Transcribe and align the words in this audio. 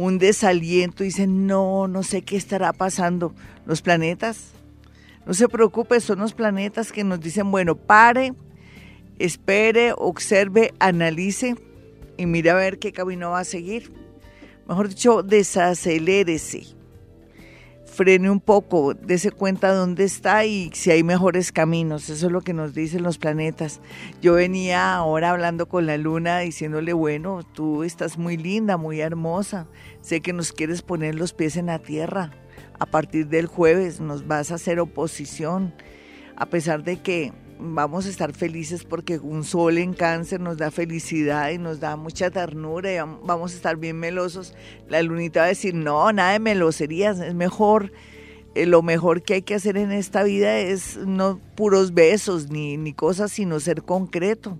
Un 0.00 0.16
desaliento 0.16 1.04
dicen, 1.04 1.46
no, 1.46 1.86
no 1.86 2.02
sé 2.02 2.22
qué 2.22 2.38
estará 2.38 2.72
pasando. 2.72 3.34
Los 3.66 3.82
planetas, 3.82 4.52
no 5.26 5.34
se 5.34 5.46
preocupe, 5.46 6.00
son 6.00 6.20
los 6.20 6.32
planetas 6.32 6.90
que 6.90 7.04
nos 7.04 7.20
dicen, 7.20 7.50
bueno, 7.50 7.74
pare, 7.74 8.32
espere, 9.18 9.92
observe, 9.94 10.72
analice 10.78 11.54
y 12.16 12.24
mire 12.24 12.48
a 12.48 12.54
ver 12.54 12.78
qué 12.78 12.92
camino 12.92 13.32
va 13.32 13.40
a 13.40 13.44
seguir. 13.44 13.92
Mejor 14.66 14.88
dicho, 14.88 15.22
desacelérese 15.22 16.79
frene 17.90 18.30
un 18.30 18.40
poco, 18.40 18.94
dése 18.94 19.30
cuenta 19.30 19.74
dónde 19.74 20.04
está 20.04 20.44
y 20.44 20.70
si 20.72 20.90
hay 20.90 21.02
mejores 21.02 21.52
caminos. 21.52 22.08
Eso 22.08 22.26
es 22.26 22.32
lo 22.32 22.40
que 22.40 22.54
nos 22.54 22.72
dicen 22.72 23.02
los 23.02 23.18
planetas. 23.18 23.80
Yo 24.22 24.34
venía 24.34 24.94
ahora 24.94 25.30
hablando 25.30 25.68
con 25.68 25.86
la 25.86 25.96
luna 25.96 26.38
diciéndole, 26.38 26.92
bueno, 26.92 27.42
tú 27.42 27.82
estás 27.82 28.16
muy 28.16 28.36
linda, 28.36 28.76
muy 28.76 29.00
hermosa. 29.00 29.66
Sé 30.00 30.20
que 30.20 30.32
nos 30.32 30.52
quieres 30.52 30.82
poner 30.82 31.16
los 31.16 31.32
pies 31.32 31.56
en 31.56 31.66
la 31.66 31.80
tierra. 31.80 32.30
A 32.78 32.86
partir 32.86 33.28
del 33.28 33.46
jueves 33.46 34.00
nos 34.00 34.26
vas 34.26 34.50
a 34.52 34.54
hacer 34.54 34.80
oposición. 34.80 35.74
A 36.36 36.46
pesar 36.46 36.84
de 36.84 37.02
que 37.02 37.32
vamos 37.60 38.06
a 38.06 38.08
estar 38.08 38.32
felices 38.32 38.84
porque 38.84 39.18
un 39.18 39.44
sol 39.44 39.78
en 39.78 39.92
cáncer 39.92 40.40
nos 40.40 40.56
da 40.56 40.70
felicidad 40.70 41.50
y 41.50 41.58
nos 41.58 41.80
da 41.80 41.96
mucha 41.96 42.30
ternura 42.30 42.92
y 42.92 42.96
vamos 42.98 43.52
a 43.52 43.56
estar 43.56 43.76
bien 43.76 43.98
melosos. 43.98 44.54
La 44.88 45.02
lunita 45.02 45.40
va 45.40 45.46
a 45.46 45.48
decir, 45.50 45.74
no, 45.74 46.12
nada 46.12 46.32
de 46.32 46.38
meloserías, 46.38 47.20
es 47.20 47.34
mejor, 47.34 47.92
eh, 48.54 48.66
lo 48.66 48.82
mejor 48.82 49.22
que 49.22 49.34
hay 49.34 49.42
que 49.42 49.54
hacer 49.54 49.76
en 49.76 49.92
esta 49.92 50.22
vida 50.22 50.58
es 50.58 50.96
no 50.96 51.40
puros 51.54 51.94
besos 51.94 52.50
ni, 52.50 52.76
ni 52.76 52.92
cosas, 52.92 53.32
sino 53.32 53.60
ser 53.60 53.82
concreto. 53.82 54.58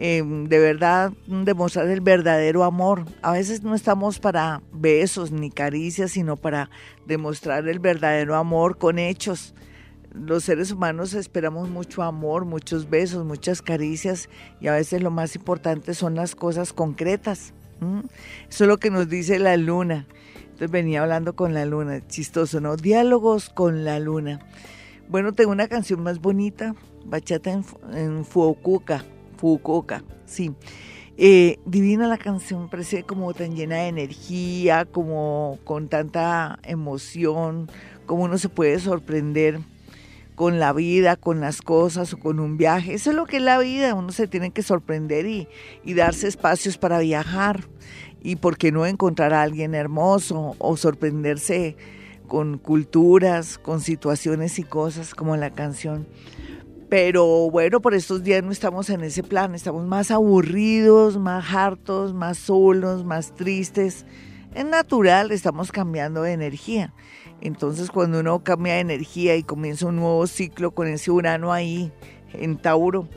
Em, 0.00 0.44
de 0.44 0.60
verdad 0.60 1.12
demostrar 1.26 1.88
el 1.88 2.00
verdadero 2.00 2.62
amor. 2.62 3.04
A 3.20 3.32
veces 3.32 3.64
no 3.64 3.74
estamos 3.74 4.20
para 4.20 4.62
besos 4.72 5.32
ni 5.32 5.50
caricias, 5.50 6.12
sino 6.12 6.36
para 6.36 6.70
demostrar 7.04 7.68
el 7.68 7.80
verdadero 7.80 8.36
amor 8.36 8.78
con 8.78 9.00
hechos 9.00 9.54
los 10.20 10.44
seres 10.44 10.72
humanos 10.72 11.14
esperamos 11.14 11.68
mucho 11.68 12.02
amor, 12.02 12.44
muchos 12.44 12.90
besos, 12.90 13.24
muchas 13.24 13.62
caricias 13.62 14.28
y 14.60 14.68
a 14.68 14.72
veces 14.72 15.02
lo 15.02 15.10
más 15.10 15.36
importante 15.36 15.94
son 15.94 16.14
las 16.14 16.34
cosas 16.34 16.72
concretas. 16.72 17.54
Eso 18.48 18.64
es 18.64 18.68
lo 18.68 18.78
que 18.78 18.90
nos 18.90 19.08
dice 19.08 19.38
la 19.38 19.56
luna. 19.56 20.06
Entonces 20.42 20.70
venía 20.70 21.02
hablando 21.02 21.36
con 21.36 21.54
la 21.54 21.64
luna, 21.64 22.06
chistoso, 22.06 22.60
¿no? 22.60 22.76
Diálogos 22.76 23.48
con 23.48 23.84
la 23.84 24.00
luna. 24.00 24.40
Bueno, 25.08 25.32
tengo 25.32 25.52
una 25.52 25.68
canción 25.68 26.02
más 26.02 26.20
bonita, 26.20 26.74
Bachata 27.04 27.52
en, 27.52 27.64
en 27.94 28.24
Fukuoka, 28.24 29.04
sí. 30.26 30.52
Eh, 31.16 31.58
divina 31.64 32.06
la 32.06 32.18
canción, 32.18 32.68
parece 32.68 33.02
como 33.02 33.32
tan 33.34 33.56
llena 33.56 33.76
de 33.76 33.88
energía, 33.88 34.84
como 34.84 35.58
con 35.64 35.88
tanta 35.88 36.58
emoción, 36.62 37.68
como 38.06 38.24
uno 38.24 38.38
se 38.38 38.48
puede 38.48 38.78
sorprender 38.78 39.60
con 40.38 40.60
la 40.60 40.72
vida, 40.72 41.16
con 41.16 41.40
las 41.40 41.62
cosas 41.62 42.12
o 42.12 42.16
con 42.16 42.38
un 42.38 42.56
viaje. 42.56 42.94
Eso 42.94 43.10
es 43.10 43.16
lo 43.16 43.26
que 43.26 43.38
es 43.38 43.42
la 43.42 43.58
vida, 43.58 43.96
uno 43.96 44.12
se 44.12 44.28
tiene 44.28 44.52
que 44.52 44.62
sorprender 44.62 45.26
y, 45.26 45.48
darse 45.94 46.28
espacios 46.28 46.78
para 46.78 47.00
viajar 47.00 47.64
y 48.22 48.36
por 48.36 48.56
qué 48.56 48.70
no 48.70 48.86
encontrar 48.86 49.34
a 49.34 49.42
alguien 49.42 49.74
hermoso 49.74 50.54
o 50.58 50.76
sorprenderse 50.76 51.76
con 52.28 52.58
culturas, 52.58 53.58
con 53.58 53.80
situaciones 53.80 54.60
y 54.60 54.62
cosas 54.62 55.12
como 55.12 55.36
la 55.36 55.50
canción. 55.50 56.06
Pero 56.88 57.50
bueno, 57.50 57.80
por 57.80 57.94
estos 57.94 58.22
días 58.22 58.44
no 58.44 58.52
estamos 58.52 58.90
en 58.90 59.02
ese 59.02 59.24
plan, 59.24 59.56
estamos 59.56 59.86
más 59.86 60.12
aburridos, 60.12 61.18
más 61.18 61.52
hartos, 61.52 62.14
más 62.14 62.38
solos, 62.38 63.04
más 63.04 63.34
tristes. 63.34 64.06
Es 64.54 64.64
natural, 64.64 65.32
estamos 65.32 65.72
cambiando 65.72 66.22
de 66.22 66.32
energía. 66.32 66.94
Entonces 67.40 67.90
cuando 67.90 68.20
uno 68.20 68.42
cambia 68.42 68.74
de 68.74 68.80
energía 68.80 69.36
y 69.36 69.42
comienza 69.42 69.86
un 69.86 69.96
nuevo 69.96 70.26
ciclo 70.26 70.72
con 70.72 70.88
ese 70.88 71.10
Urano 71.10 71.52
ahí 71.52 71.92
en 72.32 72.58
Tauro 72.58 73.08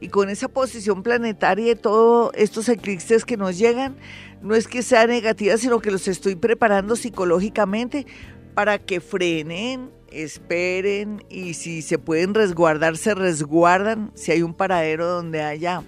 y 0.00 0.08
con 0.08 0.30
esa 0.30 0.48
posición 0.48 1.02
planetaria 1.02 1.66
de 1.66 1.76
todos 1.76 2.30
estos 2.34 2.68
eclipses 2.68 3.24
que 3.24 3.36
nos 3.36 3.58
llegan, 3.58 3.96
no 4.42 4.54
es 4.54 4.68
que 4.68 4.82
sea 4.82 5.06
negativa, 5.06 5.56
sino 5.56 5.80
que 5.80 5.90
los 5.90 6.06
estoy 6.08 6.36
preparando 6.36 6.96
psicológicamente 6.96 8.06
para 8.54 8.78
que 8.78 9.00
frenen, 9.00 9.90
esperen 10.10 11.24
y 11.28 11.54
si 11.54 11.82
se 11.82 11.98
pueden 11.98 12.34
resguardar, 12.34 12.96
se 12.96 13.14
resguardan, 13.14 14.10
si 14.14 14.32
hay 14.32 14.42
un 14.42 14.54
paradero 14.54 15.06
donde 15.06 15.42
haya 15.42 15.82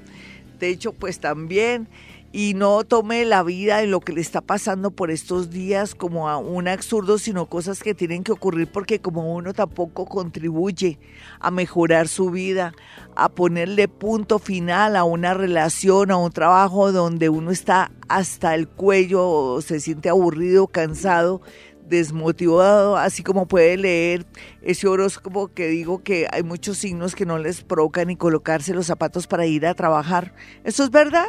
techo, 0.59 0.93
pues 0.93 1.21
también 1.21 1.89
y 2.33 2.55
no 2.55 2.85
tome 2.85 3.25
la 3.25 3.43
vida 3.43 3.83
y 3.83 3.89
lo 3.89 4.01
que 4.01 4.13
le 4.13 4.21
está 4.21 4.41
pasando 4.41 4.93
por 4.93 5.11
estos 5.11 5.51
días 5.51 5.95
como 5.95 6.29
a 6.29 6.37
un 6.39 6.69
absurdo, 6.69 7.19
sino 7.19 7.47
cosas 7.47 7.83
que 7.83 7.95
tienen 7.95 8.23
que 8.23 8.33
ocurrir 8.33 8.71
porque 8.71 9.01
como 9.01 9.35
uno 9.35 9.53
tampoco 9.53 10.07
contribuye 10.07 10.99
a 11.41 11.51
mejorar 11.51 12.07
su 12.07 12.31
vida, 12.31 12.73
a 13.17 13.31
ponerle 13.31 13.89
punto 13.89 14.39
final 14.39 14.95
a 14.95 15.03
una 15.03 15.35
relación, 15.35 16.13
a 16.13 16.17
un 16.17 16.31
trabajo 16.31 16.93
donde 16.93 17.29
uno 17.29 17.51
está 17.51 17.91
hasta 18.09 18.55
el 18.55 18.69
cuello, 18.69 19.61
se 19.61 19.81
siente 19.81 20.09
aburrido, 20.09 20.69
cansado, 20.69 21.41
desmotivado, 21.89 22.97
así 22.97 23.25
como 23.25 23.47
puede 23.47 23.77
leer 23.77 24.25
ese 24.63 24.87
horóscopo 24.87 25.49
que 25.49 25.67
digo 25.67 26.05
que 26.05 26.29
hay 26.31 26.45
muchos 26.45 26.79
signos 26.79 27.17
que 27.17 27.27
no 27.27 27.39
les 27.39 27.63
provocan 27.63 28.07
ni 28.07 28.17
colocarse 28.17 28.73
los 28.73 28.87
zapatos 28.87 29.27
para 29.27 29.47
ir 29.47 29.67
a 29.67 29.75
trabajar. 29.75 30.33
¿Eso 30.63 30.85
es 30.85 30.91
verdad? 30.91 31.27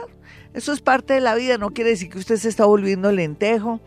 Eso 0.54 0.74
es 0.74 0.82
parte 0.82 1.14
de 1.14 1.22
la 1.22 1.36
vida, 1.36 1.58
no 1.58 1.72
quiere 1.72 1.92
decir 1.92 2.10
que 2.10 2.18
usted 2.18 2.36
se 2.36 2.50
está 2.50 2.66
volviendo 2.66 3.12
lentejo 3.12 3.80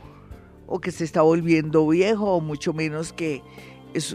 o 0.67 0.81
que 0.81 0.93
se 0.93 1.05
está 1.05 1.23
volviendo 1.23 1.87
viejo 1.87 2.37
o 2.37 2.41
mucho 2.41 2.73
menos 2.73 3.13
que, 3.13 3.43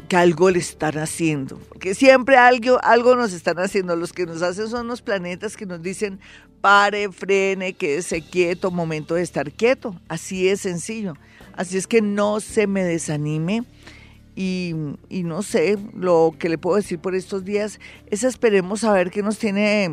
que 0.08 0.18
algo 0.18 0.50
le 0.50 0.60
están 0.60 0.98
haciendo. 0.98 1.60
Porque 1.70 1.94
siempre 1.94 2.38
algo, 2.38 2.80
algo 2.84 3.16
nos 3.16 3.34
están 3.34 3.60
haciendo. 3.60 3.96
Los 3.96 4.14
que 4.14 4.26
nos 4.26 4.42
hacen 4.42 4.68
son 4.68 4.88
los 4.88 5.02
planetas 5.02 5.56
que 5.56 5.68
nos 5.68 5.82
dicen 5.82 6.20
pare, 6.60 7.12
frene, 7.12 7.74
quédese 7.74 8.22
quieto, 8.22 8.72
momento 8.72 9.16
de 9.16 9.22
estar 9.22 9.52
quieto. 9.52 10.00
Así 10.08 10.50
es 10.50 10.62
sencillo. 10.62 11.14
Así 11.54 11.78
es 11.78 11.86
que 11.86 12.02
no 12.02 12.40
se 12.40 12.66
me 12.68 12.84
desanime. 12.84 13.64
Y, 14.36 14.74
y 15.10 15.24
no 15.24 15.44
sé, 15.44 15.78
lo 15.94 16.34
que 16.40 16.50
le 16.50 16.58
puedo 16.58 16.78
decir 16.78 17.00
por 17.00 17.14
estos 17.14 17.44
días 17.44 17.80
es 18.08 18.24
esperemos 18.24 18.84
a 18.86 18.94
ver 18.94 19.12
qué 19.12 19.22
nos 19.22 19.38
tiene 19.38 19.84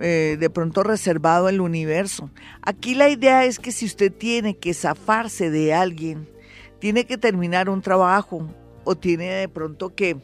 eh, 0.00 0.36
de 0.38 0.50
pronto 0.50 0.82
reservado 0.82 1.48
el 1.48 1.60
universo. 1.60 2.30
Aquí 2.62 2.94
la 2.94 3.08
idea 3.08 3.44
es 3.44 3.58
que 3.58 3.72
si 3.72 3.86
usted 3.86 4.12
tiene 4.12 4.56
que 4.56 4.74
zafarse 4.74 5.50
de 5.50 5.74
alguien, 5.74 6.28
tiene 6.78 7.06
que 7.06 7.18
terminar 7.18 7.68
un 7.68 7.82
trabajo 7.82 8.48
o 8.84 8.96
tiene 8.96 9.26
de 9.30 9.48
pronto 9.48 9.94
que, 9.94 10.18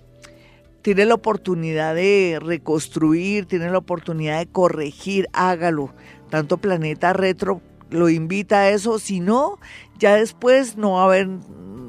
tiene 0.82 1.04
la 1.04 1.14
oportunidad 1.14 1.94
de 1.94 2.38
reconstruir, 2.40 3.46
tiene 3.46 3.70
la 3.70 3.78
oportunidad 3.78 4.38
de 4.38 4.46
corregir, 4.46 5.28
hágalo. 5.32 5.92
Tanto 6.30 6.58
Planeta 6.58 7.12
Retro 7.12 7.60
lo 7.90 8.08
invita 8.08 8.60
a 8.60 8.70
eso, 8.70 8.98
si 8.98 9.20
no, 9.20 9.58
ya 9.98 10.14
después 10.14 10.76
no 10.76 10.92
va 10.92 11.02
a 11.02 11.04
haber 11.06 11.28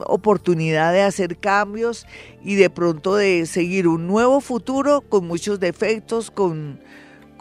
oportunidad 0.08 0.92
de 0.94 1.04
hacer 1.04 1.38
cambios 1.38 2.08
y 2.44 2.56
de 2.56 2.70
pronto 2.70 3.16
de 3.16 3.46
seguir 3.46 3.88
un 3.88 4.08
nuevo 4.08 4.42
futuro 4.42 5.02
con 5.02 5.28
muchos 5.28 5.60
defectos, 5.60 6.32
con 6.32 6.80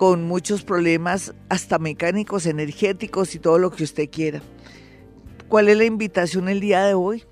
con 0.01 0.27
muchos 0.27 0.63
problemas, 0.63 1.35
hasta 1.51 1.79
mecánicos, 1.79 2.47
energéticos 2.47 3.35
y 3.35 3.39
todo 3.39 3.59
lo 3.59 3.71
que 3.71 3.85
usted 3.85 4.09
quiera. 4.09 4.41
¿Cuál 5.47 5.69
es 5.69 5.77
la 5.77 5.85
invitación 5.85 6.49
el 6.49 6.59
día 6.59 6.87
de 6.87 6.95
hoy? 6.95 7.27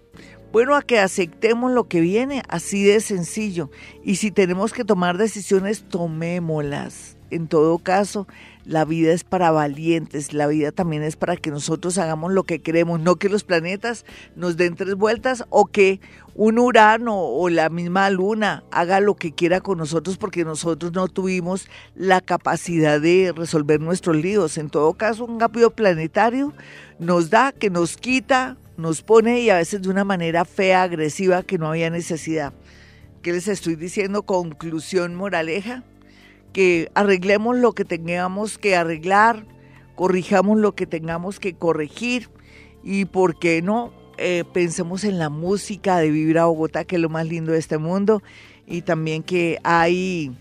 Bueno, 0.52 0.76
a 0.76 0.82
que 0.82 0.98
aceptemos 0.98 1.72
lo 1.72 1.88
que 1.88 2.02
viene, 2.02 2.42
así 2.46 2.84
de 2.84 3.00
sencillo. 3.00 3.70
Y 4.04 4.16
si 4.16 4.30
tenemos 4.30 4.74
que 4.74 4.84
tomar 4.84 5.16
decisiones, 5.16 5.88
tomémoslas. 5.88 7.16
En 7.30 7.48
todo 7.48 7.78
caso, 7.78 8.28
la 8.68 8.84
vida 8.84 9.12
es 9.12 9.24
para 9.24 9.50
valientes, 9.50 10.34
la 10.34 10.46
vida 10.46 10.72
también 10.72 11.02
es 11.02 11.16
para 11.16 11.36
que 11.36 11.50
nosotros 11.50 11.96
hagamos 11.96 12.34
lo 12.34 12.44
que 12.44 12.60
queremos, 12.60 13.00
no 13.00 13.16
que 13.16 13.30
los 13.30 13.42
planetas 13.42 14.04
nos 14.36 14.58
den 14.58 14.74
tres 14.74 14.94
vueltas 14.94 15.42
o 15.48 15.64
que 15.64 16.02
un 16.34 16.58
Urano 16.58 17.18
o 17.18 17.48
la 17.48 17.70
misma 17.70 18.10
Luna 18.10 18.64
haga 18.70 19.00
lo 19.00 19.16
que 19.16 19.32
quiera 19.32 19.62
con 19.62 19.78
nosotros 19.78 20.18
porque 20.18 20.44
nosotros 20.44 20.92
no 20.92 21.08
tuvimos 21.08 21.66
la 21.94 22.20
capacidad 22.20 23.00
de 23.00 23.32
resolver 23.34 23.80
nuestros 23.80 24.16
líos. 24.16 24.58
En 24.58 24.68
todo 24.68 24.92
caso, 24.92 25.24
un 25.24 25.38
cambio 25.38 25.70
planetario 25.70 26.52
nos 26.98 27.30
da, 27.30 27.52
que 27.52 27.70
nos 27.70 27.96
quita, 27.96 28.58
nos 28.76 29.00
pone 29.00 29.40
y 29.40 29.48
a 29.48 29.56
veces 29.56 29.80
de 29.80 29.88
una 29.88 30.04
manera 30.04 30.44
fea, 30.44 30.82
agresiva, 30.82 31.42
que 31.42 31.56
no 31.56 31.68
había 31.68 31.88
necesidad. 31.88 32.52
¿Qué 33.22 33.32
les 33.32 33.48
estoy 33.48 33.76
diciendo? 33.76 34.24
Conclusión 34.24 35.14
moraleja, 35.14 35.84
que 36.52 36.90
arreglemos 36.94 37.56
lo 37.56 37.72
que 37.72 37.84
tengamos 37.84 38.58
que 38.58 38.76
arreglar, 38.76 39.44
corrijamos 39.94 40.58
lo 40.58 40.74
que 40.74 40.86
tengamos 40.86 41.40
que 41.40 41.54
corregir 41.54 42.30
y, 42.82 43.04
¿por 43.04 43.38
qué 43.38 43.62
no? 43.62 43.92
Eh, 44.16 44.44
pensemos 44.52 45.04
en 45.04 45.18
la 45.18 45.28
música 45.28 45.98
de 45.98 46.10
Vibra 46.10 46.46
Bogotá, 46.46 46.84
que 46.84 46.96
es 46.96 47.02
lo 47.02 47.08
más 47.08 47.26
lindo 47.26 47.52
de 47.52 47.58
este 47.58 47.78
mundo, 47.78 48.22
y 48.66 48.82
también 48.82 49.22
que 49.22 49.58
hay 49.62 50.32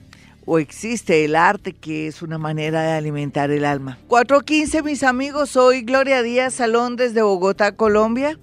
o 0.49 0.59
existe 0.59 1.25
el 1.25 1.35
arte, 1.35 1.73
que 1.73 2.07
es 2.07 2.21
una 2.21 2.37
manera 2.37 2.81
de 2.81 2.93
alimentar 2.93 3.51
el 3.51 3.65
alma. 3.65 3.99
4.15, 4.07 4.81
mis 4.81 5.03
amigos, 5.03 5.49
soy 5.49 5.81
Gloria 5.81 6.23
Díaz 6.23 6.53
Salón 6.53 6.95
desde 6.95 7.21
Bogotá, 7.21 7.73
Colombia. 7.73 8.39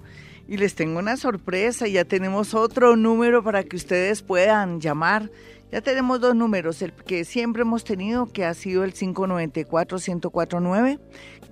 Y 0.47 0.57
les 0.57 0.75
tengo 0.75 0.99
una 0.99 1.17
sorpresa, 1.17 1.87
ya 1.87 2.05
tenemos 2.05 2.53
otro 2.53 2.95
número 2.95 3.43
para 3.43 3.63
que 3.63 3.75
ustedes 3.75 4.21
puedan 4.21 4.79
llamar. 4.79 5.31
Ya 5.71 5.81
tenemos 5.81 6.21
dos 6.21 6.35
números, 6.35 6.79
el 6.81 6.93
que 6.93 7.25
siempre 7.25 7.63
hemos 7.63 7.83
tenido, 7.83 8.27
que 8.27 8.45
ha 8.45 8.53
sido 8.53 8.83
el 8.83 8.93
594-1049, 8.93 10.99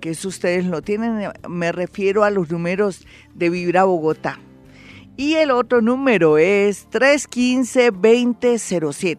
que 0.00 0.10
es 0.10 0.24
ustedes 0.24 0.64
lo 0.64 0.82
tienen, 0.82 1.32
me 1.48 1.72
refiero 1.72 2.22
a 2.24 2.30
los 2.30 2.48
números 2.50 3.04
de 3.34 3.50
Vibra 3.50 3.82
Bogotá. 3.84 4.38
Y 5.16 5.34
el 5.34 5.50
otro 5.50 5.80
número 5.80 6.38
es 6.38 6.88
315-2007. 6.90 9.18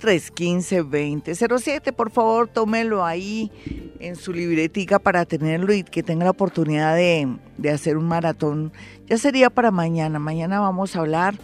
315-2007. 0.00 1.92
Por 1.92 2.10
favor, 2.10 2.48
tómelo 2.48 3.04
ahí 3.04 3.52
en 4.00 4.16
su 4.16 4.32
libretica 4.32 4.98
para 4.98 5.24
tenerlo 5.24 5.72
y 5.72 5.84
que 5.84 6.02
tenga 6.02 6.24
la 6.24 6.30
oportunidad 6.30 6.96
de, 6.96 7.36
de, 7.56 7.70
hacer 7.70 7.96
un 7.96 8.08
maratón. 8.08 8.72
Ya 9.06 9.16
sería 9.18 9.50
para 9.50 9.70
mañana. 9.70 10.18
Mañana 10.18 10.58
vamos 10.60 10.96
a 10.96 11.00
hablar 11.00 11.36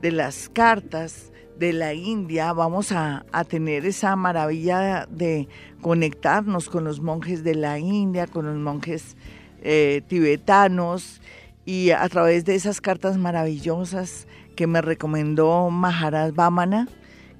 de 0.00 0.12
las 0.12 0.48
cartas 0.48 1.32
de 1.58 1.72
la 1.72 1.94
India. 1.94 2.52
Vamos 2.52 2.92
a, 2.92 3.24
a 3.32 3.44
tener 3.44 3.86
esa 3.86 4.16
maravilla 4.16 5.06
de 5.10 5.48
conectarnos 5.80 6.68
con 6.68 6.84
los 6.84 7.00
monjes 7.00 7.44
de 7.44 7.54
la 7.54 7.78
India, 7.78 8.26
con 8.26 8.46
los 8.46 8.56
monjes 8.56 9.16
eh, 9.62 10.02
tibetanos 10.08 11.20
y 11.64 11.90
a 11.90 12.08
través 12.08 12.44
de 12.44 12.54
esas 12.54 12.80
cartas 12.80 13.16
maravillosas 13.16 14.26
que 14.56 14.66
me 14.66 14.82
recomendó 14.82 15.70
Maharaj 15.70 16.34
Vamana 16.34 16.88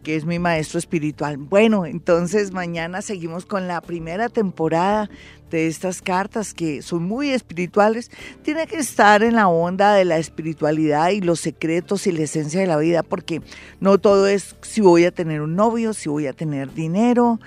que 0.05 0.15
es 0.15 0.27
mi 0.27 0.39
maestro 0.39 0.79
espiritual. 0.79 1.39
Bueno, 1.39 1.87
entonces 1.87 2.53
mañana 2.53 3.03
seguimos 3.03 3.47
con 3.47 3.67
la 3.67 3.81
primera 3.81 4.29
temporada 4.29 5.11
de 5.55 5.69
estas 5.69 6.03
cartas 6.03 6.53
que 6.53 6.83
son 6.83 7.05
muy 7.05 7.31
espirituales. 7.31 8.11
Tiene 8.43 8.67
que 8.67 8.77
estar 8.77 9.23
en 9.23 9.35
la 9.35 9.49
onda 9.49 9.95
de 9.95 10.05
la 10.05 10.19
espiritualidad 10.19 11.11
y 11.11 11.21
los 11.21 11.41
secretos 11.41 12.07
y 12.07 12.13
la 12.13 12.23
esencia 12.23 12.61
de 12.61 12.67
la 12.67 12.77
vida, 12.77 13.03
porque 13.03 13.41
no 13.81 13.99
todo 13.99 14.27
es 14.27 14.57
si 14.63 14.81
voy 14.81 15.05
a 15.05 15.13
tener 15.13 15.41
un 15.41 15.55
novio, 15.55 15.95
si 15.95 16.09
voy 16.09 16.27
a 16.27 16.33
tener 16.33 16.75
dinero. 16.75 17.39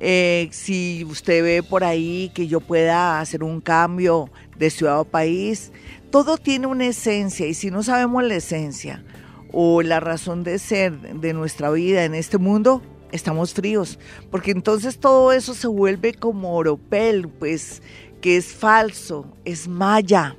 Eh, 0.00 0.48
si 0.50 1.06
usted 1.08 1.44
ve 1.44 1.62
por 1.62 1.84
ahí 1.84 2.32
que 2.34 2.48
yo 2.48 2.60
pueda 2.60 3.20
hacer 3.20 3.44
un 3.44 3.60
cambio 3.60 4.28
de 4.58 4.68
ciudad 4.68 4.98
o 4.98 5.04
país, 5.04 5.70
todo 6.10 6.38
tiene 6.38 6.66
una 6.66 6.86
esencia 6.86 7.46
y 7.46 7.54
si 7.54 7.70
no 7.70 7.84
sabemos 7.84 8.24
la 8.24 8.34
esencia, 8.34 9.04
o 9.52 9.82
la 9.82 10.00
razón 10.00 10.42
de 10.42 10.58
ser 10.58 10.98
de 10.98 11.34
nuestra 11.34 11.70
vida 11.70 12.04
en 12.04 12.14
este 12.14 12.38
mundo, 12.38 12.82
estamos 13.12 13.54
fríos, 13.54 13.98
porque 14.30 14.50
entonces 14.50 14.98
todo 14.98 15.32
eso 15.32 15.54
se 15.54 15.68
vuelve 15.68 16.14
como 16.14 16.54
oropel, 16.56 17.28
pues 17.28 17.82
que 18.20 18.36
es 18.36 18.46
falso, 18.46 19.26
es 19.44 19.68
maya, 19.68 20.36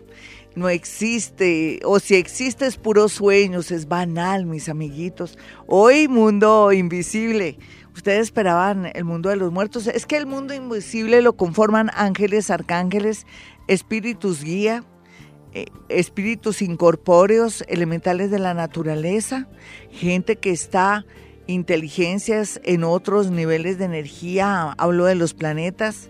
no 0.55 0.69
existe, 0.69 1.79
o 1.83 1.99
si 1.99 2.15
existe 2.15 2.65
es 2.65 2.77
puros 2.77 3.13
sueños, 3.13 3.71
es 3.71 3.87
banal, 3.87 4.45
mis 4.45 4.69
amiguitos. 4.69 5.37
Hoy 5.67 6.07
mundo 6.07 6.71
invisible. 6.71 7.57
Ustedes 7.95 8.21
esperaban 8.21 8.91
el 8.93 9.03
mundo 9.03 9.29
de 9.29 9.35
los 9.35 9.51
muertos. 9.51 9.87
Es 9.87 10.05
que 10.05 10.17
el 10.17 10.25
mundo 10.25 10.53
invisible 10.53 11.21
lo 11.21 11.33
conforman 11.33 11.91
ángeles, 11.93 12.49
arcángeles, 12.49 13.25
espíritus 13.67 14.43
guía, 14.43 14.83
eh, 15.53 15.65
espíritus 15.89 16.61
incorpóreos, 16.61 17.63
elementales 17.67 18.31
de 18.31 18.39
la 18.39 18.53
naturaleza, 18.53 19.47
gente 19.91 20.37
que 20.37 20.51
está, 20.51 21.05
inteligencias 21.47 22.59
en 22.63 22.83
otros 22.83 23.31
niveles 23.31 23.77
de 23.77 23.85
energía, 23.85 24.73
hablo 24.77 25.05
de 25.05 25.15
los 25.15 25.33
planetas. 25.33 26.09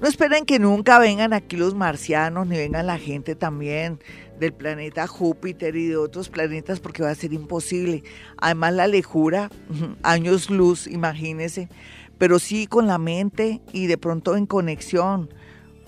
No 0.00 0.06
esperen 0.06 0.44
que 0.44 0.58
nunca 0.58 0.98
vengan 0.98 1.32
aquí 1.32 1.56
los 1.56 1.74
marcianos, 1.74 2.46
ni 2.46 2.56
vengan 2.56 2.86
la 2.86 2.98
gente 2.98 3.34
también 3.34 3.98
del 4.38 4.52
planeta 4.52 5.08
Júpiter 5.08 5.74
y 5.74 5.88
de 5.88 5.96
otros 5.96 6.28
planetas, 6.28 6.78
porque 6.78 7.02
va 7.02 7.10
a 7.10 7.14
ser 7.16 7.32
imposible. 7.32 8.04
Además, 8.36 8.74
la 8.74 8.86
lejura, 8.86 9.50
años 10.02 10.50
luz, 10.50 10.86
imagínense, 10.86 11.68
pero 12.16 12.38
sí 12.38 12.66
con 12.66 12.86
la 12.86 12.98
mente 12.98 13.60
y 13.72 13.86
de 13.86 13.98
pronto 13.98 14.36
en 14.36 14.46
conexión 14.46 15.30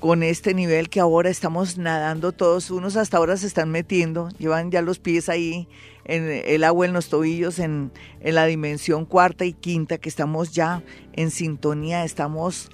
con 0.01 0.23
este 0.23 0.55
nivel 0.55 0.89
que 0.89 0.99
ahora 0.99 1.31
estamos 1.31 1.79
nadando 1.79 2.33
todos, 2.33 2.71
unos 2.71 2.97
hasta 2.97 3.19
ahora 3.19 3.37
se 3.37 3.47
están 3.47 3.71
metiendo, 3.71 4.31
llevan 4.39 4.71
ya 4.71 4.83
los 4.83 4.99
pies 4.99 5.29
ahí 5.29 5.69
en 6.05 6.29
el 6.29 6.65
agua 6.65 6.87
en 6.87 6.93
los 6.93 7.09
tobillos, 7.09 7.59
en, 7.59 7.93
en 8.21 8.35
la 8.35 8.47
dimensión 8.47 9.05
cuarta 9.05 9.45
y 9.45 9.53
quinta, 9.53 9.99
que 9.99 10.09
estamos 10.09 10.53
ya 10.53 10.83
en 11.13 11.31
sintonía, 11.31 12.05
estamos 12.05 12.71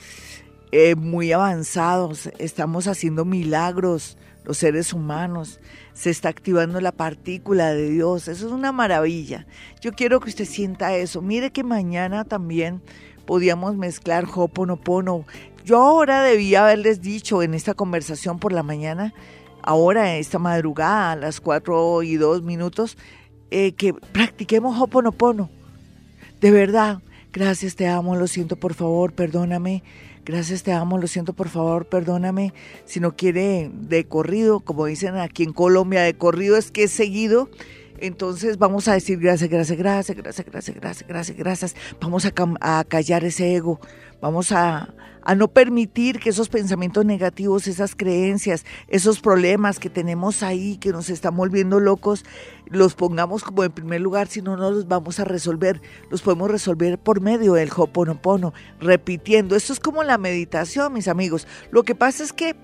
eh, 0.72 0.94
muy 0.94 1.32
avanzados, 1.32 2.30
estamos 2.38 2.86
haciendo 2.86 3.24
milagros 3.24 4.16
los 4.46 4.58
seres 4.58 4.92
humanos, 4.92 5.58
se 5.92 6.08
está 6.10 6.28
activando 6.28 6.80
la 6.80 6.92
partícula 6.92 7.74
de 7.74 7.90
Dios, 7.90 8.28
eso 8.28 8.46
es 8.46 8.52
una 8.52 8.70
maravilla. 8.70 9.44
Yo 9.80 9.92
quiero 9.92 10.20
que 10.20 10.28
usted 10.28 10.44
sienta 10.44 10.94
eso. 10.94 11.20
Mire 11.20 11.50
que 11.50 11.64
mañana 11.64 12.24
también 12.24 12.80
podíamos 13.26 13.76
mezclar 13.76 14.24
Hoponopono, 14.32 15.26
yo 15.66 15.82
ahora 15.82 16.22
debía 16.22 16.62
haberles 16.62 17.02
dicho 17.02 17.42
en 17.42 17.52
esta 17.52 17.74
conversación 17.74 18.38
por 18.38 18.52
la 18.52 18.62
mañana, 18.62 19.12
ahora 19.62 20.16
esta 20.16 20.38
madrugada 20.38 21.10
a 21.10 21.16
las 21.16 21.40
4 21.40 22.04
y 22.04 22.14
2 22.14 22.42
minutos, 22.44 22.96
eh, 23.50 23.72
que 23.72 23.92
practiquemos 23.92 24.80
Hoponopono. 24.80 25.50
De 26.40 26.52
verdad, 26.52 27.00
gracias, 27.32 27.74
te 27.74 27.88
amo, 27.88 28.14
lo 28.14 28.28
siento, 28.28 28.54
por 28.54 28.74
favor, 28.74 29.12
perdóname. 29.12 29.82
Gracias, 30.24 30.62
te 30.62 30.72
amo, 30.72 30.98
lo 30.98 31.08
siento, 31.08 31.32
por 31.32 31.48
favor, 31.48 31.86
perdóname. 31.86 32.54
Si 32.84 33.00
no 33.00 33.16
quiere 33.16 33.68
de 33.72 34.06
corrido, 34.06 34.60
como 34.60 34.86
dicen 34.86 35.16
aquí 35.16 35.42
en 35.42 35.52
Colombia, 35.52 36.02
de 36.02 36.14
corrido 36.14 36.56
es 36.56 36.70
que 36.70 36.84
es 36.84 36.92
seguido. 36.92 37.48
Entonces 37.98 38.58
vamos 38.58 38.88
a 38.88 38.94
decir 38.94 39.18
gracias, 39.18 39.50
gracias, 39.50 39.78
gracias, 39.78 40.16
gracias, 40.16 40.46
gracias, 40.46 40.76
gracias, 40.76 41.08
gracias, 41.08 41.36
gracias. 41.36 41.76
Vamos 42.00 42.26
a, 42.26 42.84
callar 42.84 43.24
ese 43.24 43.54
ego. 43.54 43.80
Vamos 44.20 44.50
a, 44.52 44.94
a 45.22 45.34
no 45.34 45.48
permitir 45.48 46.18
que 46.18 46.30
esos 46.30 46.48
pensamientos 46.48 47.04
negativos, 47.04 47.66
esas 47.66 47.94
creencias, 47.94 48.64
esos 48.88 49.20
problemas 49.20 49.78
que 49.78 49.90
tenemos 49.90 50.42
ahí, 50.42 50.76
que 50.78 50.90
nos 50.90 51.10
están 51.10 51.36
volviendo 51.36 51.80
locos, 51.80 52.24
los 52.66 52.94
pongamos 52.94 53.44
como 53.44 53.64
en 53.64 53.72
primer 53.72 54.00
lugar, 54.00 54.28
si 54.28 54.42
no, 54.42 54.56
no 54.56 54.70
los 54.70 54.88
vamos 54.88 55.20
a 55.20 55.24
resolver. 55.24 55.80
Los 56.10 56.22
podemos 56.22 56.50
resolver 56.50 56.98
por 56.98 57.20
medio 57.20 57.54
del 57.54 57.70
Hoponopono, 57.74 58.54
repitiendo. 58.80 59.56
Esto 59.56 59.72
es 59.72 59.80
como 59.80 60.02
la 60.02 60.18
meditación, 60.18 60.92
mis 60.92 61.08
amigos. 61.08 61.46
Lo 61.70 61.82
que 61.82 61.94
pasa 61.94 62.24
es 62.24 62.32
que 62.32 62.56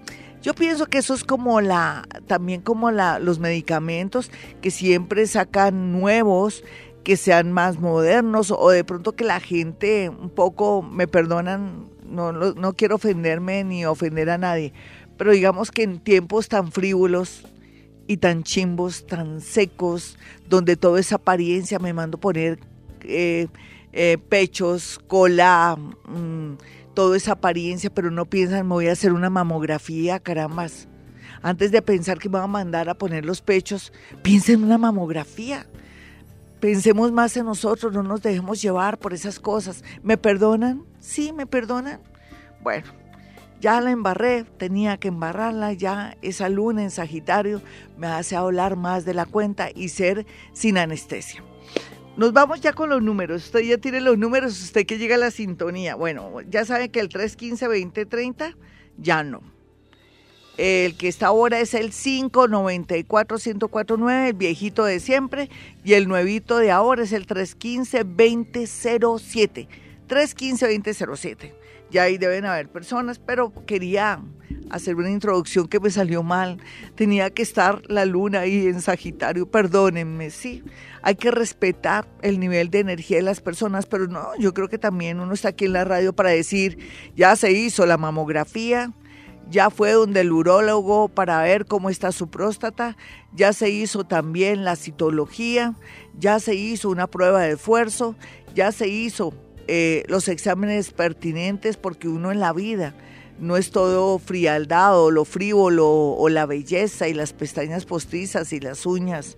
yo 0.42 0.54
pienso 0.54 0.87
que 0.87 0.99
eso 0.99 1.14
es 1.14 1.25
como 1.25 1.61
la, 1.61 2.06
también 2.26 2.61
como 2.61 2.90
la, 2.90 3.18
los 3.18 3.38
medicamentos 3.38 4.30
que 4.61 4.70
siempre 4.70 5.26
sacan 5.26 5.92
nuevos, 5.92 6.64
que 7.04 7.16
sean 7.16 7.52
más 7.52 7.78
modernos 7.78 8.50
o 8.50 8.70
de 8.70 8.84
pronto 8.84 9.12
que 9.12 9.25
la 9.25 9.40
gente 9.40 10.08
un 10.08 10.30
poco, 10.30 10.82
me 10.82 11.06
perdonan 11.06 11.90
no, 12.04 12.32
no, 12.32 12.72
quiero 12.75 12.96
ofenderme 12.96 13.64
ni 13.64 13.87
ofender 13.87 14.28
a 14.30 14.37
nadie, 14.37 14.72
pero 15.16 15.32
digamos 15.32 15.70
que 15.70 15.82
en 15.82 15.99
tiempos 15.99 16.49
tan 16.49 16.70
frívolos 16.70 17.44
y 18.06 18.18
tan 18.18 18.42
chimbos, 18.42 19.06
tan 19.06 19.40
secos, 19.40 20.18
donde 20.49 20.76
todo 20.76 20.99
es 20.99 21.12
apariencia, 21.12 21.78
me 21.78 21.94
mando 21.94 22.18
poner 22.18 22.58
eh, 23.04 23.49
eh, 23.92 24.18
pechos, 24.28 25.00
cola, 25.06 25.76
mm, 26.06 26.52
todo 26.94 27.14
es 27.14 27.28
apariencia, 27.28 27.90
pero 27.90 28.11
no 28.11 28.26
piensan, 28.26 28.66
me 28.66 28.75
voy 28.75 28.88
a 28.88 28.92
hacer 28.92 29.12
una 29.12 29.30
mamografía, 29.30 30.20
carambas. 30.20 30.88
Antes 31.42 31.72
de 31.72 31.82
pensar 31.82 32.18
que 32.18 32.28
me 32.28 32.34
van 32.34 32.44
a 32.44 32.46
mandar 32.49 32.88
a 32.88 32.94
poner 32.94 33.25
los 33.25 33.40
pechos, 33.40 33.92
piensen 34.22 34.56
en 34.56 34.64
una 34.64 34.78
mamografía. 34.78 35.66
Pensemos 36.61 37.11
más 37.11 37.37
en 37.37 37.46
nosotros, 37.46 37.92
no 37.92 38.02
nos 38.02 38.22
dejemos 38.22 38.62
llevar 38.62 38.99
por 38.99 39.12
esas 39.12 39.40
cosas. 39.40 39.82
¿Me 40.02 40.16
perdonan? 40.16 40.84
Sí, 41.00 41.32
me 41.32 41.46
perdonan. 41.46 42.00
Bueno, 42.61 42.87
ya 43.61 43.80
la 43.80 43.90
embarré, 43.90 44.44
tenía 44.44 44.96
que 44.99 45.08
embarrarla, 45.08 45.72
ya 45.72 46.16
esa 46.22 46.49
luna 46.49 46.82
en 46.82 46.90
Sagitario 46.90 47.62
me 47.96 48.06
hace 48.06 48.37
hablar 48.37 48.76
más 48.76 49.04
de 49.04 49.14
la 49.14 49.26
cuenta 49.26 49.68
y 49.75 49.88
ser 49.88 50.26
sin 50.52 50.78
anestesia. 50.78 51.42
Nos 52.14 52.35
vamos 52.35 52.61
ya 52.61 52.75
con 52.75 52.90
los 52.90 53.02
números. 53.02 53.47
Usted 53.47 53.61
ya 53.61 53.78
tiene 53.78 54.02
los 54.02 54.19
números, 54.19 54.62
usted 54.62 54.85
que 54.85 54.99
llega 54.99 55.14
a 55.14 55.19
la 55.19 55.31
sintonía. 55.31 55.95
Bueno, 55.95 56.42
ya 56.42 56.66
sabe 56.66 56.90
que 56.90 57.00
el 57.00 57.09
315-2030 57.09 58.54
ya 58.99 59.25
no. 59.25 59.40
El 60.59 60.99
que 60.99 61.09
está 61.09 61.28
ahora 61.28 61.61
es 61.61 61.73
el 61.73 61.92
594-1049, 61.92 64.28
el 64.28 64.35
viejito 64.35 64.85
de 64.85 65.00
siempre, 65.00 65.49
y 65.83 65.95
el 65.95 66.07
nuevito 66.07 66.59
de 66.59 66.71
ahora 66.71 67.04
es 67.04 67.12
el 67.12 67.26
315-2007. 67.26 69.69
315-2007. 70.07 71.54
Ya 71.90 72.02
ahí 72.02 72.19
deben 72.19 72.45
haber 72.45 72.69
personas, 72.69 73.19
pero 73.19 73.54
quería 73.64 74.21
hacer 74.72 74.96
una 74.96 75.10
introducción 75.10 75.68
que 75.68 75.78
me 75.78 75.90
salió 75.90 76.22
mal. 76.22 76.58
Tenía 76.96 77.30
que 77.30 77.42
estar 77.42 77.82
la 77.88 78.04
luna 78.04 78.40
ahí 78.40 78.66
en 78.66 78.80
Sagitario, 78.80 79.46
perdónenme, 79.46 80.30
sí. 80.30 80.64
Hay 81.02 81.14
que 81.14 81.30
respetar 81.30 82.08
el 82.22 82.40
nivel 82.40 82.70
de 82.70 82.80
energía 82.80 83.18
de 83.18 83.22
las 83.22 83.40
personas, 83.40 83.86
pero 83.86 84.08
no, 84.08 84.34
yo 84.38 84.54
creo 84.54 84.68
que 84.68 84.78
también 84.78 85.20
uno 85.20 85.34
está 85.34 85.48
aquí 85.48 85.66
en 85.66 85.74
la 85.74 85.84
radio 85.84 86.12
para 86.14 86.30
decir, 86.30 86.78
ya 87.14 87.36
se 87.36 87.52
hizo 87.52 87.86
la 87.86 87.98
mamografía, 87.98 88.92
ya 89.50 89.68
fue 89.68 89.92
donde 89.92 90.20
el 90.20 90.32
urólogo 90.32 91.08
para 91.08 91.42
ver 91.42 91.66
cómo 91.66 91.90
está 91.90 92.10
su 92.10 92.30
próstata, 92.30 92.96
ya 93.34 93.52
se 93.52 93.68
hizo 93.68 94.04
también 94.04 94.64
la 94.64 94.76
citología, 94.76 95.74
ya 96.18 96.40
se 96.40 96.54
hizo 96.54 96.88
una 96.88 97.06
prueba 97.06 97.42
de 97.42 97.52
esfuerzo, 97.52 98.16
ya 98.54 98.72
se 98.72 98.88
hizo 98.88 99.34
eh, 99.68 100.04
los 100.08 100.28
exámenes 100.28 100.92
pertinentes 100.92 101.76
porque 101.76 102.08
uno 102.08 102.32
en 102.32 102.40
la 102.40 102.52
vida 102.52 102.94
no 103.38 103.56
es 103.56 103.70
todo 103.70 104.18
frialdad 104.18 104.98
o 105.00 105.10
lo 105.10 105.24
frívolo 105.24 105.88
o 105.88 106.28
la 106.28 106.46
belleza 106.46 107.08
y 107.08 107.14
las 107.14 107.32
pestañas 107.32 107.86
postizas 107.86 108.52
y 108.52 108.60
las 108.60 108.86
uñas 108.86 109.36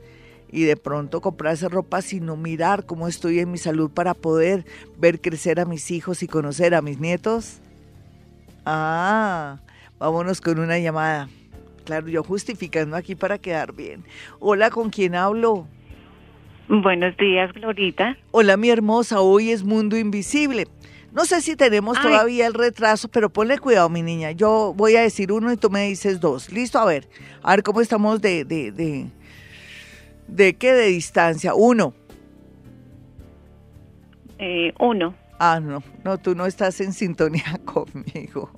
y 0.55 0.63
de 0.63 0.77
pronto 0.77 1.21
comprarse 1.21 1.69
ropa 1.69 2.01
sino 2.01 2.37
mirar 2.37 2.87
cómo 2.87 3.09
estoy 3.09 3.41
en 3.41 3.51
mi 3.51 3.59
salud 3.59 3.91
para 3.91 4.15
poder 4.15 4.65
ver 4.99 5.21
crecer 5.21 5.59
a 5.59 5.65
mis 5.65 5.91
hijos 5.91 6.23
y 6.23 6.29
conocer 6.29 6.75
a 6.75 6.83
mis 6.83 7.01
nietos. 7.01 7.61
Ah, 8.65 9.59
vámonos 9.99 10.41
con 10.41 10.59
una 10.59 10.79
llamada. 10.79 11.29
Claro, 11.85 12.09
yo 12.09 12.23
justificando 12.23 12.97
aquí 12.97 13.15
para 13.15 13.39
quedar 13.39 13.75
bien. 13.75 14.05
Hola, 14.39 14.71
¿con 14.71 14.91
quién 14.91 15.15
hablo? 15.15 15.67
Buenos 16.69 17.17
días, 17.19 17.53
Glorita. 17.53 18.17
Hola, 18.31 18.57
mi 18.57 18.71
hermosa. 18.71 19.21
Hoy 19.21 19.51
es 19.51 19.65
Mundo 19.65 19.99
Invisible. 19.99 20.67
No 21.15 21.25
sé 21.25 21.41
si 21.41 21.55
tenemos 21.55 22.01
todavía 22.03 22.45
el 22.49 22.55
retraso, 22.55 23.07
pero 23.07 23.31
ponle 23.31 23.59
cuidado, 23.59 23.89
mi 23.89 24.03
niña. 24.03 24.33
Yo 24.33 24.75
voy 24.77 24.97
a 24.97 25.03
decir 25.03 25.31
uno 25.31 25.53
y 25.53 25.57
tú 25.57 25.71
me 25.71 25.87
dices 25.87 26.19
dos. 26.19 26.51
Listo, 26.51 26.81
a 26.81 26.85
ver. 26.85 27.09
A 27.41 27.53
ver 27.53 27.63
cómo 27.63 27.81
estamos 27.81 28.21
de, 28.21 28.45
de, 28.45 28.73
de, 28.73 29.07
de 30.27 30.55
qué 30.55 30.73
de 30.73 30.87
distancia. 30.87 31.55
Uno. 31.55 31.95
Eh, 34.41 34.73
uno. 34.81 35.15
Ah, 35.39 35.61
no, 35.61 35.85
no, 36.03 36.19
tú 36.19 36.35
no 36.35 36.47
estás 36.47 36.81
en 36.81 36.93
sintonía 36.93 37.61
conmigo. 37.65 38.51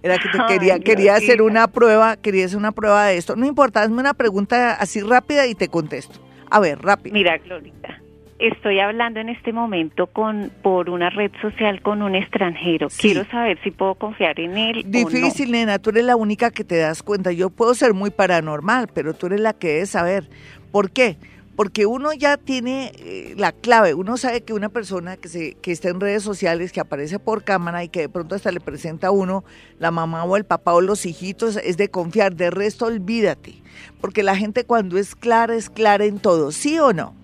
Era 0.00 0.16
que 0.18 0.28
te 0.28 0.38
quería, 0.46 0.78
quería 0.78 1.16
hacer 1.16 1.42
una 1.42 1.66
prueba, 1.66 2.16
quería 2.16 2.46
hacer 2.46 2.58
una 2.58 2.70
prueba 2.70 3.06
de 3.06 3.16
esto. 3.16 3.34
No 3.34 3.44
importa, 3.44 3.82
hazme 3.82 3.98
una 3.98 4.14
pregunta 4.14 4.74
así 4.74 5.00
rápida 5.00 5.48
y 5.48 5.56
te 5.56 5.66
contesto. 5.66 6.20
A 6.48 6.60
ver, 6.60 6.80
rápido. 6.80 7.12
Mira, 7.12 7.38
Glorita 7.38 8.03
estoy 8.38 8.80
hablando 8.80 9.20
en 9.20 9.28
este 9.28 9.52
momento 9.52 10.06
con 10.06 10.50
por 10.62 10.90
una 10.90 11.10
red 11.10 11.30
social 11.40 11.82
con 11.82 12.02
un 12.02 12.14
extranjero. 12.14 12.88
Quiero 12.96 13.24
saber 13.26 13.58
si 13.62 13.70
puedo 13.70 13.94
confiar 13.94 14.38
en 14.40 14.56
él. 14.56 14.84
Difícil, 14.86 15.52
nena, 15.52 15.78
tú 15.78 15.90
eres 15.90 16.04
la 16.04 16.16
única 16.16 16.50
que 16.50 16.64
te 16.64 16.76
das 16.76 17.02
cuenta. 17.02 17.32
Yo 17.32 17.50
puedo 17.50 17.74
ser 17.74 17.94
muy 17.94 18.10
paranormal, 18.10 18.88
pero 18.92 19.14
tú 19.14 19.26
eres 19.26 19.40
la 19.40 19.52
que 19.52 19.68
debe 19.68 19.86
saber. 19.86 20.28
¿Por 20.72 20.90
qué? 20.90 21.16
Porque 21.56 21.86
uno 21.86 22.12
ya 22.12 22.36
tiene 22.36 22.90
eh, 22.98 23.34
la 23.36 23.52
clave, 23.52 23.94
uno 23.94 24.16
sabe 24.16 24.40
que 24.40 24.52
una 24.52 24.70
persona 24.70 25.16
que, 25.16 25.28
se, 25.28 25.54
que 25.54 25.70
está 25.70 25.88
en 25.88 26.00
redes 26.00 26.24
sociales, 26.24 26.72
que 26.72 26.80
aparece 26.80 27.20
por 27.20 27.44
cámara 27.44 27.84
y 27.84 27.88
que 27.88 28.00
de 28.00 28.08
pronto 28.08 28.34
hasta 28.34 28.50
le 28.50 28.58
presenta 28.58 29.08
a 29.08 29.10
uno 29.12 29.44
la 29.78 29.92
mamá 29.92 30.24
o 30.24 30.36
el 30.36 30.44
papá 30.44 30.74
o 30.74 30.80
los 30.80 31.06
hijitos, 31.06 31.56
es 31.56 31.76
de 31.76 31.90
confiar. 31.90 32.34
De 32.34 32.50
resto, 32.50 32.86
olvídate. 32.86 33.62
Porque 34.00 34.24
la 34.24 34.36
gente 34.36 34.64
cuando 34.64 34.98
es 34.98 35.14
clara, 35.14 35.54
es 35.54 35.70
clara 35.70 36.06
en 36.06 36.18
todo, 36.18 36.50
¿sí 36.50 36.76
o 36.80 36.92
no? 36.92 37.14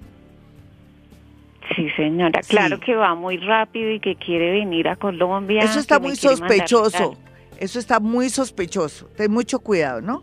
Sí, 1.76 1.88
señora. 1.96 2.40
Claro 2.48 2.80
que 2.80 2.94
va 2.94 3.14
muy 3.14 3.36
rápido 3.38 3.90
y 3.90 4.00
que 4.00 4.16
quiere 4.16 4.50
venir 4.50 4.88
a 4.88 4.96
Colombia. 4.96 5.60
Eso 5.60 5.78
está 5.78 5.98
muy 5.98 6.16
sospechoso. 6.16 7.16
Eso 7.58 7.78
está 7.78 8.00
muy 8.00 8.30
sospechoso. 8.30 9.06
Ten 9.16 9.30
mucho 9.30 9.60
cuidado, 9.60 10.00
¿no? 10.00 10.22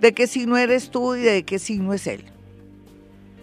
¿De 0.00 0.14
qué 0.14 0.26
signo 0.26 0.56
eres 0.56 0.90
tú 0.90 1.14
y 1.14 1.20
de 1.20 1.44
qué 1.44 1.58
signo 1.58 1.92
es 1.92 2.06
él? 2.06 2.24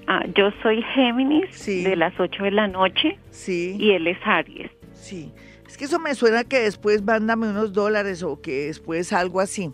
Ah, 0.07 0.23
yo 0.35 0.49
soy 0.63 0.81
Géminis 0.95 1.65
de 1.65 1.95
las 1.95 2.19
8 2.19 2.43
de 2.43 2.51
la 2.51 2.67
noche. 2.67 3.19
Sí. 3.29 3.75
Y 3.79 3.91
él 3.91 4.07
es 4.07 4.17
Aries. 4.25 4.71
Sí. 4.93 5.31
Es 5.67 5.77
que 5.77 5.85
eso 5.85 5.99
me 5.99 6.15
suena 6.15 6.43
que 6.43 6.59
después 6.61 7.03
mándame 7.03 7.49
unos 7.49 7.73
dólares 7.73 8.23
o 8.23 8.41
que 8.41 8.67
después 8.67 9.13
algo 9.13 9.39
así. 9.39 9.69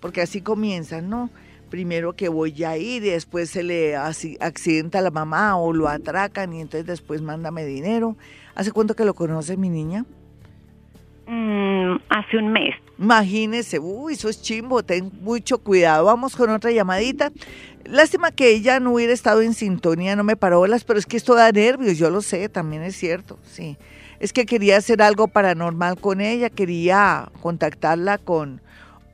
Porque 0.00 0.20
así 0.20 0.42
comienzan, 0.42 1.08
¿no? 1.08 1.30
Primero 1.70 2.14
que 2.14 2.28
voy 2.28 2.62
a 2.64 2.76
ir 2.76 3.04
y 3.04 3.10
después 3.10 3.50
se 3.50 3.62
le 3.62 3.96
accidenta 3.96 4.98
a 4.98 5.02
la 5.02 5.10
mamá 5.10 5.56
o 5.56 5.72
lo 5.72 5.88
atracan 5.88 6.52
y 6.52 6.60
entonces 6.60 6.86
después 6.86 7.22
mándame 7.22 7.64
dinero. 7.64 8.16
¿Hace 8.54 8.72
cuánto 8.72 8.94
que 8.94 9.04
lo 9.04 9.14
conoce 9.14 9.56
mi 9.56 9.68
niña? 9.68 10.04
Mm, 11.26 11.96
hace 12.08 12.38
un 12.38 12.52
mes. 12.52 12.74
Imagínese, 12.98 13.78
uy, 13.78 14.14
eso 14.14 14.28
es 14.28 14.40
chimbo, 14.40 14.82
ten 14.82 15.10
mucho 15.20 15.58
cuidado. 15.58 16.06
Vamos 16.06 16.36
con 16.36 16.50
otra 16.50 16.70
llamadita. 16.70 17.32
Lástima 17.84 18.30
que 18.30 18.50
ella 18.50 18.80
no 18.80 18.92
hubiera 18.92 19.12
estado 19.12 19.42
en 19.42 19.54
sintonía, 19.54 20.16
no 20.16 20.24
me 20.24 20.36
paró 20.36 20.66
las, 20.66 20.84
pero 20.84 20.98
es 20.98 21.06
que 21.06 21.16
esto 21.16 21.34
da 21.34 21.52
nervios, 21.52 21.98
yo 21.98 22.10
lo 22.10 22.20
sé, 22.20 22.48
también 22.48 22.82
es 22.82 22.96
cierto, 22.96 23.38
sí. 23.44 23.76
Es 24.18 24.32
que 24.32 24.46
quería 24.46 24.78
hacer 24.78 25.02
algo 25.02 25.28
paranormal 25.28 26.00
con 26.00 26.20
ella, 26.20 26.50
quería 26.50 27.30
contactarla 27.42 28.18
con, 28.18 28.60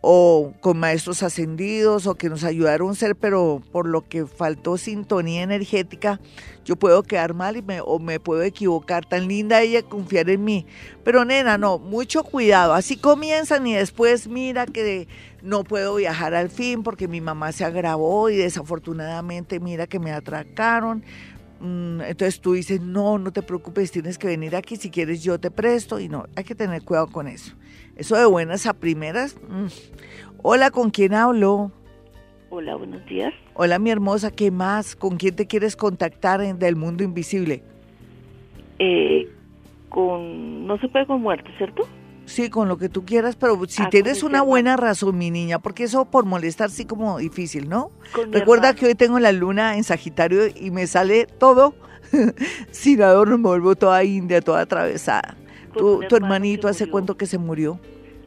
o 0.04 0.52
con 0.60 0.78
maestros 0.78 1.22
ascendidos 1.22 2.08
o 2.08 2.16
que 2.16 2.28
nos 2.28 2.42
ayudaron 2.42 2.90
a 2.90 2.94
ser, 2.94 3.14
pero 3.14 3.62
por 3.70 3.86
lo 3.86 4.06
que 4.08 4.26
faltó 4.26 4.76
sintonía 4.76 5.42
energética, 5.42 6.20
yo 6.64 6.74
puedo 6.74 7.04
quedar 7.04 7.34
mal 7.34 7.56
y 7.56 7.62
me, 7.62 7.80
o 7.80 8.00
me 8.00 8.18
puedo 8.18 8.42
equivocar. 8.42 9.06
Tan 9.06 9.28
linda 9.28 9.62
ella 9.62 9.82
confiar 9.82 10.28
en 10.28 10.44
mí. 10.44 10.66
Pero 11.04 11.24
nena, 11.24 11.56
no, 11.56 11.78
mucho 11.78 12.24
cuidado. 12.24 12.74
Así 12.74 12.96
comienzan 12.96 13.64
y 13.66 13.74
después 13.74 14.26
mira 14.26 14.66
que 14.66 15.06
no 15.40 15.62
puedo 15.62 15.94
viajar 15.94 16.34
al 16.34 16.50
fin 16.50 16.82
porque 16.82 17.06
mi 17.06 17.20
mamá 17.20 17.52
se 17.52 17.64
agravó 17.64 18.28
y 18.28 18.36
desafortunadamente 18.36 19.60
mira 19.60 19.86
que 19.86 20.00
me 20.00 20.12
atracaron. 20.12 21.04
Mm, 21.62 22.00
entonces 22.00 22.40
tú 22.40 22.54
dices, 22.54 22.80
no, 22.80 23.18
no 23.18 23.32
te 23.32 23.40
preocupes, 23.40 23.92
tienes 23.92 24.18
que 24.18 24.26
venir 24.26 24.56
aquí, 24.56 24.74
si 24.74 24.90
quieres 24.90 25.22
yo 25.22 25.38
te 25.38 25.52
presto 25.52 26.00
y 26.00 26.08
no, 26.08 26.24
hay 26.34 26.42
que 26.42 26.56
tener 26.56 26.82
cuidado 26.82 27.06
con 27.06 27.28
eso. 27.28 27.54
Eso 27.94 28.16
de 28.16 28.26
buenas 28.26 28.66
a 28.66 28.74
primeras. 28.74 29.36
Mm. 29.48 29.66
Hola, 30.42 30.72
¿con 30.72 30.90
quién 30.90 31.14
hablo? 31.14 31.70
Hola, 32.50 32.74
buenos 32.74 33.06
días. 33.06 33.32
Hola, 33.54 33.78
mi 33.78 33.90
hermosa, 33.90 34.32
¿qué 34.32 34.50
más? 34.50 34.96
¿Con 34.96 35.18
quién 35.18 35.36
te 35.36 35.46
quieres 35.46 35.76
contactar 35.76 36.40
en 36.40 36.58
del 36.58 36.74
mundo 36.74 37.04
invisible? 37.04 37.62
Eh, 38.80 39.30
con, 39.88 40.66
no 40.66 40.78
se 40.78 40.88
puede 40.88 41.06
con 41.06 41.22
muerte, 41.22 41.48
¿cierto? 41.58 41.86
Sí, 42.26 42.50
con 42.50 42.68
lo 42.68 42.78
que 42.78 42.88
tú 42.88 43.04
quieras, 43.04 43.36
pero 43.36 43.60
si 43.68 43.82
ah, 43.82 43.90
tienes 43.90 44.22
una 44.22 44.42
buena 44.42 44.76
razón, 44.76 45.18
mi 45.18 45.30
niña, 45.30 45.58
porque 45.58 45.84
eso 45.84 46.04
por 46.04 46.24
molestar 46.24 46.70
sí 46.70 46.84
como 46.84 47.18
difícil, 47.18 47.68
¿no? 47.68 47.90
Recuerda 48.30 48.74
que 48.74 48.86
hoy 48.86 48.94
tengo 48.94 49.18
la 49.18 49.32
luna 49.32 49.76
en 49.76 49.84
Sagitario 49.84 50.46
y 50.46 50.70
me 50.70 50.86
sale 50.86 51.26
todo 51.26 51.74
sin 52.70 53.02
adorno, 53.02 53.38
me 53.38 53.48
vuelvo 53.48 53.74
toda 53.74 54.02
india, 54.04 54.40
toda 54.40 54.62
atravesada. 54.62 55.36
¿Tu, 55.76 56.00
tu 56.08 56.16
hermanito 56.16 56.68
hace 56.68 56.88
cuánto 56.88 57.16
que 57.16 57.26
se 57.26 57.38
murió? 57.38 57.80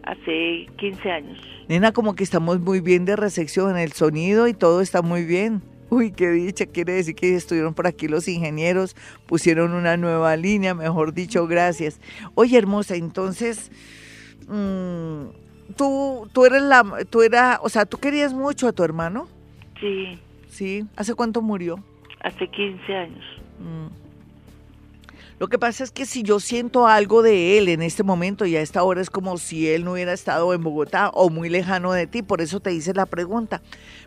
Hace 0.04 0.68
15 0.78 1.12
años. 1.12 1.40
Nena, 1.68 1.92
como 1.92 2.16
que 2.16 2.24
estamos 2.24 2.60
muy 2.60 2.80
bien 2.80 3.06
de 3.06 3.16
recepción, 3.16 3.78
el 3.78 3.94
sonido 3.94 4.48
y 4.48 4.54
todo 4.54 4.82
está 4.82 5.02
muy 5.02 5.26
bien. 5.26 5.62
Uy, 5.96 6.12
qué 6.12 6.30
dicha, 6.30 6.66
quiere 6.66 6.92
decir 6.92 7.16
que 7.16 7.38
estuvieron 7.38 7.74
por 7.74 7.88
aquí 7.88 8.10
los 8.10 8.28
ingenieros, 8.28 8.98
pusieron 9.28 9.72
una 9.72 9.96
nueva 9.96 10.36
línea, 10.36 10.74
mejor 10.74 11.14
dicho, 11.14 11.48
gracias. 11.48 12.02
Oye, 12.34 12.58
hermosa, 12.58 12.98
entonces, 12.98 13.72
mm, 14.50 15.28
tú, 15.78 16.30
tú 16.34 16.46
eres 16.46 16.64
la, 16.64 16.84
tú 17.10 17.22
era, 17.22 17.60
o 17.64 17.70
sea, 17.70 17.86
¿tú 17.86 17.98
querías 17.98 18.34
mucho 18.34 18.68
a 18.68 18.74
tu 18.74 18.84
hermano? 18.84 19.30
Sí. 19.80 20.20
Sí, 20.50 20.86
¿hace 20.98 21.14
cuánto 21.14 21.42
murió? 21.42 21.82
Hace 22.20 22.46
15 22.46 22.94
años. 22.94 23.24
Mm. 23.60 24.05
Lo 25.38 25.50
que 25.50 25.60
pasa 25.60 25.84
es 25.84 25.92
que 25.92 26.06
si 26.06 26.24
yo 26.24 26.40
siento 26.40 26.88
algo 26.88 27.22
de 27.22 27.58
él 27.58 27.68
en 27.68 27.82
este 27.82 28.04
momento 28.04 28.46
y 28.46 28.56
a 28.56 28.62
esta 28.62 28.84
hora 28.84 29.02
es 29.02 29.10
como 29.10 29.38
si 29.38 29.68
él 29.68 29.84
no 29.84 29.92
hubiera 29.92 30.14
estado 30.14 30.54
en 30.54 30.64
Bogotá 30.64 31.10
o 31.10 31.30
muy 31.30 31.50
lejano 31.50 31.92
de 31.92 32.08
ti, 32.08 32.22
por 32.22 32.40
eso 32.40 32.62
te 32.62 32.72
hice 32.72 32.94
la 32.94 33.06
pregunta. 33.06 33.62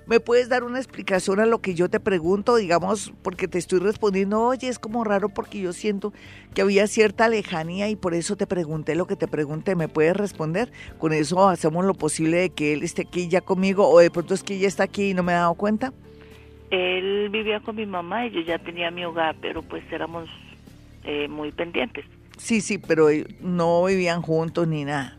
¿Me 0.07 0.21
puedes 0.21 0.49
dar 0.49 0.65
una 0.65 0.79
explicación 0.79 1.39
a 1.39 1.45
lo 1.45 1.61
que 1.61 1.75
yo 1.75 1.91
te 1.91 2.01
pregunto, 2.01 2.57
digamos, 2.57 3.13
porque 3.23 3.47
te 3.47 3.59
estoy 3.59 3.81
respondiendo, 3.81 4.41
oye, 4.41 4.69
es 4.69 4.79
como 4.79 5.05
raro 5.05 5.29
porque 5.29 5.61
yo 5.61 5.75
siento 5.75 6.15
que 6.55 6.63
había 6.63 6.87
cierta 6.87 7.29
lejanía 7.29 7.91
y 7.91 7.97
por 7.97 8.15
eso 8.15 8.35
te 8.35 8.47
pregunté 8.47 8.95
lo 8.95 9.07
que 9.07 9.17
te 9.17 9.29
pregunté, 9.29 9.77
¿me 9.77 9.89
puedes 9.89 10.17
responder? 10.17 10.73
Con 10.97 11.13
eso 11.13 11.47
hacemos 11.47 11.85
lo 11.85 11.93
posible 11.93 12.39
de 12.39 12.51
que 12.51 12.73
él 12.73 12.83
esté 12.83 13.03
aquí 13.03 13.29
ya 13.29 13.43
conmigo 13.43 13.87
o 13.87 13.99
de 13.99 14.11
pronto 14.11 14.33
es 14.33 14.43
que 14.43 14.55
ella 14.55 14.69
está 14.69 14.85
aquí 14.85 15.11
y 15.11 15.15
no 15.15 15.23
me 15.23 15.33
he 15.33 15.37
dado 15.37 15.53
cuenta. 15.57 15.93
Él 16.71 17.29
vivía 17.29 17.61
con 17.61 17.77
mi 17.77 17.85
mamá 17.85 18.27
y 18.27 18.31
yo 18.31 18.41
ya 18.41 18.59
tenía 18.59 18.91
mi 18.91 19.05
hogar, 19.05 19.37
pero 19.43 19.61
pues 19.63 19.85
éramos 19.93 20.27
eh, 21.09 21.27
muy 21.27 21.53
pendientes. 21.53 22.05
Sí, 22.37 22.61
sí, 22.61 22.77
pero 22.77 23.09
no 23.41 23.85
vivían 23.85 24.21
juntos 24.21 24.69
ni 24.69 24.85
nada. 24.85 25.17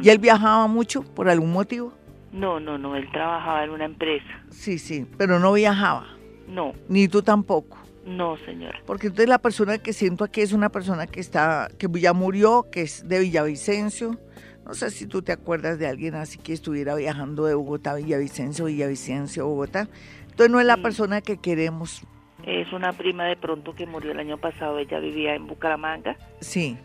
¿Y 0.00 0.08
él 0.08 0.18
viajaba 0.18 0.68
mucho 0.68 1.02
por 1.02 1.28
algún 1.28 1.52
motivo? 1.52 1.92
No, 2.30 2.60
no, 2.60 2.78
no, 2.78 2.94
él 2.94 3.10
trabajaba 3.10 3.64
en 3.64 3.70
una 3.70 3.84
empresa. 3.84 4.24
Sí, 4.50 4.78
sí, 4.78 5.04
pero 5.18 5.40
no 5.40 5.52
viajaba. 5.52 6.06
No. 6.46 6.74
Ni 6.88 7.08
tú 7.08 7.22
tampoco. 7.22 7.76
No, 8.06 8.36
señora. 8.38 8.78
Porque 8.86 9.08
entonces 9.08 9.28
la 9.28 9.38
persona 9.38 9.78
que 9.78 9.92
siento 9.92 10.22
aquí 10.22 10.42
es 10.42 10.52
una 10.52 10.68
persona 10.68 11.08
que 11.08 11.18
está, 11.18 11.68
que 11.76 11.88
ya 12.00 12.12
murió, 12.12 12.68
que 12.70 12.82
es 12.82 13.08
de 13.08 13.18
Villavicencio. 13.18 14.20
No 14.64 14.74
sé 14.74 14.90
si 14.90 15.06
tú 15.06 15.22
te 15.22 15.32
acuerdas 15.32 15.80
de 15.80 15.88
alguien 15.88 16.14
así 16.14 16.38
que 16.38 16.52
estuviera 16.52 16.94
viajando 16.94 17.46
de 17.46 17.54
Bogotá 17.54 17.92
a 17.92 17.94
Villavicencio, 17.96 18.66
Villavicencio, 18.66 19.44
Bogotá. 19.46 19.88
Entonces 20.30 20.50
no 20.52 20.60
es 20.60 20.66
la 20.66 20.76
persona 20.76 21.20
que 21.20 21.38
queremos. 21.38 22.04
Es 22.46 22.72
una 22.72 22.92
prima 22.92 23.24
de 23.26 23.36
pronto 23.36 23.74
que 23.74 23.86
murió 23.86 24.12
el 24.12 24.18
año 24.18 24.38
pasado. 24.38 24.78
Ella 24.78 24.98
vivía 24.98 25.34
en 25.34 25.46
Bucaramanga. 25.46 26.16
Sí. 26.40 26.76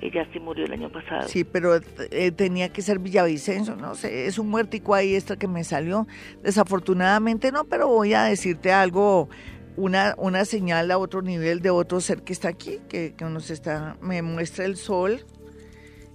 Ella 0.00 0.26
sí 0.32 0.40
murió 0.40 0.66
el 0.66 0.72
año 0.72 0.90
pasado. 0.90 1.28
Sí, 1.28 1.44
pero 1.44 1.76
eh, 2.10 2.30
tenía 2.32 2.68
que 2.68 2.82
ser 2.82 2.98
Villavicencio, 2.98 3.76
no 3.76 3.94
sé, 3.94 4.26
es 4.26 4.38
un 4.38 4.48
muertico 4.48 4.94
ahí 4.94 5.14
esta 5.14 5.36
que 5.36 5.48
me 5.48 5.64
salió. 5.64 6.06
Desafortunadamente 6.42 7.52
no, 7.52 7.64
pero 7.64 7.88
voy 7.88 8.12
a 8.12 8.24
decirte 8.24 8.72
algo, 8.72 9.28
una, 9.76 10.14
una 10.18 10.44
señal 10.44 10.90
a 10.90 10.98
otro 10.98 11.22
nivel 11.22 11.60
de 11.60 11.70
otro 11.70 12.00
ser 12.00 12.22
que 12.22 12.32
está 12.32 12.48
aquí, 12.48 12.80
que, 12.88 13.14
que 13.16 13.24
nos 13.24 13.50
está, 13.50 13.96
me 14.02 14.20
muestra 14.20 14.64
el 14.64 14.76
sol 14.76 15.24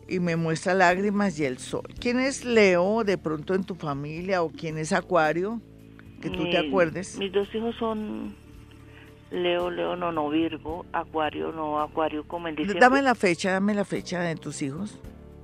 y 0.08 0.20
me 0.20 0.36
muestra 0.36 0.74
lágrimas 0.74 1.40
y 1.40 1.46
el 1.46 1.58
sol. 1.58 1.88
¿Quién 2.00 2.20
es 2.20 2.46
Leo 2.46 3.04
de 3.04 3.18
pronto 3.18 3.56
en 3.56 3.64
tu 3.64 3.76
familia 3.76 4.44
o 4.44 4.50
quién 4.50 4.78
es 4.78 4.92
Acuario? 4.92 5.62
Que 6.22 6.30
tú 6.30 6.50
te 6.50 6.58
acuerdes. 6.58 7.18
Mis 7.18 7.32
dos 7.32 7.48
hijos 7.56 7.74
son 7.78 8.36
Leo, 9.32 9.70
Leo, 9.70 9.96
no, 9.96 10.12
no, 10.12 10.30
Virgo, 10.30 10.86
Acuario, 10.92 11.52
no, 11.52 11.80
Acuario 11.80 12.28
como 12.28 12.48
en 12.48 12.56
diciembre. 12.56 12.80
Dame 12.80 13.02
la 13.02 13.16
fecha, 13.16 13.52
dame 13.52 13.74
la 13.74 13.86
fecha 13.86 14.22
de 14.22 14.36
tus 14.36 14.62
hijos. 14.62 15.00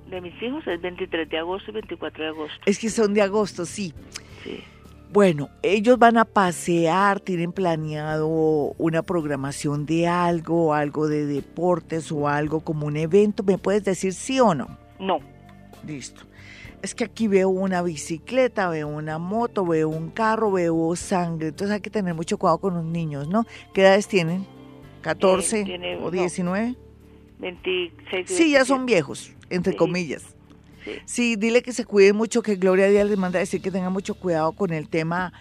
De 0.10 0.22
mis 0.22 0.42
hijos 0.42 0.65
es 0.68 0.82
23 0.82 1.30
de 1.30 1.38
agosto 1.38 1.72
y 1.72 1.74
24 1.75 2.24
de 2.24 2.30
agosto. 2.30 2.58
Es 2.65 2.80
que 2.80 2.89
son 2.89 3.13
de 3.13 3.22
agosto, 3.22 3.65
sí. 3.65 3.94
Sí. 4.44 4.63
Bueno, 5.12 5.50
ellos 5.62 5.98
van 5.98 6.18
a 6.18 6.25
pasear, 6.25 7.20
tienen 7.20 7.54
planeado 7.54 8.27
una 8.27 9.01
programación 9.04 9.86
de 9.86 10.08
algo, 10.08 10.74
algo 10.74 11.08
de 11.08 11.25
deportes 11.25 12.12
o 12.12 12.27
algo 12.27 12.60
como 12.62 12.88
un 12.88 12.98
evento. 12.98 13.44
¿Me 13.44 13.58
puedes 13.58 13.84
decir 13.86 14.13
sí 14.13 14.39
o 14.39 14.54
no? 14.54 14.77
No. 15.00 15.20
Listo. 15.86 16.24
Es 16.82 16.94
que 16.94 17.03
aquí 17.05 17.27
veo 17.27 17.50
una 17.50 17.82
bicicleta, 17.82 18.70
veo 18.70 18.88
una 18.88 19.17
moto, 19.17 19.65
veo 19.65 19.89
un 19.89 20.10
carro, 20.12 20.51
veo 20.51 20.96
sangre. 20.96 21.48
Entonces 21.48 21.74
hay 21.74 21.82
que 21.82 21.89
tener 21.89 22.13
mucho 22.13 22.38
cuidado 22.38 22.60
con 22.60 22.75
los 22.75 22.86
niños, 22.86 23.27
¿no? 23.27 23.46
¿Qué 23.74 23.82
edades 23.82 24.08
tienen? 24.08 24.46
¿14 25.03 25.63
tiene- 25.65 25.98
o 25.98 26.01
no. 26.01 26.12
19? 26.12 26.75
26 27.39 28.29
y 28.32 28.34
Sí, 28.34 28.51
ya 28.51 28.60
27. 28.60 28.65
son 28.65 28.86
viejos, 28.86 29.32
entre 29.50 29.74
Sí. 29.74 29.77
comillas. 29.77 30.24
Sí. 30.84 30.91
Sí, 31.05 31.36
dile 31.36 31.62
que 31.63 31.74
se 31.74 31.86
cuide 31.86 32.13
mucho, 32.13 32.41
que 32.44 32.55
Gloria 32.55 32.88
Díaz 32.88 33.08
les 33.08 33.17
manda 33.17 33.39
a 33.39 33.41
decir 33.41 33.62
que 33.62 33.72
tengan 33.72 33.91
mucho 33.91 34.13
cuidado 34.15 34.51
con 34.53 34.72
el 34.72 34.88
tema. 34.88 35.34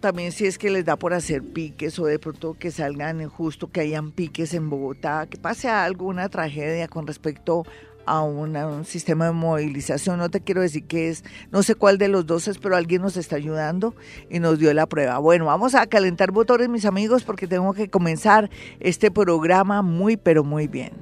También 0.00 0.32
si 0.32 0.44
es 0.46 0.58
que 0.58 0.68
les 0.70 0.84
da 0.84 0.96
por 0.96 1.14
hacer 1.14 1.42
piques 1.42 1.98
o 1.98 2.04
de 2.04 2.18
pronto 2.18 2.54
que 2.58 2.70
salgan 2.70 3.26
justo 3.28 3.70
que 3.70 3.80
hayan 3.80 4.10
piques 4.10 4.52
en 4.52 4.68
Bogotá, 4.68 5.26
que 5.30 5.38
pase 5.38 5.68
algo, 5.68 6.06
una 6.06 6.28
tragedia 6.28 6.88
con 6.88 7.06
respecto 7.06 7.64
a 8.06 8.22
un 8.22 8.84
sistema 8.84 9.26
de 9.26 9.32
movilización. 9.32 10.18
No 10.18 10.28
te 10.28 10.40
quiero 10.40 10.60
decir 10.60 10.84
que 10.84 11.08
es, 11.08 11.24
no 11.50 11.62
sé 11.62 11.74
cuál 11.74 11.98
de 11.98 12.08
los 12.08 12.26
dos 12.26 12.48
es, 12.48 12.58
pero 12.58 12.76
alguien 12.76 13.02
nos 13.02 13.16
está 13.16 13.36
ayudando 13.36 13.94
y 14.30 14.40
nos 14.40 14.58
dio 14.58 14.72
la 14.74 14.86
prueba. 14.86 15.18
Bueno, 15.18 15.46
vamos 15.46 15.74
a 15.74 15.86
calentar 15.86 16.32
motores, 16.32 16.68
mis 16.68 16.84
amigos, 16.84 17.24
porque 17.24 17.46
tengo 17.46 17.72
que 17.74 17.88
comenzar 17.88 18.50
este 18.80 19.10
programa 19.10 19.82
muy, 19.82 20.16
pero 20.16 20.44
muy 20.44 20.68
bien. 20.68 20.92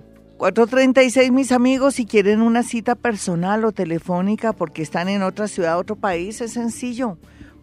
436, 0.43 1.31
mis 1.31 1.53
amigos, 1.53 1.95
si 1.95 2.05
quieren 2.05 2.43
una 2.43 2.65
cita 2.65 2.97
personal 2.97 3.65
o 3.65 3.71
telefónica 3.71 4.53
porque 4.53 4.83
están 4.83 5.09
en 5.09 5.23
otra 5.23 5.47
ciudad, 5.47 5.79
otro 5.79 5.95
país, 5.95 6.41
es 6.41 6.55
sencillo. 6.55 7.17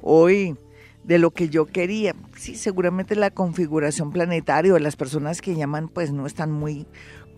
hoy 0.00 0.56
de 1.04 1.18
lo 1.18 1.30
que 1.30 1.48
yo 1.48 1.66
quería. 1.66 2.14
Sí, 2.36 2.54
seguramente 2.54 3.16
la 3.16 3.30
configuración 3.30 4.12
planetaria 4.12 4.74
o 4.74 4.78
las 4.78 4.96
personas 4.96 5.40
que 5.40 5.54
llaman 5.54 5.88
pues 5.88 6.12
no 6.12 6.26
están 6.26 6.52
muy 6.52 6.86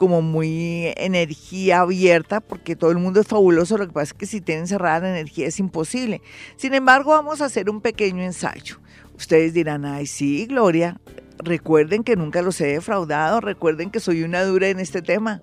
como 0.00 0.22
muy 0.22 0.94
energía 0.96 1.80
abierta 1.80 2.40
porque 2.40 2.74
todo 2.74 2.90
el 2.90 2.96
mundo 2.96 3.20
es 3.20 3.26
fabuloso, 3.26 3.76
lo 3.76 3.86
que 3.86 3.92
pasa 3.92 4.04
es 4.04 4.14
que 4.14 4.24
si 4.24 4.40
tienen 4.40 4.66
cerrada 4.66 5.00
la 5.00 5.10
energía 5.10 5.46
es 5.46 5.58
imposible. 5.60 6.22
Sin 6.56 6.72
embargo, 6.72 7.10
vamos 7.10 7.42
a 7.42 7.44
hacer 7.44 7.68
un 7.68 7.82
pequeño 7.82 8.22
ensayo. 8.22 8.80
Ustedes 9.14 9.52
dirán, 9.52 9.84
ay 9.84 10.06
sí, 10.06 10.46
Gloria, 10.46 10.98
recuerden 11.36 12.02
que 12.02 12.16
nunca 12.16 12.40
los 12.40 12.58
he 12.62 12.68
defraudado, 12.68 13.42
recuerden 13.42 13.90
que 13.90 14.00
soy 14.00 14.22
una 14.22 14.42
dura 14.42 14.68
en 14.68 14.80
este 14.80 15.02
tema. 15.02 15.42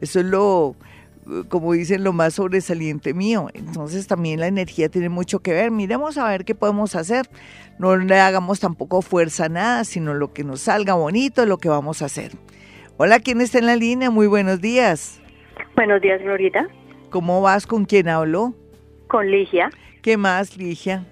Eso 0.00 0.18
es 0.18 0.26
lo, 0.26 0.74
como 1.48 1.72
dicen, 1.74 2.02
lo 2.02 2.12
más 2.12 2.34
sobresaliente 2.34 3.14
mío. 3.14 3.48
Entonces 3.54 4.08
también 4.08 4.40
la 4.40 4.48
energía 4.48 4.88
tiene 4.88 5.08
mucho 5.08 5.38
que 5.38 5.52
ver. 5.52 5.70
Miremos 5.70 6.18
a 6.18 6.26
ver 6.26 6.44
qué 6.44 6.56
podemos 6.56 6.96
hacer. 6.96 7.30
No 7.78 7.96
le 7.96 8.18
hagamos 8.18 8.58
tampoco 8.58 9.02
fuerza 9.02 9.44
a 9.44 9.48
nada, 9.48 9.84
sino 9.84 10.14
lo 10.14 10.32
que 10.32 10.42
nos 10.42 10.62
salga 10.62 10.94
bonito 10.94 11.46
lo 11.46 11.58
que 11.58 11.68
vamos 11.68 12.02
a 12.02 12.06
hacer. 12.06 12.32
Hola, 12.98 13.20
¿quién 13.20 13.40
está 13.40 13.58
en 13.58 13.66
la 13.66 13.76
línea? 13.76 14.10
Muy 14.10 14.26
buenos 14.26 14.60
días. 14.60 15.20
Buenos 15.76 16.00
días, 16.00 16.20
Glorita. 16.20 16.66
¿Cómo 17.10 17.40
vas? 17.40 17.66
¿Con 17.66 17.84
quién 17.84 18.08
hablo? 18.08 18.54
Con 19.06 19.30
Ligia. 19.30 19.70
¿Qué 20.02 20.16
más, 20.16 20.56
Ligia? 20.56 21.06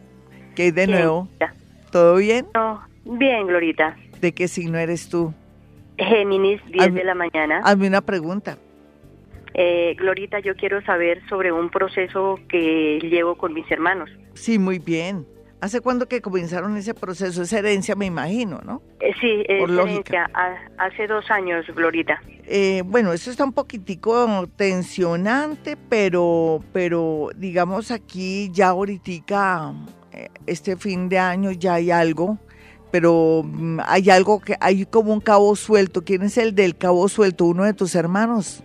¿Qué 0.55 0.65
hay 0.65 0.71
de 0.73 0.87
Bien, 0.87 0.99
nuevo? 0.99 1.29
¿Todo 1.93 2.17
bien? 2.17 2.47
No, 2.55 2.83
bien, 3.05 3.47
Glorita. 3.47 3.97
¿De 4.21 4.33
qué 4.33 4.49
signo 4.49 4.79
eres 4.79 5.09
tú? 5.09 5.33
Géminis, 5.99 6.61
10 6.67 6.89
Hazme- 6.89 6.95
de 6.95 7.05
la 7.05 7.15
mañana. 7.15 7.61
Hazme 7.65 7.87
una 7.89 8.01
pregunta. 8.01 8.59
Eh, 9.55 9.95
Glorita, 9.97 10.41
yo 10.41 10.55
quiero 10.57 10.83
saber 10.83 11.23
sobre 11.29 11.53
un 11.53 11.71
proceso 11.71 12.39
que 12.49 12.99
llevo 13.01 13.37
con 13.37 13.55
mis 13.55 13.71
hermanos. 13.71 14.11
Sí, 14.35 14.59
muy 14.59 14.79
bien. 14.79 15.25
¿Hace 15.67 15.81
cuándo 15.81 16.07
que 16.07 16.21
comenzaron 16.23 16.77
ese 16.77 16.95
proceso? 16.95 17.43
Es 17.43 17.53
herencia, 17.53 17.97
me 17.97 18.07
imagino, 18.07 18.61
¿no? 18.65 18.83
Eh, 19.01 19.11
sí, 19.21 19.43
es 19.49 19.59
Por 19.63 19.71
herencia. 19.73 20.31
Ha- 20.33 20.85
hace 20.87 21.09
dos 21.09 21.29
años, 21.29 21.67
Glorita. 21.75 22.23
Eh, 22.45 22.85
bueno, 22.87 23.13
eso 23.13 23.33
está 23.33 23.43
un 23.45 23.53
poquitico 23.53 24.47
tensionante, 24.55 25.77
pero, 25.77 26.63
pero 26.73 27.31
digamos 27.35 27.91
aquí 27.91 28.49
ya 28.53 28.69
ahorita, 28.69 29.75
eh, 30.13 30.29
este 30.47 30.77
fin 30.77 31.09
de 31.09 31.19
año 31.19 31.51
ya 31.51 31.75
hay 31.75 31.91
algo, 31.91 32.39
pero 32.93 33.43
mm, 33.45 33.81
hay 33.87 34.09
algo 34.11 34.39
que 34.41 34.55
hay 34.61 34.87
como 34.87 35.13
un 35.13 35.21
cabo 35.21 35.57
suelto. 35.57 36.05
¿Quién 36.05 36.23
es 36.23 36.39
el 36.39 36.55
del 36.55 36.77
cabo 36.77 37.09
suelto? 37.09 37.45
¿Uno 37.45 37.65
de 37.65 37.75
tus 37.75 37.97
hermanos? 37.97 38.63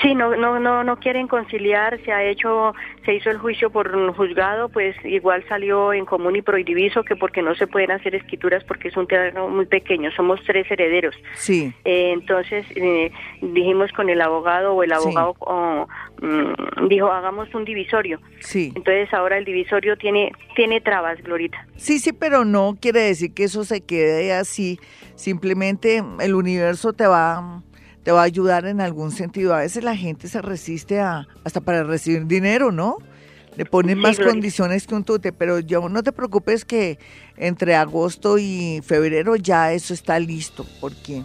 Sí, 0.00 0.14
no, 0.14 0.34
no, 0.36 0.58
no, 0.58 0.82
no 0.82 0.96
quieren 0.98 1.28
conciliar. 1.28 2.00
Se 2.04 2.12
ha 2.12 2.24
hecho, 2.24 2.72
se 3.04 3.14
hizo 3.14 3.30
el 3.30 3.36
juicio 3.38 3.68
por 3.70 3.94
un 3.94 4.12
juzgado, 4.14 4.68
pues 4.70 4.96
igual 5.04 5.44
salió 5.48 5.92
en 5.92 6.06
común 6.06 6.36
y 6.36 6.42
prohibido 6.42 7.02
que 7.04 7.16
porque 7.16 7.42
no 7.42 7.54
se 7.54 7.66
pueden 7.66 7.90
hacer 7.90 8.14
escrituras 8.14 8.64
porque 8.64 8.88
es 8.88 8.96
un 8.96 9.06
terreno 9.06 9.48
muy 9.48 9.66
pequeño. 9.66 10.10
Somos 10.12 10.40
tres 10.46 10.70
herederos. 10.70 11.14
Sí, 11.34 11.72
Eh, 11.84 12.12
entonces 12.14 12.64
eh, 12.76 13.10
dijimos 13.42 13.92
con 13.92 14.08
el 14.08 14.20
abogado 14.22 14.74
o 14.74 14.82
el 14.82 14.90
Sí. 14.90 14.94
abogado 14.96 15.36
oh, 15.40 15.86
mm, 16.22 16.88
dijo 16.88 17.12
hagamos 17.12 17.54
un 17.54 17.64
divisorio. 17.64 18.20
sí. 18.40 18.72
Entonces 18.74 19.12
ahora 19.12 19.36
el 19.36 19.44
divisorio 19.44 19.96
tiene 19.98 20.32
tiene 20.56 20.80
trabas, 20.80 21.22
Glorita. 21.22 21.66
Sí, 21.76 21.98
sí, 21.98 22.12
pero 22.12 22.44
no 22.46 22.76
quiere 22.80 23.00
decir 23.00 23.34
que 23.34 23.44
eso 23.44 23.64
se 23.64 23.82
quede 23.84 24.32
así. 24.32 24.78
Simplemente 25.14 26.02
el 26.20 26.34
universo 26.34 26.92
te 26.92 27.06
va, 27.06 27.62
te 28.04 28.12
va 28.12 28.20
a 28.20 28.24
ayudar 28.24 28.66
en 28.66 28.80
algún 28.80 29.10
sentido. 29.10 29.54
A 29.54 29.58
veces 29.60 29.82
la 29.82 29.96
gente 29.96 30.28
se 30.28 30.40
resiste 30.40 31.00
a, 31.00 31.26
hasta 31.42 31.60
para 31.60 31.82
recibir 31.82 32.26
dinero, 32.26 32.70
¿no? 32.70 32.98
Le 33.56 33.64
ponen 33.64 33.96
Sí, 33.96 34.02
más 34.02 34.16
Gloria. 34.16 34.32
condiciones 34.32 34.86
que 34.86 34.94
un 34.94 35.04
tute, 35.04 35.32
pero 35.32 35.58
yo 35.60 35.88
no 35.88 36.02
te 36.02 36.12
preocupes 36.12 36.64
que 36.64 36.98
entre 37.36 37.74
agosto 37.76 38.36
y 38.38 38.80
febrero 38.84 39.36
ya 39.36 39.72
eso 39.72 39.94
está 39.94 40.18
listo, 40.20 40.66
porque 40.80 41.24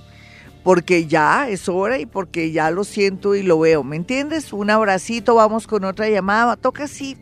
porque 0.63 1.07
ya 1.07 1.49
es 1.49 1.69
hora 1.69 1.99
y 1.99 2.05
porque 2.05 2.51
ya 2.51 2.69
lo 2.69 2.83
siento 2.83 3.33
y 3.33 3.43
lo 3.43 3.59
veo, 3.59 3.83
¿me 3.83 3.95
entiendes? 3.95 4.51
Un 4.53 4.69
abracito, 4.69 5.33
vamos 5.35 5.67
con 5.67 5.85
otra 5.85 6.09
llamada, 6.09 6.57
toca 6.57 6.83
así 6.83 7.17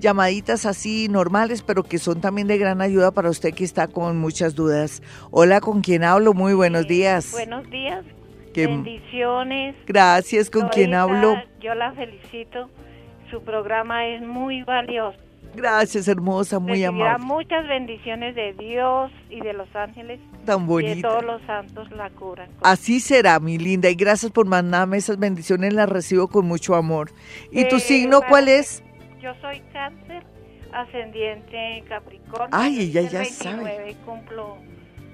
llamaditas 0.00 0.66
así 0.66 1.08
normales, 1.08 1.62
pero 1.62 1.82
que 1.84 1.98
son 1.98 2.20
también 2.20 2.48
de 2.48 2.58
gran 2.58 2.80
ayuda 2.80 3.10
para 3.12 3.30
usted 3.30 3.54
que 3.54 3.64
está 3.64 3.86
con 3.86 4.18
muchas 4.18 4.54
dudas. 4.54 5.02
Hola, 5.30 5.60
¿con 5.60 5.82
quién 5.82 6.04
hablo? 6.04 6.34
Muy 6.34 6.52
buenos 6.52 6.86
días. 6.88 7.30
Buenos 7.30 7.70
días. 7.70 8.04
Que- 8.52 8.66
Bendiciones. 8.66 9.76
Gracias, 9.86 10.50
¿con 10.50 10.68
quién 10.68 10.94
hablo? 10.94 11.36
Yo 11.60 11.74
la 11.74 11.92
felicito. 11.92 12.68
Su 13.30 13.42
programa 13.42 14.06
es 14.06 14.22
muy 14.22 14.62
valioso. 14.64 15.16
Gracias, 15.54 16.06
hermosa, 16.06 16.58
muy 16.60 16.80
Recibirá 16.82 17.14
amable. 17.14 17.24
muchas 17.26 17.66
bendiciones 17.66 18.34
de 18.36 18.52
Dios 18.54 19.10
y 19.30 19.40
de 19.40 19.52
los 19.52 19.68
ángeles 19.74 20.20
Tan 20.44 20.58
y 20.58 20.60
de 20.62 20.66
bonita. 20.66 21.08
todos 21.08 21.24
los 21.24 21.42
santos 21.42 21.90
la 21.90 22.08
curan. 22.10 22.48
Así 22.62 23.00
será, 23.00 23.40
mi 23.40 23.58
linda, 23.58 23.90
y 23.90 23.94
gracias 23.96 24.30
por 24.30 24.46
mandarme 24.46 24.96
esas 24.98 25.18
bendiciones, 25.18 25.72
las 25.72 25.88
recibo 25.88 26.28
con 26.28 26.46
mucho 26.46 26.74
amor. 26.76 27.10
¿Y 27.50 27.64
tu 27.68 27.76
Eh, 27.76 27.80
signo 27.80 28.18
para 28.20 28.28
cuál 28.30 28.48
es? 28.48 28.84
Yo 29.20 29.32
soy 29.40 29.60
cáncer, 29.72 30.22
ascendiente 30.72 31.78
en 31.78 31.84
Capricornio. 31.84 32.48
Ay, 32.52 32.80
ella 32.82 33.00
el 33.00 33.08
ya 33.08 33.18
29 33.20 33.96
cumplo 34.06 34.56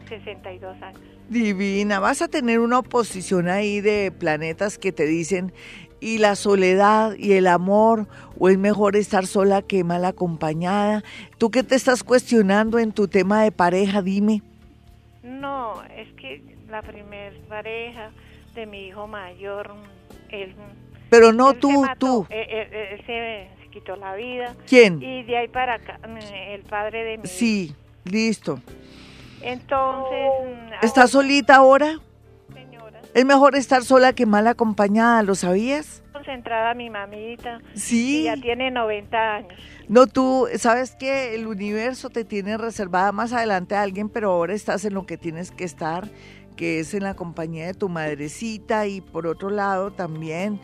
62 0.09 0.81
años. 0.83 1.01
Divina, 1.29 1.99
vas 2.01 2.23
a 2.23 2.29
tener 2.29 2.61
una 2.61 2.79
oposición 2.79 3.49
ahí 3.49 3.81
de 3.81 4.13
planetas 4.17 4.79
que 4.79 4.93
te 4.93 5.07
dicen, 5.07 5.53
y 6.01 6.19
la 6.19 6.37
soledad 6.37 7.15
y 7.19 7.33
el 7.33 7.47
amor, 7.47 8.07
o 8.39 8.49
es 8.49 8.59
mejor 8.59 8.97
estar 8.97 9.27
sola 9.27 9.63
que 9.63 9.83
mal 9.83 10.05
acompañada. 10.05 11.03
¿Tú 11.39 11.51
qué 11.51 11.63
te 11.63 11.75
estás 11.75 12.05
cuestionando 12.05 12.79
en 12.79 12.93
tu 12.93 13.09
tema 13.09 13.43
de 13.43 13.51
pareja? 13.51 14.03
Dime. 14.03 14.43
No, 15.23 15.83
es 15.97 16.09
que 16.21 16.43
la 16.69 16.83
primer 16.83 17.39
pareja 17.49 18.11
de 18.55 18.67
mi 18.67 18.87
hijo 18.89 19.07
mayor, 19.07 19.73
él, 20.29 20.55
Pero 21.11 21.33
no 21.33 21.51
él 21.51 21.55
se 21.57 21.61
tú, 21.61 21.81
mató, 21.83 22.07
tú. 22.07 22.27
Él, 22.31 22.47
él- 22.51 22.73
él 22.73 23.01
se, 23.07 23.49
se 23.63 23.71
quitó 23.71 23.97
la 23.97 24.15
vida. 24.15 24.55
¿Quién? 24.69 25.03
Y 25.03 25.23
de 25.25 25.37
ahí 25.39 25.49
para 25.49 25.75
acá, 25.75 25.99
mm, 26.07 26.17
el 26.53 26.63
padre 26.63 27.05
de 27.05 27.19
mi 27.19 27.27
Sí, 27.27 27.75
listo. 28.05 28.61
Entonces, 29.47 30.31
mm, 30.45 30.73
¿Estás 30.85 30.99
ahora, 30.99 31.07
solita 31.09 31.55
ahora? 31.57 32.01
señora, 32.53 33.01
Es 33.15 33.25
mejor 33.25 33.55
estar 33.55 33.85
sola 33.85 34.13
que 34.13 34.27
mal 34.27 34.47
acompañada, 34.47 35.23
¿lo 35.23 35.35
sabías? 35.35 36.03
concentrada 36.13 36.75
mi 36.75 36.89
mamita, 36.91 37.61
que 37.73 37.79
Sí. 37.79 38.23
ya 38.25 38.37
tiene 38.37 38.71
90 38.71 39.35
años. 39.37 39.53
No, 39.89 40.07
tú 40.09 40.49
sabes 40.57 40.97
que 40.97 41.35
el 41.37 41.47
universo 41.47 42.09
te 42.11 42.25
tiene 42.25 42.57
reservada 42.57 43.13
más 43.13 43.33
adelante 43.35 43.77
a 43.77 43.83
alguien, 43.83 44.09
pero 44.09 44.31
ahora 44.33 44.55
estás 44.55 44.85
en 44.87 44.95
lo 44.95 45.05
que 45.07 45.19
tienes 45.19 45.51
que 45.53 45.63
estar, 45.65 46.09
que 46.57 46.81
es 46.81 46.95
en 46.95 47.05
la 47.05 47.15
compañía 47.15 47.67
de 47.67 47.75
tu 47.75 47.89
madrecita 47.91 48.87
y 48.87 49.03
por 49.03 49.27
otro 49.27 49.51
lado 49.51 49.93
también 49.93 50.59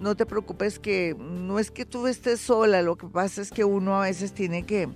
no 0.00 0.16
te 0.16 0.26
preocupes 0.26 0.78
que 0.80 1.14
no 1.18 1.58
es 1.60 1.70
que 1.70 1.84
tú 1.84 2.06
estés 2.08 2.40
sola, 2.40 2.82
lo 2.82 2.96
que 2.96 3.06
pasa 3.06 3.42
es 3.42 3.52
que 3.52 3.64
uno 3.64 3.96
a 4.00 4.06
veces 4.06 4.32
tiene 4.32 4.64
que... 4.64 4.88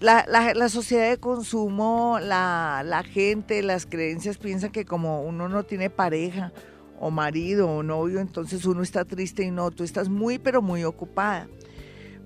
La, 0.00 0.24
la, 0.26 0.54
la 0.54 0.68
sociedad 0.70 1.10
de 1.10 1.18
consumo, 1.18 2.18
la, 2.20 2.82
la 2.84 3.02
gente, 3.02 3.62
las 3.62 3.84
creencias 3.84 4.38
piensan 4.38 4.72
que 4.72 4.86
como 4.86 5.22
uno 5.22 5.48
no 5.48 5.64
tiene 5.64 5.90
pareja 5.90 6.52
o 6.98 7.10
marido 7.10 7.68
o 7.68 7.82
novio, 7.82 8.20
entonces 8.20 8.64
uno 8.64 8.82
está 8.82 9.04
triste 9.04 9.42
y 9.42 9.50
no, 9.50 9.70
tú 9.70 9.84
estás 9.84 10.08
muy 10.08 10.38
pero 10.38 10.62
muy 10.62 10.84
ocupada. 10.84 11.48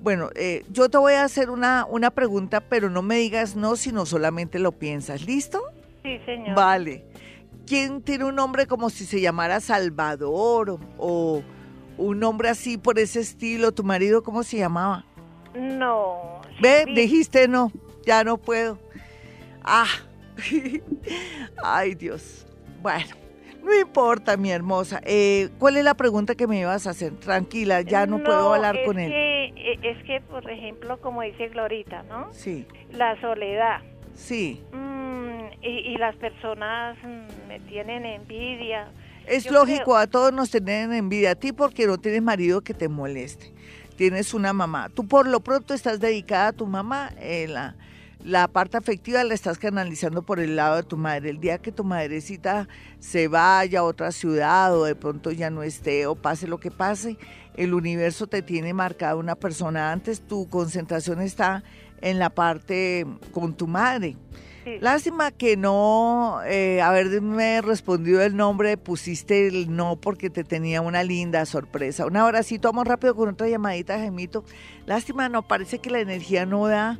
Bueno, 0.02 0.30
eh, 0.34 0.64
yo 0.70 0.88
te 0.88 0.98
voy 0.98 1.14
a 1.14 1.24
hacer 1.24 1.50
una, 1.50 1.86
una 1.88 2.10
pregunta, 2.10 2.60
pero 2.60 2.90
no 2.90 3.02
me 3.02 3.16
digas 3.16 3.56
no, 3.56 3.74
sino 3.74 4.04
solamente 4.06 4.58
lo 4.58 4.72
piensas. 4.72 5.24
¿Listo? 5.24 5.62
Sí, 6.02 6.18
señor. 6.26 6.54
Vale. 6.54 7.06
¿Quién 7.66 8.02
tiene 8.02 8.24
un 8.26 8.34
nombre 8.34 8.66
como 8.66 8.90
si 8.90 9.06
se 9.06 9.20
llamara 9.22 9.60
Salvador 9.60 10.70
o, 10.70 10.78
o 10.98 11.42
un 11.96 12.18
nombre 12.20 12.50
así 12.50 12.76
por 12.76 12.98
ese 12.98 13.20
estilo? 13.20 13.72
¿Tu 13.72 13.82
marido 13.82 14.22
cómo 14.22 14.42
se 14.42 14.58
llamaba? 14.58 15.06
No. 15.54 16.42
Ve, 16.60 16.84
sí, 16.86 16.94
dijiste 16.94 17.48
no, 17.48 17.72
ya 18.06 18.24
no 18.24 18.38
puedo. 18.38 18.78
Ah, 19.62 19.86
ay 21.62 21.94
Dios. 21.94 22.46
Bueno, 22.82 23.16
no 23.62 23.74
importa, 23.78 24.36
mi 24.36 24.50
hermosa. 24.50 25.00
Eh, 25.04 25.48
¿Cuál 25.58 25.76
es 25.78 25.84
la 25.84 25.94
pregunta 25.94 26.34
que 26.34 26.46
me 26.46 26.58
ibas 26.60 26.86
a 26.86 26.90
hacer? 26.90 27.14
Tranquila, 27.14 27.80
ya 27.80 28.06
no, 28.06 28.22
puedo 28.22 28.52
hablar 28.54 28.76
con 28.84 28.98
él. 28.98 29.10
que- 29.10 29.44
eh, 29.56 29.78
es 29.82 30.04
que, 30.04 30.20
por 30.20 30.48
ejemplo, 30.50 31.00
como 31.00 31.22
dice 31.22 31.48
Glorita, 31.48 32.02
¿no? 32.04 32.28
Sí, 32.32 32.66
La 32.92 33.18
soledad. 33.20 33.80
sí. 34.14 34.62
Mm, 34.72 35.46
y, 35.62 35.68
y 35.94 35.96
las 35.96 36.14
personas 36.16 36.98
mm, 37.02 37.48
me 37.48 37.60
tienen 37.60 38.04
envidia. 38.04 38.88
Es 39.26 39.44
Yo 39.44 39.52
lógico, 39.52 39.84
creo- 39.84 39.96
a 39.96 40.06
todos 40.06 40.32
nos 40.34 40.50
tienen 40.50 40.92
envidia. 40.92 41.30
A 41.30 41.34
ti 41.34 41.52
porque 41.52 41.86
no 41.86 41.96
tienes 41.96 42.20
marido 42.22 42.60
que 42.60 42.74
te 42.74 42.88
moleste. 42.88 43.53
Tienes 43.96 44.34
una 44.34 44.52
mamá. 44.52 44.88
Tú 44.88 45.06
por 45.06 45.28
lo 45.28 45.40
pronto 45.40 45.74
estás 45.74 46.00
dedicada 46.00 46.48
a 46.48 46.52
tu 46.52 46.66
mamá. 46.66 47.12
eh, 47.18 47.46
la, 47.48 47.76
la 48.24 48.48
parte 48.48 48.76
afectiva 48.76 49.22
la 49.22 49.34
estás 49.34 49.58
canalizando 49.58 50.22
por 50.22 50.40
el 50.40 50.56
lado 50.56 50.76
de 50.76 50.82
tu 50.82 50.96
madre. 50.96 51.30
El 51.30 51.40
día 51.40 51.58
que 51.58 51.70
tu 51.70 51.84
madrecita 51.84 52.68
se 52.98 53.28
vaya 53.28 53.80
a 53.80 53.84
otra 53.84 54.10
ciudad 54.12 54.74
o 54.76 54.84
de 54.84 54.94
pronto 54.96 55.30
ya 55.30 55.50
no 55.50 55.62
esté 55.62 56.06
o 56.06 56.14
pase 56.14 56.48
lo 56.48 56.58
que 56.58 56.70
pase, 56.70 57.18
el 57.56 57.74
universo 57.74 58.26
te 58.26 58.42
tiene 58.42 58.72
marcada 58.72 59.16
una 59.16 59.36
persona. 59.36 59.92
Antes 59.92 60.20
tu 60.22 60.48
concentración 60.48 61.20
está 61.20 61.62
en 62.00 62.18
la 62.18 62.30
parte 62.30 63.06
con 63.30 63.54
tu 63.54 63.66
madre. 63.66 64.16
Lástima 64.80 65.30
que 65.30 65.56
no 65.56 66.40
eh, 66.46 66.80
haberme 66.80 67.60
respondido 67.60 68.22
el 68.22 68.36
nombre, 68.36 68.76
pusiste 68.76 69.46
el 69.46 69.74
no 69.74 69.96
porque 69.96 70.30
te 70.30 70.44
tenía 70.44 70.80
una 70.80 71.02
linda 71.02 71.44
sorpresa. 71.44 72.06
Un 72.06 72.16
abracito, 72.16 72.68
vamos 72.68 72.86
rápido 72.86 73.14
con 73.14 73.28
otra 73.28 73.48
llamadita, 73.48 73.98
Gemito. 73.98 74.44
Lástima, 74.86 75.28
no, 75.28 75.46
parece 75.46 75.78
que 75.78 75.90
la 75.90 76.00
energía 76.00 76.46
no 76.46 76.66
da 76.66 76.98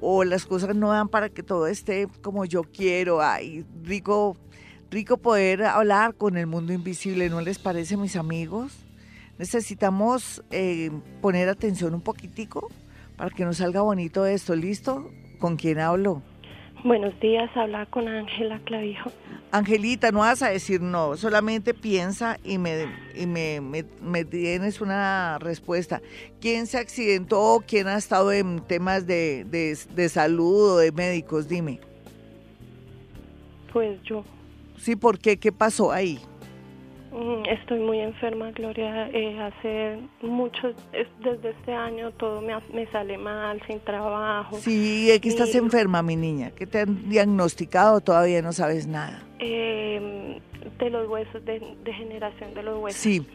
o 0.00 0.24
las 0.24 0.46
cosas 0.46 0.74
no 0.74 0.90
dan 0.90 1.08
para 1.08 1.28
que 1.28 1.42
todo 1.42 1.66
esté 1.66 2.08
como 2.22 2.44
yo 2.46 2.62
quiero. 2.62 3.20
Ay, 3.20 3.64
rico, 3.82 4.36
rico 4.90 5.18
poder 5.18 5.64
hablar 5.64 6.14
con 6.14 6.36
el 6.36 6.46
mundo 6.46 6.72
invisible, 6.72 7.28
¿no 7.28 7.40
les 7.40 7.58
parece, 7.58 7.96
mis 7.96 8.16
amigos? 8.16 8.72
Necesitamos 9.38 10.42
eh, 10.50 10.90
poner 11.20 11.48
atención 11.48 11.94
un 11.94 12.00
poquitico 12.00 12.70
para 13.16 13.30
que 13.30 13.44
nos 13.44 13.58
salga 13.58 13.82
bonito 13.82 14.26
esto, 14.26 14.54
¿listo? 14.54 15.10
¿Con 15.38 15.56
quién 15.56 15.80
hablo? 15.80 16.22
Buenos 16.82 17.18
días, 17.20 17.50
habla 17.56 17.86
con 17.86 18.08
Ángela 18.08 18.58
Clavijo. 18.64 19.10
Angelita, 19.52 20.10
no 20.10 20.18
vas 20.18 20.42
a 20.42 20.48
decir 20.50 20.80
no, 20.82 21.16
solamente 21.16 21.72
piensa 21.72 22.38
y 22.44 22.58
me, 22.58 22.86
y 23.14 23.26
me, 23.26 23.60
me- 23.60 23.84
me 24.02 24.24
tienes 24.24 24.80
una 24.80 25.38
respuesta. 25.38 26.02
¿Quién 26.40 26.66
se 26.66 26.76
accidentó? 26.78 27.62
¿Quién 27.66 27.86
ha 27.86 27.96
estado 27.96 28.32
en 28.32 28.60
temas 28.60 29.06
de, 29.06 29.44
de, 29.48 29.78
de 29.94 30.08
salud 30.08 30.72
o 30.72 30.76
de 30.78 30.92
médicos? 30.92 31.48
Dime. 31.48 31.80
Pues 33.72 34.02
yo 34.02 34.24
Sí, 34.76 34.96
¿por 34.96 35.18
qué? 35.18 35.36
¿Qué 35.38 35.52
pasó 35.52 35.92
ahí? 35.92 36.18
Mm, 37.14 37.46
estoy 37.48 37.80
muy 37.80 38.00
enferma, 38.00 38.50
Gloria. 38.50 39.08
Eh, 39.10 39.38
hace 39.40 39.98
mucho, 40.22 40.68
es- 40.92 41.08
desde 41.22 41.50
este 41.50 41.72
año 41.72 42.10
todo 42.12 42.40
me, 42.40 42.54
me 42.72 42.86
sale 42.90 43.16
mal, 43.18 43.60
sin 43.66 43.80
trabajo. 43.80 44.56
Sí, 44.58 45.06
¿de 45.08 45.20
qué 45.20 45.28
estás 45.28 45.54
enferma, 45.54 46.02
mi 46.02 46.16
niña? 46.16 46.50
¿Qué 46.50 46.66
te 46.66 46.80
han 46.80 47.08
diagnosticado? 47.08 48.00
Todavía 48.00 48.42
no 48.42 48.52
sabes 48.52 48.86
nada. 48.86 49.22
Eh, 49.38 50.40
de 50.78 50.90
los 50.90 51.08
huesos, 51.08 51.44
de 51.44 51.62
degeneración 51.84 52.54
de 52.54 52.62
los 52.62 52.82
huesos. 52.82 53.00
Sí, 53.00 53.26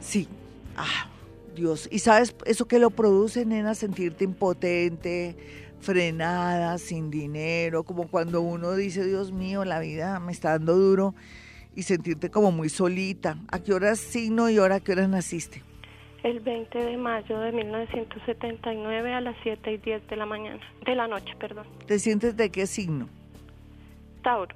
sí. 0.00 0.28
Ah, 0.76 1.08
Dios. 1.54 1.88
¿Y 1.92 2.00
sabes 2.00 2.34
eso 2.46 2.66
que 2.66 2.78
lo 2.78 2.90
produce, 2.90 3.46
nena? 3.46 3.74
Sentirte 3.74 4.24
impotente, 4.24 5.36
frenada, 5.80 6.78
sin 6.78 7.10
dinero, 7.10 7.84
como 7.84 8.08
cuando 8.08 8.40
uno 8.40 8.72
dice, 8.74 9.04
Dios 9.04 9.30
mío, 9.32 9.64
la 9.64 9.78
vida 9.80 10.18
me 10.18 10.32
está 10.32 10.50
dando 10.50 10.74
duro 10.74 11.14
y 11.76 11.82
sentirte 11.82 12.30
como 12.30 12.50
muy 12.52 12.68
solita. 12.68 13.36
¿A 13.50 13.58
qué 13.60 13.72
hora 13.74 13.94
signo 13.96 14.48
y 14.50 14.58
hora 14.58 14.76
a 14.76 14.80
qué 14.80 14.92
hora 14.92 15.06
naciste? 15.08 15.62
El 16.22 16.40
20 16.40 16.78
de 16.78 16.96
mayo 16.96 17.38
de 17.38 17.52
1979 17.52 19.12
a 19.12 19.20
las 19.20 19.36
7 19.42 19.72
y 19.72 19.76
10 19.78 20.08
de 20.08 20.16
la 20.16 20.24
mañana, 20.26 20.60
de 20.86 20.94
la 20.94 21.06
noche, 21.06 21.34
perdón. 21.38 21.66
¿Te 21.86 21.98
sientes 21.98 22.36
de 22.36 22.50
qué 22.50 22.66
signo? 22.66 23.08
Tauro, 24.22 24.54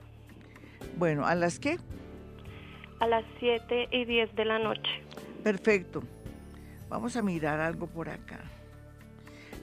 Bueno, 0.97 1.27
¿a 1.27 1.35
las 1.35 1.59
qué? 1.59 1.77
a 3.01 3.07
las 3.07 3.25
7 3.39 3.89
y 3.93 4.05
10 4.07 4.35
de 4.35 4.45
la 4.47 4.59
noche. 4.59 4.91
Perfecto. 5.45 6.03
Vamos 6.89 7.17
a 7.17 7.23
mirar 7.23 7.61
algo 7.61 7.87
por 7.87 8.09
acá. 8.09 8.41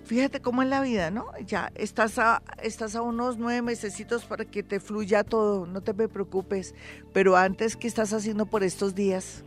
Fíjate 0.05 0.39
cómo 0.39 0.61
es 0.61 0.69
la 0.69 0.81
vida, 0.81 1.09
¿no? 1.09 1.31
Ya 1.47 1.71
estás 1.73 2.19
a, 2.19 2.43
estás 2.61 2.95
a 2.95 3.01
unos 3.01 3.37
nueve 3.37 3.63
mesecitos 3.63 4.23
para 4.25 4.45
que 4.45 4.61
te 4.61 4.79
fluya 4.79 5.23
todo, 5.23 5.65
no 5.65 5.81
te 5.81 5.93
me 5.93 6.07
preocupes. 6.07 6.75
Pero 7.11 7.35
antes, 7.35 7.75
¿qué 7.75 7.87
estás 7.87 8.13
haciendo 8.13 8.45
por 8.45 8.63
estos 8.63 8.93
días? 8.93 9.43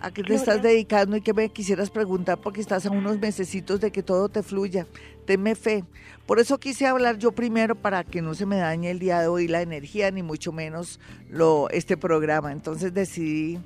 ¿A 0.00 0.10
qué 0.10 0.22
te 0.22 0.28
Gloria. 0.28 0.36
estás 0.36 0.62
dedicando 0.62 1.16
y 1.16 1.20
qué 1.20 1.34
me 1.34 1.48
quisieras 1.48 1.90
preguntar? 1.90 2.40
Porque 2.40 2.60
estás 2.60 2.86
a 2.86 2.90
unos 2.90 3.18
mesecitos 3.18 3.80
de 3.80 3.90
que 3.90 4.04
todo 4.04 4.28
te 4.28 4.44
fluya. 4.44 4.86
Tenme 5.26 5.56
fe. 5.56 5.84
Por 6.26 6.38
eso 6.38 6.58
quise 6.60 6.86
hablar 6.86 7.18
yo 7.18 7.32
primero 7.32 7.74
para 7.74 8.04
que 8.04 8.22
no 8.22 8.34
se 8.34 8.46
me 8.46 8.58
dañe 8.58 8.90
el 8.90 9.00
día 9.00 9.20
de 9.20 9.26
hoy 9.26 9.48
la 9.48 9.62
energía, 9.62 10.12
ni 10.12 10.22
mucho 10.22 10.52
menos 10.52 11.00
lo, 11.28 11.68
este 11.70 11.96
programa. 11.96 12.52
Entonces 12.52 12.94
decidí 12.94 13.58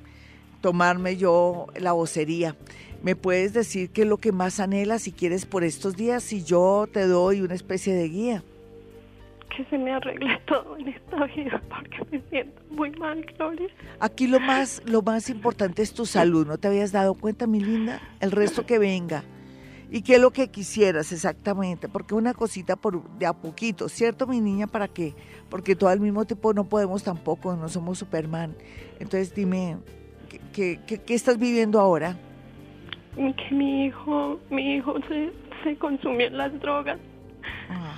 tomarme 0.61 1.17
yo 1.17 1.67
la 1.79 1.91
vocería. 1.91 2.55
¿Me 3.03 3.15
puedes 3.15 3.53
decir 3.53 3.89
qué 3.91 4.01
es 4.01 4.07
lo 4.07 4.17
que 4.17 4.31
más 4.31 4.59
anhelas 4.59 5.03
si 5.03 5.11
quieres 5.11 5.45
por 5.45 5.63
estos 5.63 5.95
días 5.95 6.33
y 6.33 6.43
yo 6.43 6.87
te 6.91 7.05
doy 7.07 7.41
una 7.41 7.53
especie 7.53 7.93
de 7.93 8.09
guía? 8.09 8.43
Que 9.55 9.63
se 9.65 9.77
me 9.77 9.91
arregle 9.91 10.39
todo 10.47 10.77
en 10.77 10.89
esta 10.89 11.25
vida 11.25 11.61
porque 11.69 11.97
me 12.11 12.21
siento 12.29 12.61
muy 12.71 12.91
mal, 12.91 13.23
Gloria. 13.37 13.69
Aquí 13.99 14.27
lo 14.27 14.39
más, 14.39 14.81
lo 14.85 15.01
más 15.01 15.29
importante 15.29 15.81
es 15.81 15.93
tu 15.93 16.05
salud, 16.05 16.47
¿no 16.47 16.57
te 16.57 16.67
habías 16.67 16.91
dado 16.91 17.13
cuenta, 17.13 17.47
mi 17.47 17.59
linda? 17.59 18.01
El 18.19 18.31
resto 18.31 18.65
que 18.65 18.79
venga. 18.79 19.23
¿Y 19.89 20.01
qué 20.01 20.15
es 20.15 20.21
lo 20.21 20.31
que 20.31 20.49
quisieras 20.49 21.13
exactamente? 21.13 21.87
Porque 21.87 22.13
una 22.13 22.33
cosita 22.33 22.75
por, 22.75 23.07
de 23.17 23.25
a 23.25 23.33
poquito, 23.33 23.87
¿cierto, 23.87 24.27
mi 24.27 24.41
niña? 24.41 24.67
¿Para 24.67 24.89
qué? 24.89 25.13
Porque 25.49 25.77
todo 25.77 25.89
al 25.89 26.01
mismo 26.01 26.25
tiempo 26.25 26.53
no 26.53 26.65
podemos 26.65 27.03
tampoco, 27.03 27.55
no 27.55 27.69
somos 27.69 27.99
Superman. 27.99 28.53
Entonces 28.99 29.33
dime, 29.33 29.77
¿qué, 30.51 30.81
qué, 30.85 31.13
estás 31.13 31.37
viviendo 31.37 31.79
ahora? 31.79 32.17
Que 33.17 33.55
mi 33.55 33.85
hijo, 33.85 34.39
mi 34.51 34.75
hijo 34.75 34.95
se, 35.07 35.31
se 35.63 35.75
consumió 35.77 36.27
en 36.27 36.37
las 36.37 36.59
drogas. 36.59 36.99
Ah. 37.69 37.97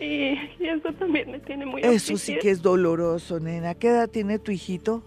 Y, 0.00 0.38
eso 0.60 0.92
también 0.98 1.30
me 1.30 1.38
tiene 1.38 1.64
muy 1.64 1.80
Eso 1.82 2.16
sí 2.18 2.36
que 2.40 2.50
es 2.50 2.60
doloroso, 2.60 3.40
nena. 3.40 3.74
¿Qué 3.74 3.88
edad 3.88 4.08
tiene 4.08 4.38
tu 4.38 4.52
hijito? 4.52 5.02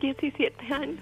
17 0.00 0.74
años. 0.74 1.00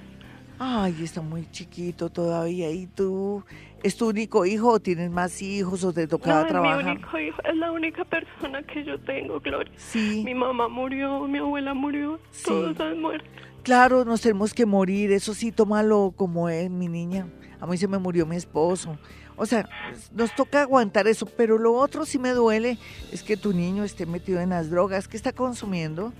Ay, 0.58 0.94
está 1.02 1.22
muy 1.22 1.50
chiquito 1.50 2.08
todavía. 2.08 2.70
¿Y 2.70 2.86
tú? 2.86 3.42
¿Es 3.82 3.96
tu 3.96 4.08
único 4.10 4.46
hijo 4.46 4.68
o 4.68 4.80
tienes 4.80 5.10
más 5.10 5.42
hijos 5.42 5.82
o 5.82 5.92
te 5.92 6.06
tocaba 6.06 6.46
trabajar? 6.46 6.78
Es 6.78 6.84
mi 6.84 6.92
único 6.92 7.18
hijo, 7.18 7.42
es 7.42 7.56
la 7.56 7.72
única 7.72 8.04
persona 8.04 8.62
que 8.62 8.84
yo 8.84 8.96
tengo, 9.00 9.40
Gloria. 9.40 9.72
Sí. 9.76 10.22
Mi 10.24 10.34
mamá 10.34 10.68
murió, 10.68 11.26
mi 11.26 11.38
abuela 11.38 11.74
murió, 11.74 12.20
todos 12.44 12.78
han 12.78 13.00
muerto. 13.00 13.28
Claro, 13.64 14.04
nos 14.04 14.20
tenemos 14.20 14.54
que 14.54 14.66
morir, 14.66 15.10
eso 15.10 15.34
sí, 15.34 15.50
tómalo 15.50 16.12
como 16.16 16.48
es, 16.48 16.70
mi 16.70 16.86
niña. 16.86 17.26
A 17.62 17.66
mí 17.66 17.76
se 17.76 17.86
me 17.86 17.96
murió 17.96 18.26
mi 18.26 18.34
esposo. 18.34 18.98
O 19.36 19.46
sea, 19.46 19.68
nos 20.16 20.34
toca 20.34 20.62
aguantar 20.62 21.06
eso, 21.06 21.26
pero 21.26 21.58
lo 21.58 21.74
otro 21.74 22.04
sí 22.04 22.18
me 22.18 22.30
duele 22.30 22.76
es 23.12 23.22
que 23.22 23.36
tu 23.36 23.52
niño 23.52 23.84
esté 23.84 24.04
metido 24.04 24.40
en 24.40 24.50
las 24.50 24.68
drogas. 24.68 25.06
¿Qué 25.06 25.16
está 25.16 25.30
consumiendo? 25.30 26.12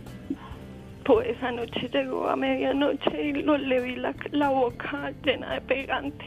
Pues 1.05 1.37
anoche 1.43 1.89
llegó 1.93 2.29
a 2.29 2.37
medianoche 2.37 3.25
y 3.25 3.33
lo, 3.33 3.59
le 3.59 3.81
vi 3.81 3.97
la, 3.97 4.15
la 4.31 4.51
boca 4.51 5.13
llena 5.25 5.55
de 5.55 5.61
pegante. 5.63 6.25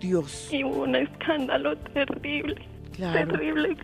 Dios. 0.00 0.48
Y 0.50 0.64
hubo 0.64 0.82
un 0.82 0.96
escándalo 0.96 1.78
terrible. 1.78 2.56
Claro. 2.96 3.30
Terrible, 3.30 3.76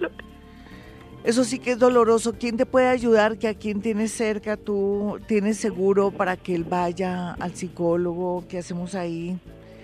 Eso 1.22 1.44
sí 1.44 1.60
que 1.60 1.70
es 1.70 1.78
doloroso. 1.78 2.34
¿Quién 2.36 2.56
te 2.56 2.66
puede 2.66 2.88
ayudar? 2.88 3.38
¿Que 3.38 3.46
a 3.46 3.54
quién 3.54 3.80
tienes 3.80 4.10
cerca? 4.10 4.56
¿Tú 4.56 5.20
tienes 5.28 5.58
seguro 5.58 6.10
para 6.10 6.36
que 6.36 6.56
él 6.56 6.64
vaya 6.64 7.34
al 7.34 7.54
psicólogo? 7.54 8.44
¿Qué 8.48 8.58
hacemos 8.58 8.96
ahí? 8.96 9.38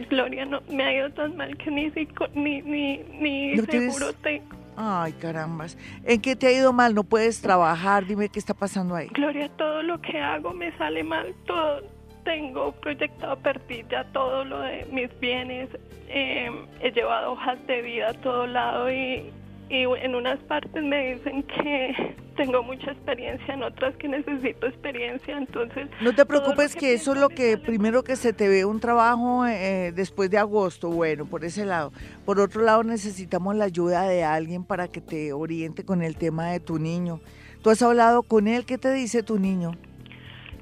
Gloria, 0.09 0.45
no 0.45 0.61
me 0.71 0.85
ha 0.85 0.95
ido 0.95 1.11
tan 1.11 1.37
mal 1.37 1.57
que 1.57 1.71
ni, 1.71 1.91
ni, 2.35 2.63
ni, 2.63 2.99
ni 3.21 3.59
seguro 3.59 4.13
tengo. 4.15 4.57
Ay, 4.77 5.13
carambas. 5.13 5.77
¿En 6.05 6.21
qué 6.23 6.37
te 6.37 6.47
ha 6.47 6.53
ido 6.53 6.73
mal? 6.73 6.95
¿No 6.95 7.05
puedes 7.05 7.43
trabajar? 7.43 8.07
Dime 8.07 8.31
qué 8.31 8.39
está 8.39 8.55
pasando 8.55 8.95
ahí. 8.95 9.09
Gloria, 9.09 9.51
todo 9.57 9.83
lo 9.83 10.01
que 10.01 10.19
hago 10.19 10.55
me 10.55 10.75
sale 10.79 11.05
mal. 11.05 11.35
Todo 11.47 11.83
tengo 12.25 12.73
proyectado 12.73 13.37
perder 13.37 13.87
ya 13.89 14.05
todo 14.13 14.45
lo 14.45 14.61
de 14.61 14.87
mis 14.91 15.11
bienes. 15.21 15.69
Eh, 16.09 16.51
he 16.81 16.91
llevado 16.93 17.33
hojas 17.33 17.59
de 17.67 17.83
vida 17.83 18.11
a 18.11 18.15
todo 18.15 18.47
lado 18.47 18.91
y 18.91 19.31
y 19.71 19.85
en 19.85 20.17
unas 20.17 20.41
partes 20.41 20.83
me 20.83 21.15
dicen 21.15 21.45
que 21.45 22.17
tengo 22.37 22.61
mucha 22.65 22.91
experiencia, 22.91 23.55
en 23.55 23.63
otras 23.63 23.95
que 23.97 24.09
necesito 24.09 24.67
experiencia, 24.67 25.39
entonces... 25.39 25.89
No 26.01 26.13
te 26.13 26.27
preocupes 26.27 26.75
que, 26.75 26.95
eso 26.95 27.13
es 27.13 27.21
lo 27.21 27.29
que 27.29 27.57
primero 27.57 28.03
que 28.03 28.17
se 28.17 28.33
te 28.33 28.49
ve 28.49 28.65
un 28.65 28.81
trabajo 28.81 29.47
eh, 29.47 29.93
después 29.95 30.29
de 30.29 30.39
agosto, 30.39 30.89
bueno, 30.91 31.25
por 31.25 31.45
ese 31.45 31.65
lado. 31.65 31.93
Por 32.27 32.41
otro 32.41 32.63
lado 32.63 32.83
necesitamos 32.83 33.55
la 33.55 33.67
ayuda 33.67 34.09
de 34.09 34.25
alguien 34.25 34.65
para 34.65 34.89
que 34.89 35.01
te 35.01 35.33
oriente 35.33 35.85
con 35.85 36.03
el 36.03 36.17
tema 36.17 36.51
de 36.51 36.59
tu 36.59 36.81
niño. 36.81 37.21
¿Tú 37.63 37.71
has 37.71 37.81
hablado 37.81 38.25
con 38.25 38.49
él? 38.49 38.67
¿Qué 38.67 38.77
te 38.77 38.93
dice 38.93 39.23
tu 39.23 39.39
niño? 39.39 39.73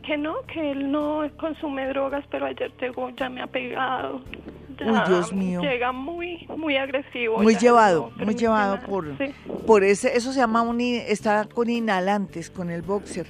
Que 0.05 0.19
no, 0.19 0.43
que 0.53 0.73
él 0.73 0.91
no 0.91 1.23
consume 1.39 1.87
drogas, 1.89 2.25
pero 2.31 2.45
ayer 2.45 2.71
llegó, 2.79 3.09
ya 3.11 3.31
me 3.31 3.41
ha 3.41 3.47
pegado. 3.47 4.21
Uy, 4.81 4.99
Dios 5.07 5.33
mío. 5.33 5.61
Llega 5.61 5.93
muy, 5.93 6.47
muy 6.57 6.77
agresivo. 6.77 7.39
Muy 7.39 7.57
llevado, 7.57 8.13
muy 8.17 8.35
llevado 8.35 8.81
por, 8.81 9.07
por 9.67 9.85
ese, 9.85 10.17
eso 10.17 10.33
se 10.33 10.41
llama 10.41 10.63
un, 10.63 10.81
está 10.81 11.47
con 11.47 11.69
inhalantes, 11.69 12.51
con 12.51 12.71
el 12.71 12.83
boxer. 12.83 13.27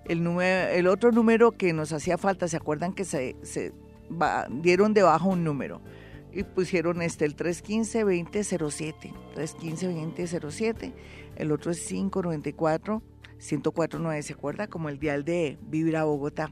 El, 0.05 0.23
número, 0.23 0.69
el 0.69 0.87
otro 0.87 1.11
número 1.11 1.51
que 1.51 1.73
nos 1.73 1.91
hacía 1.93 2.17
falta, 2.17 2.47
¿se 2.47 2.57
acuerdan 2.57 2.93
que 2.93 3.05
se, 3.05 3.35
se 3.41 3.73
dieron 4.49 4.93
debajo 4.93 5.29
un 5.29 5.43
número? 5.43 5.81
Y 6.31 6.43
pusieron 6.43 7.01
este, 7.01 7.25
el 7.25 7.35
315-2007. 7.35 9.13
315-2007. 9.35 10.93
El 11.35 11.51
otro 11.51 11.71
es 11.71 11.79
594. 11.87 13.01
1049, 13.39 14.21
¿se 14.21 14.33
acuerda? 14.33 14.67
Como 14.67 14.89
el 14.89 14.99
dial 14.99 15.23
de 15.23 15.57
Vibra 15.61 16.03
Bogotá. 16.03 16.51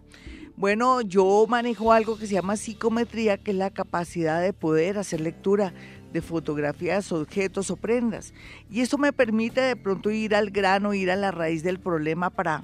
Bueno, 0.55 1.01
yo 1.01 1.45
manejo 1.47 1.93
algo 1.93 2.17
que 2.17 2.25
se 2.25 2.33
llama 2.33 2.57
psicometría, 2.57 3.37
que 3.37 3.51
es 3.51 3.57
la 3.57 3.69
capacidad 3.69 4.41
de 4.41 4.53
poder 4.53 4.97
hacer 4.97 5.21
lectura 5.21 5.73
de 6.17 6.21
fotografías, 6.21 7.11
objetos 7.11 7.69
o 7.71 7.75
prendas. 7.75 8.33
Y 8.69 8.81
eso 8.81 8.97
me 8.97 9.13
permite 9.13 9.61
de 9.61 9.75
pronto 9.75 10.11
ir 10.11 10.35
al 10.35 10.49
grano, 10.49 10.93
ir 10.93 11.11
a 11.11 11.15
la 11.15 11.31
raíz 11.31 11.63
del 11.63 11.79
problema 11.79 12.29
para 12.29 12.63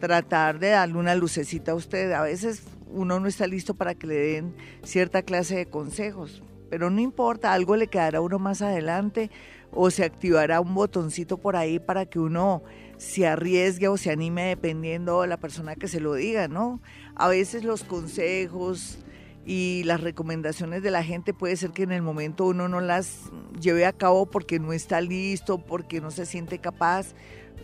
tratar 0.00 0.58
de 0.58 0.70
darle 0.70 0.98
una 0.98 1.14
lucecita 1.14 1.72
a 1.72 1.74
usted. 1.74 2.12
A 2.12 2.22
veces 2.22 2.62
uno 2.90 3.18
no 3.20 3.26
está 3.26 3.46
listo 3.46 3.74
para 3.74 3.94
que 3.94 4.06
le 4.06 4.14
den 4.14 4.54
cierta 4.82 5.22
clase 5.22 5.56
de 5.56 5.66
consejos, 5.66 6.42
pero 6.70 6.90
no 6.90 7.00
importa, 7.00 7.52
algo 7.52 7.76
le 7.76 7.88
quedará 7.88 8.18
a 8.18 8.22
uno 8.22 8.38
más 8.38 8.62
adelante 8.62 9.30
o 9.72 9.90
se 9.90 10.04
activará 10.04 10.60
un 10.60 10.74
botoncito 10.74 11.38
por 11.38 11.56
ahí 11.56 11.78
para 11.78 12.06
que 12.06 12.18
uno 12.18 12.62
se 12.96 13.26
arriesgue 13.26 13.88
o 13.88 13.96
se 13.96 14.10
anime 14.10 14.44
dependiendo 14.44 15.22
de 15.22 15.28
la 15.28 15.36
persona 15.36 15.74
que 15.74 15.88
se 15.88 16.00
lo 16.00 16.14
diga, 16.14 16.46
¿no? 16.46 16.80
A 17.16 17.28
veces 17.28 17.64
los 17.64 17.82
consejos 17.82 18.98
y 19.46 19.82
las 19.84 20.00
recomendaciones 20.00 20.82
de 20.82 20.90
la 20.90 21.04
gente 21.04 21.34
puede 21.34 21.56
ser 21.56 21.70
que 21.70 21.82
en 21.82 21.92
el 21.92 22.02
momento 22.02 22.46
uno 22.46 22.68
no 22.68 22.80
las 22.80 23.30
lleve 23.60 23.86
a 23.86 23.92
cabo 23.92 24.26
porque 24.26 24.58
no 24.58 24.72
está 24.72 25.00
listo, 25.00 25.58
porque 25.58 26.00
no 26.00 26.10
se 26.10 26.26
siente 26.26 26.58
capaz, 26.58 27.14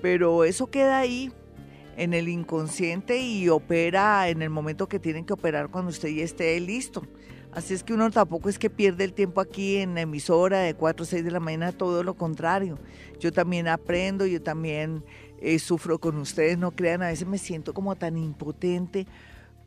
pero 0.03 0.45
eso 0.45 0.71
queda 0.71 0.99
ahí 0.99 1.33
en 1.97 2.15
el 2.15 2.29
inconsciente 2.29 3.21
y 3.21 3.49
opera 3.49 4.29
en 4.29 4.43
el 4.43 4.51
momento 4.51 4.89
que 4.89 4.99
tienen 4.99 5.25
que 5.25 5.33
operar 5.33 5.71
cuando 5.71 5.91
usted 5.91 6.09
ya 6.09 6.25
esté 6.25 6.59
listo 6.61 7.03
Así 7.53 7.75
es 7.75 7.83
que 7.83 7.93
uno 7.93 8.11
tampoco 8.11 8.49
es 8.49 8.59
que 8.61 8.71
pierde 8.71 9.03
el 9.03 9.13
tiempo 9.13 9.41
aquí 9.41 9.79
en 9.79 9.95
la 9.95 10.03
emisora 10.03 10.61
de 10.61 10.75
4 10.75 11.03
o 11.03 11.07
6 11.07 11.25
de 11.25 11.31
la 11.33 11.41
mañana, 11.41 11.73
todo 11.73 12.05
lo 12.05 12.15
contrario. 12.15 12.79
Yo 13.19 13.33
también 13.33 13.67
aprendo, 13.67 14.25
yo 14.25 14.41
también 14.41 15.05
eh, 15.41 15.59
sufro 15.59 15.99
con 15.99 16.17
ustedes, 16.19 16.59
no 16.59 16.71
crean, 16.71 17.03
a 17.03 17.09
veces 17.09 17.27
me 17.27 17.39
siento 17.39 17.75
como 17.75 17.97
tan 17.97 18.17
impotente, 18.17 19.07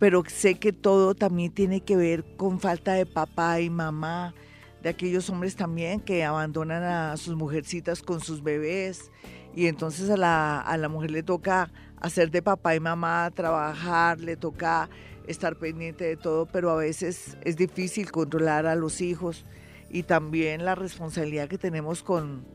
pero 0.03 0.21
sé 0.27 0.55
que 0.55 0.73
todo 0.73 1.15
también 1.15 1.53
tiene 1.53 1.79
que 1.79 1.95
ver 1.95 2.25
con 2.35 2.59
falta 2.59 2.91
de 2.91 3.05
papá 3.05 3.61
y 3.61 3.69
mamá, 3.69 4.35
de 4.81 4.89
aquellos 4.89 5.29
hombres 5.29 5.55
también 5.55 6.01
que 6.01 6.25
abandonan 6.25 6.83
a 6.83 7.15
sus 7.15 7.35
mujercitas 7.37 8.01
con 8.01 8.19
sus 8.19 8.43
bebés. 8.43 9.11
Y 9.55 9.67
entonces 9.67 10.09
a 10.09 10.17
la, 10.17 10.59
a 10.59 10.75
la 10.75 10.89
mujer 10.89 11.11
le 11.11 11.23
toca 11.23 11.71
hacer 12.01 12.31
de 12.31 12.41
papá 12.41 12.75
y 12.75 12.81
mamá, 12.81 13.31
trabajar, 13.33 14.19
le 14.19 14.35
toca 14.35 14.89
estar 15.25 15.55
pendiente 15.55 16.03
de 16.03 16.17
todo, 16.17 16.47
pero 16.47 16.69
a 16.71 16.75
veces 16.75 17.37
es 17.45 17.55
difícil 17.55 18.11
controlar 18.11 18.65
a 18.65 18.75
los 18.75 18.99
hijos. 18.99 19.45
Y 19.89 20.03
también 20.03 20.65
la 20.65 20.75
responsabilidad 20.75 21.47
que 21.47 21.57
tenemos 21.57 22.03
con, 22.03 22.45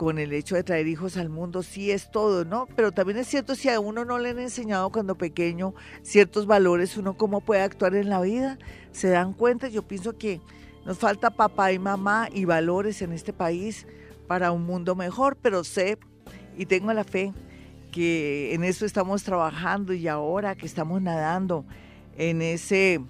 con 0.00 0.18
el 0.18 0.32
hecho 0.32 0.54
de 0.54 0.64
traer 0.64 0.86
hijos 0.86 1.18
al 1.18 1.28
mundo, 1.28 1.62
sí 1.62 1.90
es 1.90 2.10
todo, 2.10 2.46
¿no? 2.46 2.66
Pero 2.74 2.90
también 2.90 3.18
es 3.18 3.26
cierto, 3.26 3.54
si 3.54 3.68
a 3.68 3.80
uno 3.80 4.06
no 4.06 4.18
le 4.18 4.30
han 4.30 4.38
enseñado 4.38 4.88
cuando 4.88 5.14
pequeño 5.14 5.74
ciertos 6.00 6.46
valores, 6.46 6.96
uno 6.96 7.18
cómo 7.18 7.42
puede 7.42 7.60
actuar 7.60 7.94
en 7.94 8.08
la 8.08 8.18
vida, 8.22 8.58
se 8.92 9.10
dan 9.10 9.34
cuenta, 9.34 9.68
yo 9.68 9.82
pienso 9.82 10.16
que 10.16 10.40
nos 10.86 10.96
falta 10.96 11.28
papá 11.28 11.72
y 11.72 11.78
mamá 11.78 12.30
y 12.32 12.46
valores 12.46 13.02
en 13.02 13.12
este 13.12 13.34
país 13.34 13.86
para 14.26 14.52
un 14.52 14.64
mundo 14.64 14.94
mejor, 14.94 15.36
pero 15.36 15.64
sé 15.64 15.98
y 16.56 16.64
tengo 16.64 16.90
la 16.94 17.04
fe 17.04 17.34
que 17.92 18.54
en 18.54 18.64
eso 18.64 18.86
estamos 18.86 19.22
trabajando 19.22 19.92
y 19.92 20.08
ahora 20.08 20.54
que 20.54 20.64
estamos 20.64 21.02
nadando 21.02 21.66
en 22.16 22.40
ese 22.40 23.02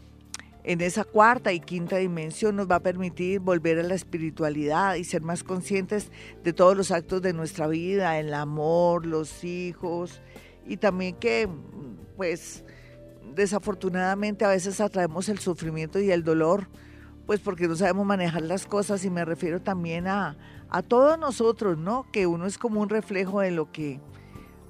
en 0.65 0.81
esa 0.81 1.05
cuarta 1.05 1.53
y 1.53 1.61
quinta 1.61 1.97
dimensión 1.97 2.57
nos 2.57 2.71
va 2.71 2.77
a 2.77 2.81
permitir 2.81 3.41
volver 3.41 3.79
a 3.79 3.83
la 3.83 3.95
espiritualidad 3.95 4.97
y 4.97 5.05
ser 5.05 5.23
más 5.23 5.43
conscientes 5.43 6.11
de 6.45 6.53
todos 6.53 6.77
los 6.77 6.91
actos 6.91 7.23
de 7.23 7.33
nuestra 7.33 7.67
vida, 7.67 8.19
el 8.19 8.35
amor, 8.35 9.07
los 9.07 9.45
hijos 9.45 10.21
y 10.67 10.77
también 10.77 11.17
que 11.17 11.49
pues 12.17 12.65
desafortunadamente 13.35 14.45
a 14.45 14.49
veces 14.49 14.81
atraemos 14.81 15.29
el 15.29 15.39
sufrimiento 15.39 15.99
y 15.99 16.11
el 16.11 16.25
dolor 16.25 16.69
pues 17.27 17.41
porque 17.41 17.69
no 17.69 17.77
sabemos 17.77 18.05
manejar 18.05 18.43
las 18.43 18.67
cosas 18.67 19.05
y 19.05 19.11
me 19.11 19.25
refiero 19.25 19.63
también 19.63 20.09
a, 20.09 20.37
a 20.69 20.83
todos 20.83 21.17
nosotros, 21.17 21.79
¿no? 21.79 22.11
Que 22.11 22.27
uno 22.27 22.45
es 22.45 22.59
como 22.59 22.81
un 22.81 22.89
reflejo 22.89 23.41
de 23.41 23.53
lo 23.53 23.71
que 23.71 24.01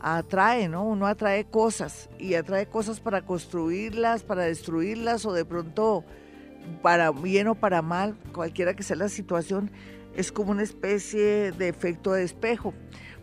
atrae, 0.00 0.68
¿no? 0.68 0.84
Uno 0.84 1.06
atrae 1.06 1.44
cosas 1.44 2.08
y 2.18 2.34
atrae 2.34 2.66
cosas 2.66 3.00
para 3.00 3.22
construirlas, 3.22 4.22
para 4.22 4.44
destruirlas 4.44 5.26
o 5.26 5.32
de 5.32 5.44
pronto 5.44 6.04
para 6.82 7.10
bien 7.10 7.48
o 7.48 7.54
para 7.54 7.82
mal, 7.82 8.16
cualquiera 8.32 8.74
que 8.74 8.82
sea 8.82 8.96
la 8.96 9.08
situación, 9.08 9.70
es 10.14 10.32
como 10.32 10.50
una 10.50 10.62
especie 10.62 11.52
de 11.52 11.68
efecto 11.68 12.12
de 12.12 12.24
espejo. 12.24 12.74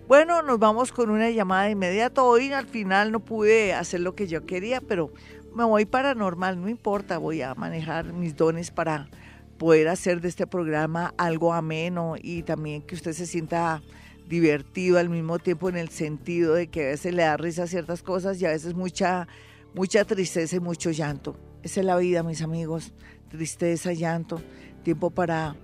Bueno, 0.08 0.42
nos 0.42 0.58
vamos 0.58 0.92
con 0.92 1.10
una 1.10 1.30
llamada 1.30 1.66
de 1.66 1.72
inmediato. 1.72 2.26
Hoy 2.26 2.54
al 2.54 2.66
final 2.66 3.12
no 3.12 3.20
pude 3.20 3.74
hacer 3.74 4.00
lo 4.00 4.16
que 4.16 4.28
yo 4.28 4.46
quería, 4.46 4.80
pero 4.80 5.12
me 5.54 5.66
voy 5.66 5.86
paranormal, 5.86 6.62
no 6.62 6.70
importa, 6.70 7.18
voy 7.18 7.42
a 7.42 7.56
manejar 7.56 8.14
mis 8.14 8.36
dones 8.36 8.72
para 8.72 9.10
poder 9.58 9.88
hacer 9.88 10.22
de 10.22 10.30
este 10.30 10.48
programa 10.48 11.14
algo 11.18 11.54
ameno 11.54 12.16
y 12.22 12.44
también 12.44 12.84
que 12.84 12.96
usted 12.96 13.14
se 13.14 13.26
sienta 13.26 13.82
divertido 14.28 14.98
al 15.00 15.10
mismo 15.10 15.40
tiempo 15.40 15.70
en 15.70 15.78
el 15.78 15.90
sentido 15.90 16.54
de 16.54 16.68
que 16.68 16.86
a 16.86 16.90
veces 16.90 17.14
le 17.14 17.24
da 17.24 17.38
risa 17.38 17.64
a 17.64 17.68
ciertas 17.68 18.04
cosas 18.04 18.42
y 18.42 18.46
a 18.46 18.50
veces 18.50 18.74
mucha, 18.74 19.28
mucha 19.74 20.04
tristeza 20.06 20.58
y 20.58 20.60
mucho 20.60 20.92
llanto. 20.92 21.38
Esa 21.64 21.80
es 21.80 21.86
la 21.86 21.98
vida, 21.98 22.24
mis 22.24 22.42
amigos. 22.42 22.94
Tristeza, 23.30 23.94
llanto, 23.94 24.42
tiempo 24.84 25.12
para 25.12 25.56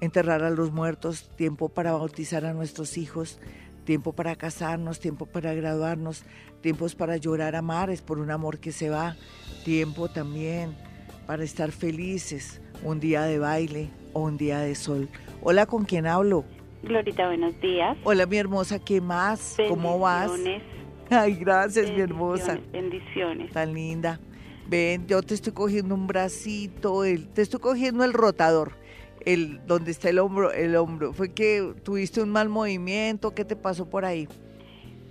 enterrar 0.00 0.42
a 0.42 0.50
los 0.50 0.72
muertos, 0.72 1.30
tiempo 1.36 1.68
para 1.68 1.92
bautizar 1.92 2.44
a 2.44 2.52
nuestros 2.52 2.98
hijos, 2.98 3.38
tiempo 3.84 4.12
para 4.12 4.36
casarnos, 4.36 5.00
tiempo 5.00 5.26
para 5.26 5.54
graduarnos, 5.54 6.24
tiempos 6.60 6.94
para 6.94 7.16
llorar 7.16 7.56
a 7.56 7.62
mares 7.62 8.02
por 8.02 8.18
un 8.18 8.30
amor 8.30 8.58
que 8.58 8.72
se 8.72 8.90
va, 8.90 9.16
tiempo 9.64 10.08
también 10.08 10.76
para 11.26 11.44
estar 11.44 11.72
felices, 11.72 12.60
un 12.82 13.00
día 13.00 13.22
de 13.22 13.38
baile 13.38 13.90
o 14.12 14.20
un 14.20 14.36
día 14.36 14.58
de 14.60 14.74
sol. 14.74 15.08
Hola, 15.42 15.66
¿con 15.66 15.84
quién 15.84 16.06
hablo? 16.06 16.44
Glorita, 16.84 17.26
buenos 17.26 17.58
días. 17.60 17.96
Hola, 18.04 18.26
mi 18.26 18.36
hermosa, 18.36 18.78
¿qué 18.78 19.00
más? 19.00 19.56
¿Cómo 19.68 19.98
vas? 19.98 20.30
Ay, 21.10 21.34
gracias, 21.34 21.90
mi 21.90 22.00
hermosa. 22.00 22.58
Bendiciones. 22.72 23.50
Tan 23.52 23.72
linda. 23.72 24.20
Ven, 24.66 25.06
yo 25.06 25.22
te 25.22 25.34
estoy 25.34 25.52
cogiendo 25.52 25.94
un 25.94 26.06
bracito, 26.06 27.04
el, 27.04 27.28
te 27.28 27.42
estoy 27.42 27.60
cogiendo 27.60 28.04
el 28.04 28.12
rotador, 28.12 28.72
el 29.24 29.64
donde 29.66 29.90
está 29.90 30.10
el 30.10 30.18
hombro, 30.18 30.52
el 30.52 30.76
hombro. 30.76 31.12
¿Fue 31.12 31.32
que 31.32 31.74
tuviste 31.82 32.22
un 32.22 32.30
mal 32.30 32.48
movimiento? 32.48 33.34
¿Qué 33.34 33.44
te 33.44 33.56
pasó 33.56 33.88
por 33.88 34.04
ahí? 34.04 34.28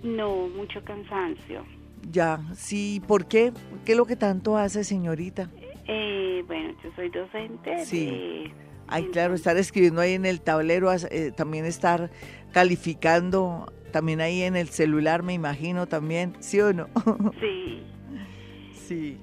No, 0.02 0.48
mucho 0.48 0.82
cansancio. 0.84 1.64
Ya, 2.10 2.40
sí, 2.54 3.02
¿por 3.06 3.26
qué? 3.26 3.52
¿Qué 3.84 3.92
es 3.92 3.98
lo 3.98 4.06
que 4.06 4.16
tanto 4.16 4.56
hace, 4.56 4.84
señorita? 4.84 5.50
Eh, 5.86 6.42
bueno, 6.46 6.74
yo 6.82 6.90
soy 6.94 7.08
docente. 7.10 7.84
Sí. 7.84 8.52
Ay, 8.88 9.08
claro, 9.12 9.34
estar 9.34 9.56
escribiendo 9.56 10.00
ahí 10.00 10.12
en 10.12 10.26
el 10.26 10.40
tablero, 10.40 10.92
eh, 10.92 11.32
también 11.34 11.64
estar 11.64 12.10
calificando, 12.52 13.72
también 13.90 14.20
ahí 14.20 14.42
en 14.42 14.56
el 14.56 14.68
celular, 14.68 15.22
me 15.22 15.32
imagino 15.32 15.86
también, 15.86 16.34
¿sí 16.40 16.60
o 16.60 16.72
no? 16.72 16.88
Sí. 17.40 17.82
sí. 18.86 19.18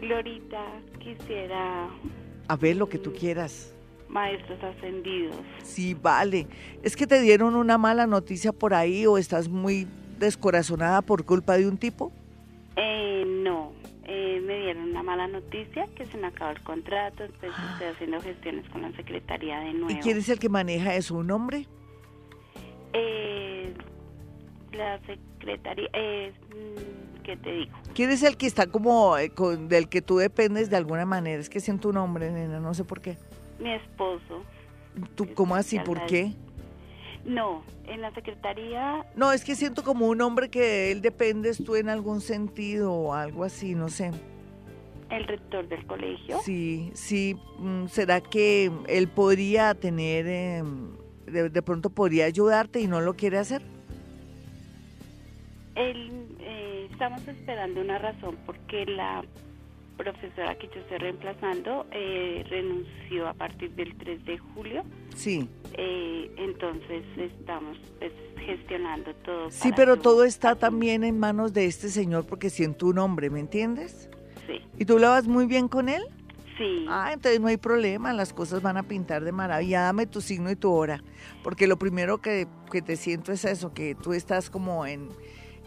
Glorita, 0.00 0.64
quisiera... 0.98 1.88
A 2.48 2.56
ver 2.56 2.76
lo 2.76 2.88
que 2.88 2.98
tú 2.98 3.12
quieras. 3.12 3.74
Maestros 4.08 4.58
ascendidos. 4.62 5.36
Sí, 5.62 5.94
vale. 5.94 6.46
¿Es 6.82 6.96
que 6.96 7.06
te 7.06 7.20
dieron 7.20 7.54
una 7.54 7.78
mala 7.78 8.06
noticia 8.06 8.52
por 8.52 8.74
ahí 8.74 9.06
o 9.06 9.18
estás 9.18 9.48
muy 9.48 9.86
descorazonada 10.18 11.00
por 11.02 11.24
culpa 11.24 11.56
de 11.56 11.68
un 11.68 11.78
tipo? 11.78 12.12
Eh, 12.76 13.24
no, 13.26 13.72
eh, 14.12 14.40
me 14.40 14.58
dieron 14.58 14.90
una 14.90 15.04
mala 15.04 15.28
noticia 15.28 15.86
que 15.94 16.04
se 16.06 16.18
me 16.18 16.26
acabó 16.26 16.50
el 16.50 16.60
contrato, 16.62 17.22
entonces 17.22 17.52
ah. 17.54 17.70
estoy 17.74 17.88
haciendo 17.94 18.20
gestiones 18.20 18.68
con 18.70 18.82
la 18.82 18.90
secretaría 18.96 19.60
de 19.60 19.72
nuevo. 19.72 19.90
¿Y 19.90 20.00
quién 20.00 20.18
es 20.18 20.28
el 20.28 20.40
que 20.40 20.48
maneja 20.48 20.96
eso? 20.96 21.14
¿Un 21.14 21.30
hombre? 21.30 21.68
Eh, 22.92 23.72
la 24.72 24.98
secretaría, 25.06 25.88
eh, 25.92 26.32
¿qué 27.22 27.36
te 27.36 27.52
digo? 27.52 27.78
¿Quién 27.94 28.10
es 28.10 28.24
el 28.24 28.36
que 28.36 28.46
está 28.46 28.66
como 28.66 29.16
eh, 29.16 29.30
con, 29.30 29.68
del 29.68 29.88
que 29.88 30.02
tú 30.02 30.18
dependes 30.18 30.70
de 30.70 30.76
alguna 30.76 31.06
manera? 31.06 31.40
Es 31.40 31.48
que 31.48 31.60
siento 31.60 31.90
un 31.90 31.94
nombre, 31.94 32.32
nena, 32.32 32.58
no 32.58 32.74
sé 32.74 32.82
por 32.82 33.00
qué. 33.00 33.16
Mi 33.60 33.74
esposo. 33.74 34.42
¿Tú 35.14 35.32
cómo 35.34 35.54
así? 35.54 35.78
¿Por 35.78 36.04
qué? 36.06 36.34
No, 37.24 37.62
en 37.86 38.00
la 38.00 38.12
secretaría... 38.14 39.04
No, 39.14 39.32
es 39.32 39.44
que 39.44 39.54
siento 39.54 39.82
como 39.82 40.06
un 40.08 40.20
hombre 40.20 40.48
que 40.48 40.90
él 40.90 41.02
dependes 41.02 41.62
tú 41.62 41.76
en 41.76 41.88
algún 41.88 42.20
sentido 42.20 42.92
o 42.92 43.14
algo 43.14 43.44
así, 43.44 43.74
no 43.74 43.88
sé. 43.88 44.10
¿El 45.10 45.24
rector 45.24 45.68
del 45.68 45.84
colegio? 45.86 46.38
Sí, 46.42 46.90
sí. 46.94 47.36
Mm, 47.58 47.86
¿Será 47.88 48.20
que 48.20 48.70
él 48.88 49.08
podría 49.08 49.74
tener, 49.74 50.26
em, 50.26 50.92
de, 51.26 51.62
pronto 51.62 51.90
podría 51.90 52.26
ayudarte 52.26 52.80
y 52.80 52.86
no 52.86 53.00
lo 53.00 53.14
quiere 53.14 53.38
hacer? 53.38 53.62
Él, 55.74 56.36
eh, 56.40 56.88
estamos 56.90 57.26
esperando 57.26 57.80
una 57.80 57.98
razón 57.98 58.38
porque 58.46 58.86
la 58.86 59.24
profesora 60.00 60.56
que 60.56 60.66
yo 60.68 60.80
estoy 60.80 60.96
reemplazando 60.96 61.86
eh, 61.92 62.42
renunció 62.48 63.28
a 63.28 63.34
partir 63.34 63.70
del 63.72 63.94
3 63.98 64.24
de 64.24 64.38
julio. 64.38 64.82
Sí. 65.14 65.46
Eh, 65.74 66.30
entonces 66.38 67.04
estamos 67.18 67.76
pues, 67.98 68.12
gestionando 68.46 69.14
todo. 69.16 69.50
Sí, 69.50 69.70
pero 69.76 69.98
todo 69.98 70.24
está 70.24 70.54
también 70.54 71.04
en 71.04 71.18
manos 71.18 71.52
de 71.52 71.66
este 71.66 71.90
señor 71.90 72.26
porque 72.26 72.48
siento 72.48 72.86
un 72.86 72.98
hombre, 72.98 73.28
¿me 73.28 73.40
entiendes? 73.40 74.08
Sí. 74.46 74.60
¿Y 74.78 74.86
tú 74.86 74.98
vas 74.98 75.28
muy 75.28 75.46
bien 75.46 75.68
con 75.68 75.90
él? 75.90 76.02
Sí. 76.56 76.86
Ah, 76.88 77.10
entonces 77.12 77.38
no 77.38 77.48
hay 77.48 77.58
problema, 77.58 78.12
las 78.14 78.32
cosas 78.32 78.62
van 78.62 78.78
a 78.78 78.82
pintar 78.82 79.22
de 79.22 79.32
maravilla. 79.32 79.82
Dame 79.82 80.06
tu 80.06 80.22
signo 80.22 80.50
y 80.50 80.56
tu 80.56 80.72
hora, 80.72 81.02
porque 81.42 81.66
lo 81.66 81.78
primero 81.78 82.18
que, 82.18 82.48
que 82.72 82.80
te 82.80 82.96
siento 82.96 83.32
es 83.32 83.44
eso, 83.44 83.74
que 83.74 83.94
tú 83.94 84.14
estás 84.14 84.48
como 84.48 84.86
en, 84.86 85.08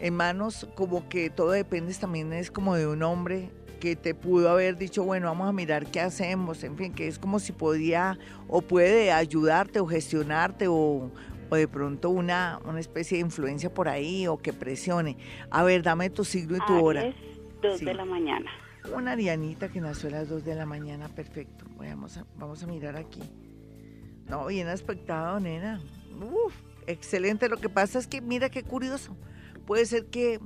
en 0.00 0.14
manos, 0.16 0.68
como 0.74 1.08
que 1.08 1.30
todo 1.30 1.52
depende 1.52 1.94
también 1.94 2.32
es 2.32 2.50
como 2.50 2.74
de 2.74 2.88
un 2.88 3.02
hombre 3.04 3.50
que 3.74 3.96
te 3.96 4.14
pudo 4.14 4.50
haber 4.50 4.76
dicho, 4.76 5.04
bueno, 5.04 5.26
vamos 5.26 5.48
a 5.48 5.52
mirar 5.52 5.86
qué 5.86 6.00
hacemos, 6.00 6.64
en 6.64 6.76
fin, 6.76 6.92
que 6.92 7.06
es 7.06 7.18
como 7.18 7.38
si 7.38 7.52
podía 7.52 8.18
o 8.48 8.62
puede 8.62 9.12
ayudarte 9.12 9.80
o 9.80 9.86
gestionarte 9.86 10.66
o, 10.68 11.10
de 11.50 11.68
pronto 11.68 12.10
una, 12.10 12.58
una 12.64 12.80
especie 12.80 13.18
de 13.18 13.22
influencia 13.22 13.72
por 13.72 13.88
ahí 13.88 14.26
o 14.26 14.38
que 14.38 14.52
presione. 14.52 15.16
A 15.50 15.62
ver, 15.62 15.82
dame 15.82 16.10
tu 16.10 16.24
signo 16.24 16.56
y 16.56 16.60
tu 16.66 16.84
hora. 16.84 17.14
Dos 17.62 17.80
de 17.80 17.94
la 17.94 18.04
mañana. 18.04 18.50
Una 18.92 19.12
arianita 19.12 19.68
que 19.68 19.80
nació 19.80 20.08
a 20.08 20.12
las 20.12 20.28
dos 20.28 20.44
de 20.44 20.54
la 20.56 20.66
mañana, 20.66 21.08
perfecto. 21.08 21.64
Vamos 21.76 22.16
a, 22.16 22.26
vamos 22.36 22.62
a 22.62 22.66
mirar 22.66 22.96
aquí. 22.96 23.20
No, 24.26 24.46
bien 24.46 24.66
aspectado, 24.68 25.38
nena. 25.38 25.80
Uf, 26.20 26.54
excelente. 26.86 27.48
Lo 27.48 27.56
que 27.56 27.68
pasa 27.68 27.98
es 27.98 28.06
que, 28.06 28.20
mira 28.20 28.50
qué 28.50 28.64
curioso. 28.64 29.16
Puede 29.64 29.86
ser 29.86 30.06
que, 30.06 30.40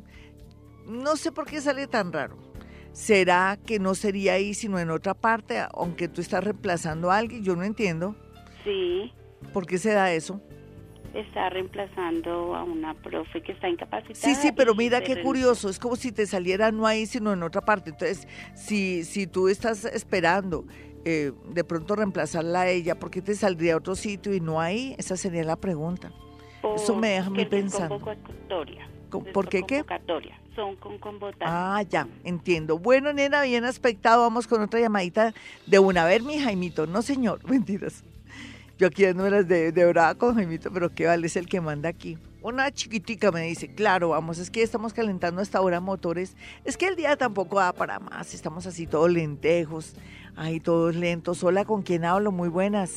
no 0.86 1.16
sé 1.16 1.32
por 1.32 1.46
qué 1.46 1.60
sale 1.60 1.86
tan 1.86 2.12
raro 2.12 2.47
¿será 2.92 3.58
que 3.64 3.78
no 3.78 3.94
sería 3.94 4.34
ahí 4.34 4.54
sino 4.54 4.78
en 4.78 4.90
otra 4.90 5.14
parte, 5.14 5.60
aunque 5.74 6.08
tú 6.08 6.20
estás 6.20 6.44
reemplazando 6.44 7.10
a 7.10 7.18
alguien? 7.18 7.42
Yo 7.42 7.56
no 7.56 7.64
entiendo. 7.64 8.14
Sí, 8.64 9.12
¿Por 9.52 9.66
qué 9.66 9.78
se 9.78 9.92
da 9.92 10.12
eso? 10.12 10.40
está 11.14 11.48
reemplazando 11.48 12.54
a 12.54 12.62
una 12.62 12.94
profe 12.94 13.42
que 13.42 13.52
está 13.52 13.68
incapacitada. 13.68 14.34
Sí, 14.34 14.34
sí, 14.34 14.52
pero 14.52 14.74
mira 14.74 15.00
qué 15.00 15.22
curioso, 15.22 15.68
es 15.68 15.78
como 15.78 15.96
si 15.96 16.12
te 16.12 16.26
saliera 16.26 16.70
no 16.70 16.86
ahí, 16.86 17.06
sino 17.06 17.32
en 17.32 17.42
otra 17.42 17.62
parte. 17.62 17.90
Entonces, 17.90 18.28
si, 18.54 19.04
si 19.04 19.26
tú 19.26 19.48
estás 19.48 19.84
esperando 19.86 20.66
eh, 21.04 21.32
de 21.50 21.64
pronto 21.64 21.96
reemplazarla 21.96 22.62
a 22.62 22.68
ella, 22.68 22.98
¿por 22.98 23.10
qué 23.10 23.22
te 23.22 23.34
saldría 23.34 23.74
a 23.74 23.76
otro 23.78 23.94
sitio 23.94 24.34
y 24.34 24.40
no 24.40 24.60
ahí? 24.60 24.94
Esa 24.98 25.16
sería 25.16 25.44
la 25.44 25.56
pregunta. 25.56 26.12
Eso 26.74 26.94
me 26.94 27.08
deja 27.08 27.30
es 27.36 27.48
pensando. 27.48 27.98
¿Por 29.08 29.48
qué 29.48 29.62
qué? 29.62 29.78
Convocatoria. 29.78 30.40
Son 30.54 30.76
con 30.76 30.98
convocatoria. 30.98 31.46
Ah, 31.76 31.82
ya, 31.82 32.08
entiendo. 32.24 32.78
Bueno, 32.78 33.12
nena, 33.12 33.42
bien 33.42 33.64
aspectado. 33.64 34.22
Vamos 34.22 34.46
con 34.46 34.60
otra 34.62 34.80
llamadita 34.80 35.32
de 35.66 35.78
una. 35.78 36.04
A 36.04 36.06
ver, 36.06 36.22
mi 36.22 36.38
Jaimito. 36.38 36.86
No, 36.86 37.02
señor, 37.02 37.40
mentiras. 37.50 38.04
Yo 38.78 38.86
aquí 38.86 39.04
dándome 39.04 39.30
las 39.30 39.48
de, 39.48 39.72
de 39.72 39.86
brava 39.86 40.14
con 40.14 40.34
Jaimito, 40.36 40.72
pero 40.72 40.90
qué 40.94 41.06
vale, 41.06 41.26
es 41.26 41.36
el 41.36 41.46
que 41.46 41.60
manda 41.60 41.88
aquí. 41.88 42.16
Una 42.40 42.70
chiquitica 42.70 43.32
me 43.32 43.42
dice, 43.42 43.74
claro, 43.74 44.10
vamos, 44.10 44.38
es 44.38 44.50
que 44.50 44.62
estamos 44.62 44.92
calentando 44.92 45.42
hasta 45.42 45.58
ahora 45.58 45.80
motores. 45.80 46.36
Es 46.64 46.76
que 46.76 46.86
el 46.86 46.94
día 46.94 47.16
tampoco 47.16 47.58
da 47.58 47.72
para 47.72 47.98
más, 47.98 48.32
estamos 48.32 48.66
así 48.66 48.86
todos 48.86 49.10
lentejos, 49.10 49.96
ahí 50.36 50.60
todos 50.60 50.94
lentos. 50.94 51.42
Hola, 51.42 51.64
¿con 51.64 51.82
quién 51.82 52.04
hablo? 52.04 52.30
Muy 52.30 52.48
buenas. 52.48 52.96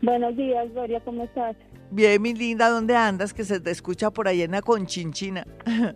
Buenos 0.00 0.34
días, 0.36 0.72
Gloria, 0.72 1.00
¿cómo 1.00 1.24
estás? 1.24 1.56
Bien, 1.90 2.20
mi 2.20 2.34
linda, 2.34 2.68
¿dónde 2.68 2.96
andas? 2.96 3.32
Que 3.32 3.44
se 3.44 3.60
te 3.60 3.70
escucha 3.70 4.10
por 4.10 4.28
allá 4.28 4.44
en 4.44 4.52
la 4.52 4.62
Conchinchina. 4.62 5.46
Eh, 5.66 5.94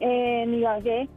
en 0.42 0.54
Ibagué. 0.54 1.08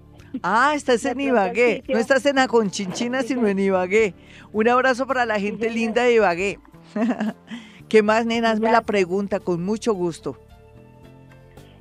Ah, 0.43 0.73
estás 0.75 1.05
en 1.05 1.19
Ibagué. 1.19 1.83
No 1.87 1.97
estás 1.97 2.25
en 2.25 2.35
la 2.35 2.47
Conchinchina, 2.47 3.21
sino 3.23 3.47
en 3.47 3.59
Ibagué. 3.59 4.13
Un 4.51 4.67
abrazo 4.67 5.07
para 5.07 5.25
la 5.25 5.39
gente 5.39 5.69
linda 5.69 6.03
de 6.03 6.15
Ibagué. 6.15 6.59
¿Qué 7.89 8.03
más, 8.03 8.25
nena? 8.25 8.51
Hazme 8.51 8.71
la 8.71 8.81
pregunta 8.81 9.39
con 9.39 9.63
mucho 9.63 9.93
gusto. 9.93 10.37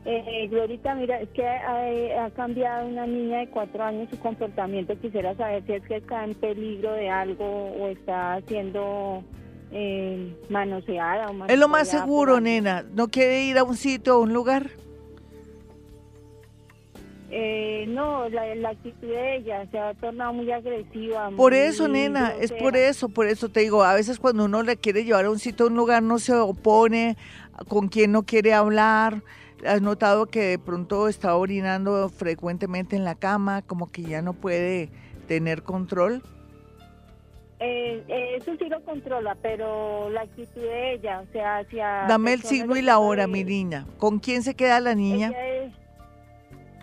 Eh, 0.05 0.47
Glorita, 0.49 0.95
mira, 0.95 1.21
es 1.21 1.29
que 1.31 1.45
ha, 1.45 2.25
ha 2.25 2.31
cambiado 2.31 2.87
una 2.87 3.07
niña 3.07 3.41
de 3.41 3.49
cuatro 3.49 3.83
años 3.83 4.09
su 4.09 4.19
comportamiento. 4.21 4.97
Quisiera 5.01 5.35
saber 5.35 5.65
si 5.67 5.73
es 5.73 5.83
que 5.83 5.97
está 5.97 6.25
en 6.25 6.35
peligro 6.35 6.93
de 6.93 7.11
algo 7.11 7.45
o 7.45 7.89
está 7.89 8.41
siendo 8.47 9.25
eh, 9.73 10.37
manoseada 10.49 11.27
o 11.27 11.47
Es 11.47 11.59
lo 11.59 11.69
más 11.69 11.89
seguro, 11.89 12.41
nena. 12.41 12.85
¿No 12.95 13.09
quiere 13.09 13.45
ir 13.45 13.59
a 13.59 13.65
un 13.65 13.77
sitio, 13.77 14.15
a 14.15 14.19
un 14.19 14.33
lugar? 14.33 14.71
Eh, 17.29 17.87
no, 17.89 18.29
la, 18.29 18.55
la 18.55 18.71
actitud 18.71 19.09
de 19.09 19.37
ella 19.37 19.67
se 19.71 19.79
ha 19.79 19.95
tornado 19.95 20.33
muy 20.33 20.51
agresiva. 20.53 21.31
Por 21.37 21.53
muy 21.53 21.61
eso, 21.61 21.89
nena, 21.89 22.33
es 22.41 22.53
por 22.53 22.77
eso, 22.77 23.09
por 23.09 23.27
eso 23.27 23.49
te 23.49 23.61
digo, 23.61 23.83
a 23.83 23.95
veces 23.95 24.21
cuando 24.21 24.45
uno 24.45 24.63
le 24.63 24.77
quiere 24.77 25.05
llevar 25.05 25.25
a 25.25 25.31
un 25.31 25.41
sitio, 25.41 25.67
a 25.67 25.69
un 25.69 25.75
lugar, 25.75 26.03
no 26.03 26.19
se 26.21 26.35
opone, 26.35 27.17
con 27.69 27.89
quien 27.89 28.13
no 28.13 28.23
quiere 28.23 28.55
hablar. 28.55 29.23
¿Has 29.67 29.83
notado 29.83 30.27
que 30.27 30.43
de 30.43 30.59
pronto 30.59 31.09
está 31.09 31.35
orinando 31.35 32.09
frecuentemente 32.11 32.95
en 32.95 33.05
la 33.05 33.17
cama, 33.17 33.63
como 33.63 33.91
que 33.91 34.03
ya 34.03 34.23
no 34.23 34.33
puede 34.35 34.91
tener 35.27 35.63
control? 35.63 36.23
Eh, 37.59 38.05
eh, 38.09 38.37
eso 38.37 38.53
sí 38.59 38.69
lo 38.69 38.83
controla, 38.85 39.35
pero 39.41 40.11
la 40.11 40.23
actitud 40.23 40.61
de 40.61 40.93
ella, 40.95 41.21
o 41.21 41.33
sea, 41.33 41.59
hacia... 41.59 42.05
Dame 42.07 42.35
el 42.35 42.43
signo 42.43 42.77
y 42.77 42.83
la 42.83 42.99
hora, 42.99 43.27
mi 43.27 43.45
niña. 43.45 43.87
¿Con 43.99 44.19
quién 44.19 44.43
se 44.43 44.55
queda 44.55 44.79
la 44.81 44.95
niña? 44.95 45.31
Es 45.31 45.73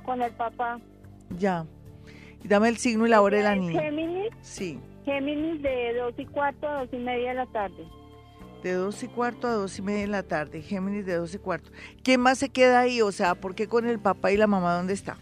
con 0.03 0.21
el 0.21 0.32
papá. 0.32 0.80
Ya. 1.38 1.65
Dame 2.43 2.69
el 2.69 2.78
signo 2.78 3.05
y 3.05 3.09
la 3.09 3.21
hora 3.21 3.38
de 3.38 3.43
la 3.43 3.55
niña. 3.55 3.82
Géminis, 3.82 4.30
Sí. 4.41 4.80
Géminis 5.05 5.61
de 5.61 5.93
dos 5.95 6.13
y 6.17 6.26
cuarto 6.26 6.67
a 6.67 6.82
dos 6.82 6.89
y 6.91 6.97
media 6.97 7.30
de 7.30 7.36
la 7.36 7.45
tarde. 7.47 7.86
De 8.63 8.74
dos 8.74 9.03
y 9.03 9.07
cuarto 9.07 9.47
a 9.47 9.51
dos 9.51 9.78
y 9.78 9.82
media 9.82 10.01
de 10.01 10.07
la 10.07 10.24
tarde. 10.24 10.61
Géminis 10.61 11.05
de 11.05 11.15
dos 11.15 11.36
y 11.36 11.38
cuarto. 11.38 11.69
¿Quién 12.03 12.21
más 12.21 12.38
se 12.39 12.49
queda 12.49 12.80
ahí? 12.80 13.01
O 13.01 13.11
sea, 13.11 13.36
¿por 13.36 13.53
qué 13.55 13.67
con 13.67 13.86
el 13.88 13.99
papá 13.99 14.32
y 14.32 14.38
la 14.38 14.47
mamá 14.47 14.76
dónde 14.76 14.93
está? 14.93 15.17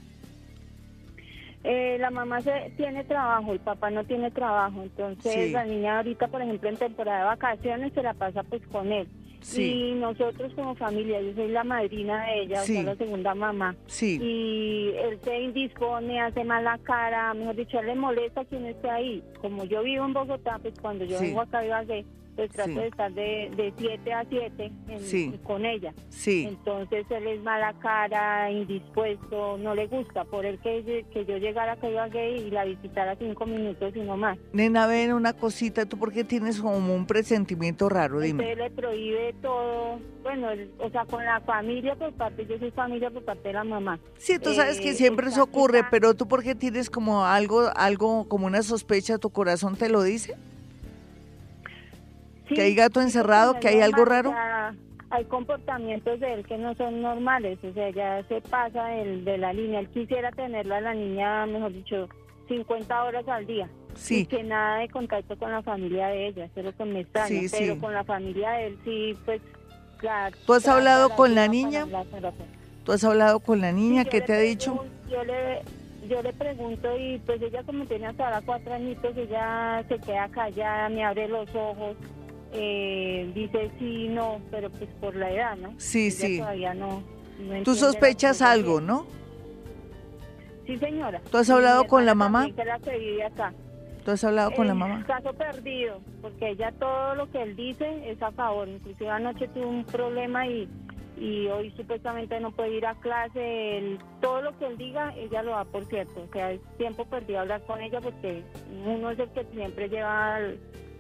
Eh, 1.64 1.97
la 1.99 2.09
mamá 2.09 2.41
se, 2.41 2.74
tiene 2.76 3.03
trabajo, 3.03 3.53
el 3.53 3.59
papá 3.59 3.91
no 3.91 4.03
tiene 4.03 4.32
trabajo, 4.32 4.82
entonces 4.82 5.32
Sí. 5.34 5.51
la 5.51 5.64
niña 5.64 5.97
ahorita, 5.97 6.28
por 6.28 6.41
ejemplo, 6.41 6.70
en 6.70 6.78
temporada 6.78 7.20
de 7.20 7.26
vacaciones 7.26 7.93
se 7.93 8.01
la 8.01 8.14
pasa 8.16 8.41
pues 8.43 8.66
con 8.68 8.91
él. 8.91 9.07
Sí. 9.41 9.91
Y 9.91 9.93
nosotros 9.95 10.53
como 10.53 10.76
familia, 10.76 11.20
yo 11.22 11.34
soy 11.34 11.49
la 11.49 11.64
madrina 11.64 12.26
de 12.26 12.41
ella, 12.43 12.62
Sí. 12.62 12.74
o 12.74 12.76
sea, 12.76 12.84
la 12.84 12.95
segunda 12.95 13.34
mamá. 13.36 13.76
Sí. 13.88 14.20
Y 14.22 14.89
él 14.97 15.20
se 15.24 15.39
indispone, 15.39 16.20
hace 16.22 16.43
mala 16.43 16.80
cara, 16.84 17.34
mejor 17.34 17.55
dicho, 17.55 17.80
él 17.80 17.88
le 17.88 17.95
molesta 17.95 18.45
quien 18.45 18.66
esté 18.66 18.89
ahí. 18.89 19.24
Como 19.39 19.64
yo 19.66 19.84
vivo 19.84 20.05
en 20.05 20.14
Bogotá, 20.14 20.57
pues 20.62 20.80
cuando 20.80 21.05
yo 21.05 21.20
vengo 21.20 21.41
acá 21.41 21.59
a 21.59 21.66
Ibagué, 21.66 22.05
pues 22.36 22.49
trato 22.51 22.69
Sí. 22.71 22.75
de 22.75 22.88
estar 22.88 23.11
de 23.13 23.73
7 23.77 24.13
a 24.13 24.25
7 24.29 24.71
Sí. 24.99 25.39
con 25.43 25.65
ella. 25.65 25.93
Sí. 26.09 26.45
Entonces 26.47 27.05
él 27.09 27.27
es 27.27 27.41
mala 27.43 27.73
cara, 27.79 28.49
indispuesto, 28.51 29.57
no 29.57 29.75
le 29.75 29.88
gusta. 29.88 30.23
Por 30.25 30.45
él 30.45 30.59
que, 30.59 31.05
que 31.13 31.25
yo 31.25 31.38
llegara 31.38 31.73
acá 31.73 31.88
a 31.88 31.91
Ibagué 31.91 32.38
y 32.38 32.51
la 32.51 32.65
visitara 32.65 33.15
cinco 33.17 33.45
minutos 33.45 33.95
y 33.95 33.99
no 34.01 34.17
más. 34.17 34.38
Nena, 34.53 34.88
ven 34.88 35.13
una 35.13 35.34
cosita. 35.34 35.86
¿Tú 35.86 35.97
por 35.97 36.11
qué 36.11 36.23
tienes 36.23 36.59
como 36.61 36.93
un 36.95 37.05
presentimiento 37.05 37.89
raro? 37.89 38.19
Dime. 38.19 38.43
Entonces 38.51 38.57
le 38.71 38.75
prohíbe 38.82 39.34
todo, 39.41 39.99
bueno, 40.23 40.47
o 40.79 40.89
sea, 40.89 41.05
con 41.05 41.23
la 41.25 41.39
familia 41.41 41.95
por 41.95 42.13
parte, 42.13 42.45
yo 42.45 42.57
soy 42.59 42.71
familia 42.71 43.09
por 43.11 43.23
parte 43.23 43.49
de 43.49 43.53
la 43.53 43.63
mamá. 43.63 43.99
Sí, 44.17 44.39
tú 44.39 44.53
sabes 44.53 44.79
que 44.79 44.89
eh, 44.91 44.93
siempre 44.93 45.27
eso 45.27 45.43
ocurre, 45.43 45.84
pero 45.91 46.13
tú 46.13 46.27
por 46.27 46.43
qué 46.43 46.55
tienes 46.55 46.89
como 46.89 47.25
algo, 47.25 47.69
algo, 47.75 48.27
como 48.27 48.47
una 48.47 48.63
sospecha, 48.63 49.17
tu 49.17 49.29
corazón 49.29 49.75
te 49.75 49.89
lo 49.89 50.03
dice. 50.03 50.36
Sí, 52.52 52.56
¿Que 52.56 52.62
hay 52.64 52.76
gato 52.76 53.02
encerrado? 53.02 53.60
¿Que 53.60 53.70
hay 53.70 53.82
algo 53.82 54.04
raro? 54.06 54.30
sea, 54.32 54.74
hay 55.10 55.26
comportamientos 55.26 56.20
de 56.20 56.34
él 56.34 56.45
que 56.45 56.58
no 56.58 56.74
son 56.76 57.02
normales, 57.02 57.60
o 57.64 57.74
sea, 57.74 57.89
ya 57.91 58.24
se 58.28 58.41
pasa 58.41 58.86
del- 58.88 59.24
de 59.26 59.38
la 59.38 59.54
línea. 59.54 59.80
Él 59.80 59.89
quisiera 59.89 60.32
tenerla 60.32 60.78
a 60.78 60.82
la 60.82 60.93
niña, 60.93 61.45
mejor 61.45 61.74
dicho, 61.74 62.08
50 62.47 63.04
horas 63.04 63.28
al 63.28 63.45
día. 63.45 63.70
Sí. 63.95 64.20
Y 64.22 64.26
que 64.26 64.43
nada 64.43 64.80
de 64.80 64.89
contacto 64.89 65.38
con 65.38 65.52
la 65.52 65.62
familia 65.62 66.08
de 66.08 66.28
ella, 66.28 66.45
eso 66.45 66.60
es 66.60 66.66
lo 66.66 66.72
que 66.76 66.86
me 66.86 66.99
extraña. 67.02 67.28
Sí, 67.28 67.47
pero 67.52 67.74
sí. 67.76 67.80
con 67.80 67.93
la 67.93 68.04
familia 68.04 68.52
de 68.52 68.68
él 68.68 68.78
sí, 68.86 69.18
pues, 69.26 69.41
claro. 69.97 70.36
¿Tú 70.45 70.54
has 70.54 70.68
hablado 70.68 71.10
la 71.10 71.16
con 71.16 71.36
la 71.36 71.47
niña? 71.47 71.86
para 71.86 71.99
hablar, 71.99 72.06
pero, 72.12 72.32
pues, 72.32 72.49
¿Tú 72.86 72.91
has 72.93 73.04
hablado 73.04 73.39
con 73.41 73.62
la 73.62 73.72
niña? 73.72 74.04
Sí, 74.04 74.10
¿Qué 74.10 74.22
te 74.22 74.34
ha 74.34 74.39
dicho? 74.39 74.86
Yo 75.10 75.24
le, 75.26 75.62
yo 76.08 76.22
le 76.24 76.34
pregunto 76.34 76.88
y 76.97 77.20
pues 77.20 77.41
ella 77.41 77.62
como 77.64 77.86
tiene 77.86 78.08
hasta 78.08 78.26
ahora 78.26 78.41
cuatro 78.45 78.74
añitos, 78.74 79.16
ella 79.18 79.84
se 79.88 79.99
queda 79.99 80.28
callada, 80.30 80.89
me 80.89 81.04
abre 81.06 81.28
los 81.28 81.47
ojos, 81.54 81.95
eh, 82.54 83.32
dice 83.34 83.72
sí, 83.80 84.08
no, 84.10 84.41
pero 84.52 84.70
pues 84.70 84.89
por 84.99 85.16
la 85.16 85.32
edad, 85.32 85.58
¿no? 85.58 85.74
Sí, 85.78 86.08
Ella 86.08 86.12
sí. 86.16 86.38
todavía 86.39 86.74
no, 86.74 87.04
no 87.39 87.64
Tú 87.64 87.76
sospechas 87.76 88.41
algo. 88.41 88.82
¿no? 88.82 89.06
Sí, 90.66 90.78
señora. 90.78 91.22
¿Tú 91.32 91.38
has 91.38 91.49
Y 91.49 91.52
hablado 91.52 91.86
con 91.88 92.06
la 92.06 92.16
mamá? 92.16 92.47
la 92.66 92.80
que 92.80 92.97
vive 92.97 93.24
acá. 93.24 93.54
¿Tú 94.06 94.12
has 94.12 94.24
hablado 94.24 94.52
con 94.54 94.68
la 94.68 94.74
mamá? 94.74 95.04
Caso 95.06 95.32
perdido, 95.34 95.99
porque 96.22 96.49
ella 96.49 96.72
todo 96.80 97.14
lo 97.16 97.30
que 97.30 97.41
él 97.43 97.56
dice 97.56 98.10
es 98.10 98.22
a 98.22 98.32
favor. 98.32 98.68
Inclusive 98.68 99.10
anoche 99.10 99.47
tuvo 99.49 99.68
un 99.68 99.84
problema 99.86 100.47
y, 100.47 100.68
y 101.18 101.47
hoy 101.47 101.72
supuestamente 101.78 102.39
no 102.39 102.52
puede 102.52 102.78
ir 102.78 102.86
a 102.86 102.95
clase. 102.95 103.78
Él- 103.78 103.99
todo 104.22 104.41
lo 104.41 104.58
que 104.58 104.66
él 104.66 104.78
diga, 104.78 105.14
ella 105.16 105.43
lo 105.43 105.52
da 105.52 105.66
por 105.66 105.86
cierto. 105.86 106.22
O 106.28 106.34
sea, 106.34 106.52
es 106.52 106.62
tiempo 106.78 107.06
perdido 107.06 107.41
hablar 107.41 107.62
con 107.64 107.80
ella 107.82 108.02
porque 108.02 108.43
uno 108.86 109.12
es 109.12 109.20
el 109.20 109.30
que 109.30 109.45
siempre 109.54 109.88
lleva 109.88 110.39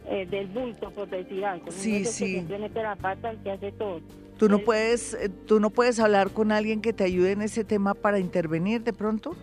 eh, 0.07 0.25
del 0.25 0.47
bulto, 0.47 0.89
por 0.91 1.09
decir 1.09 1.45
algo. 1.45 1.71
Sí, 1.71 1.97
es 1.97 2.21
el 2.21 2.47
sí. 2.47 2.47
mete 2.49 2.81
la 2.81 2.95
pata, 2.95 3.31
el 3.31 3.37
que 3.43 3.51
hace 3.51 3.71
todo. 3.73 4.01
¿Tú 4.37 4.49
no 4.49 4.59
puedes, 4.59 5.13
eh, 5.13 5.29
tú 5.29 5.59
no 5.59 5.69
puedes 5.69 5.99
hablar 5.99 6.31
con 6.31 6.51
alguien 6.51 6.81
que 6.81 6.93
te 6.93 7.03
ayude 7.03 7.31
en 7.31 7.41
ese 7.43 7.63
tema 7.63 7.93
para 7.93 8.17
intervenir 8.19 8.83
de 8.83 8.91
pronto? 8.93 9.35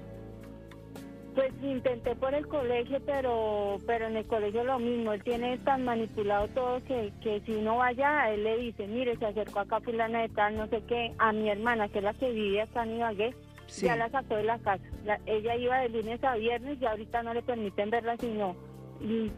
Pues 1.35 1.53
intenté 1.63 2.17
por 2.17 2.35
el 2.35 2.49
colegio, 2.49 2.99
pero 3.07 3.77
pero 3.87 4.09
en 4.09 4.17
el 4.17 4.27
colegio 4.27 4.65
lo 4.65 4.81
mismo. 4.81 5.13
Él 5.13 5.23
tiene 5.23 5.57
tan 5.59 5.85
manipulado 5.85 6.49
todo 6.49 6.83
que, 6.85 7.13
que 7.23 7.41
si 7.47 7.53
uno 7.55 7.77
vaya, 7.77 8.29
él 8.33 8.43
le 8.43 8.57
dice, 8.57 8.89
mire, 8.89 9.17
se 9.19 9.27
acercó 9.27 9.61
acá 9.61 9.79
fulana 9.81 10.23
de 10.23 10.31
tal, 10.31 10.57
no 10.57 10.67
sé 10.67 10.83
qué, 10.89 11.13
a 11.19 11.33
mi 11.33 11.49
hermana, 11.49 11.89
que 11.89 11.99
es 11.99 12.05
la 12.05 12.15
que 12.15 12.33
vive 12.33 12.63
acá 12.63 12.83
en 12.83 12.97
Ibagué, 12.97 13.35
Sí. 13.69 13.87
ya 13.87 13.95
la 13.97 14.09
sacó 14.09 14.35
de 14.35 14.45
la 14.45 14.59
casa. 14.59 14.83
La- 15.05 15.21
ella 15.27 15.55
iba 15.55 15.79
de 15.79 15.91
lunes 15.91 16.25
a 16.25 16.35
viernes 16.35 16.79
y 16.81 16.87
ahorita 16.87 17.23
no 17.23 17.35
le 17.35 17.43
permiten 17.43 17.91
verla 17.91 18.17
sino 18.17 18.57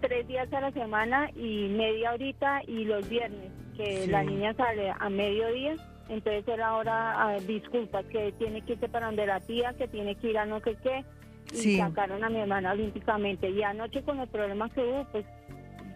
tres 0.00 0.26
días 0.28 0.52
a 0.52 0.60
la 0.60 0.72
semana 0.72 1.30
y 1.34 1.68
media 1.68 2.12
horita 2.12 2.62
y 2.66 2.84
los 2.84 3.08
viernes, 3.08 3.50
que 3.76 4.02
Sí. 4.04 4.10
la 4.10 4.22
niña 4.22 4.54
sale 4.54 4.90
a 4.98 5.08
mediodía. 5.10 5.76
Entonces 6.08 6.46
él 6.48 6.60
ahora 6.62 7.22
ah, 7.22 7.38
disculpa 7.46 8.02
que 8.04 8.32
tiene 8.32 8.62
que 8.62 8.72
irse 8.72 8.88
para 8.88 9.06
donde 9.06 9.26
la 9.26 9.40
tía, 9.40 9.74
que 9.74 9.86
tiene 9.88 10.16
que 10.16 10.30
ir 10.30 10.38
a 10.38 10.44
no 10.46 10.60
sé 10.60 10.76
qué. 10.82 11.04
Y 11.52 11.56
Sí. 11.56 11.76
sacaron 11.78 12.22
a 12.24 12.28
mi 12.30 12.38
hermana 12.38 12.72
olímpicamente. 12.72 13.48
Y 13.50 13.62
anoche 13.62 14.02
con 14.02 14.18
el 14.20 14.28
problema 14.28 14.68
que 14.70 14.80
hubo, 14.80 15.04
pues 15.12 15.24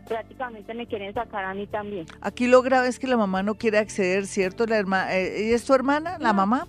prácticamente 0.09 0.75
me 0.75 0.87
quieren 0.87 1.15
sacar 1.15 1.45
a 1.45 1.55
mí 1.55 1.67
también. 1.67 2.07
Aquí 2.21 2.47
lo 2.47 2.61
grave 2.63 2.89
es 2.89 2.99
que 2.99 3.07
la 3.07 3.17
mamá 3.17 3.43
no 3.43 3.55
quiere 3.55 3.79
acceder, 3.79 4.27
¿cierto? 4.27 4.67
La 4.67 4.79
herma- 4.79 5.13
eh, 5.15 5.47
¿Ella 5.47 5.57
es 5.57 5.65
tu 5.65 5.75
hermana, 5.75 6.19
la 6.19 6.33
mamá? 6.33 6.67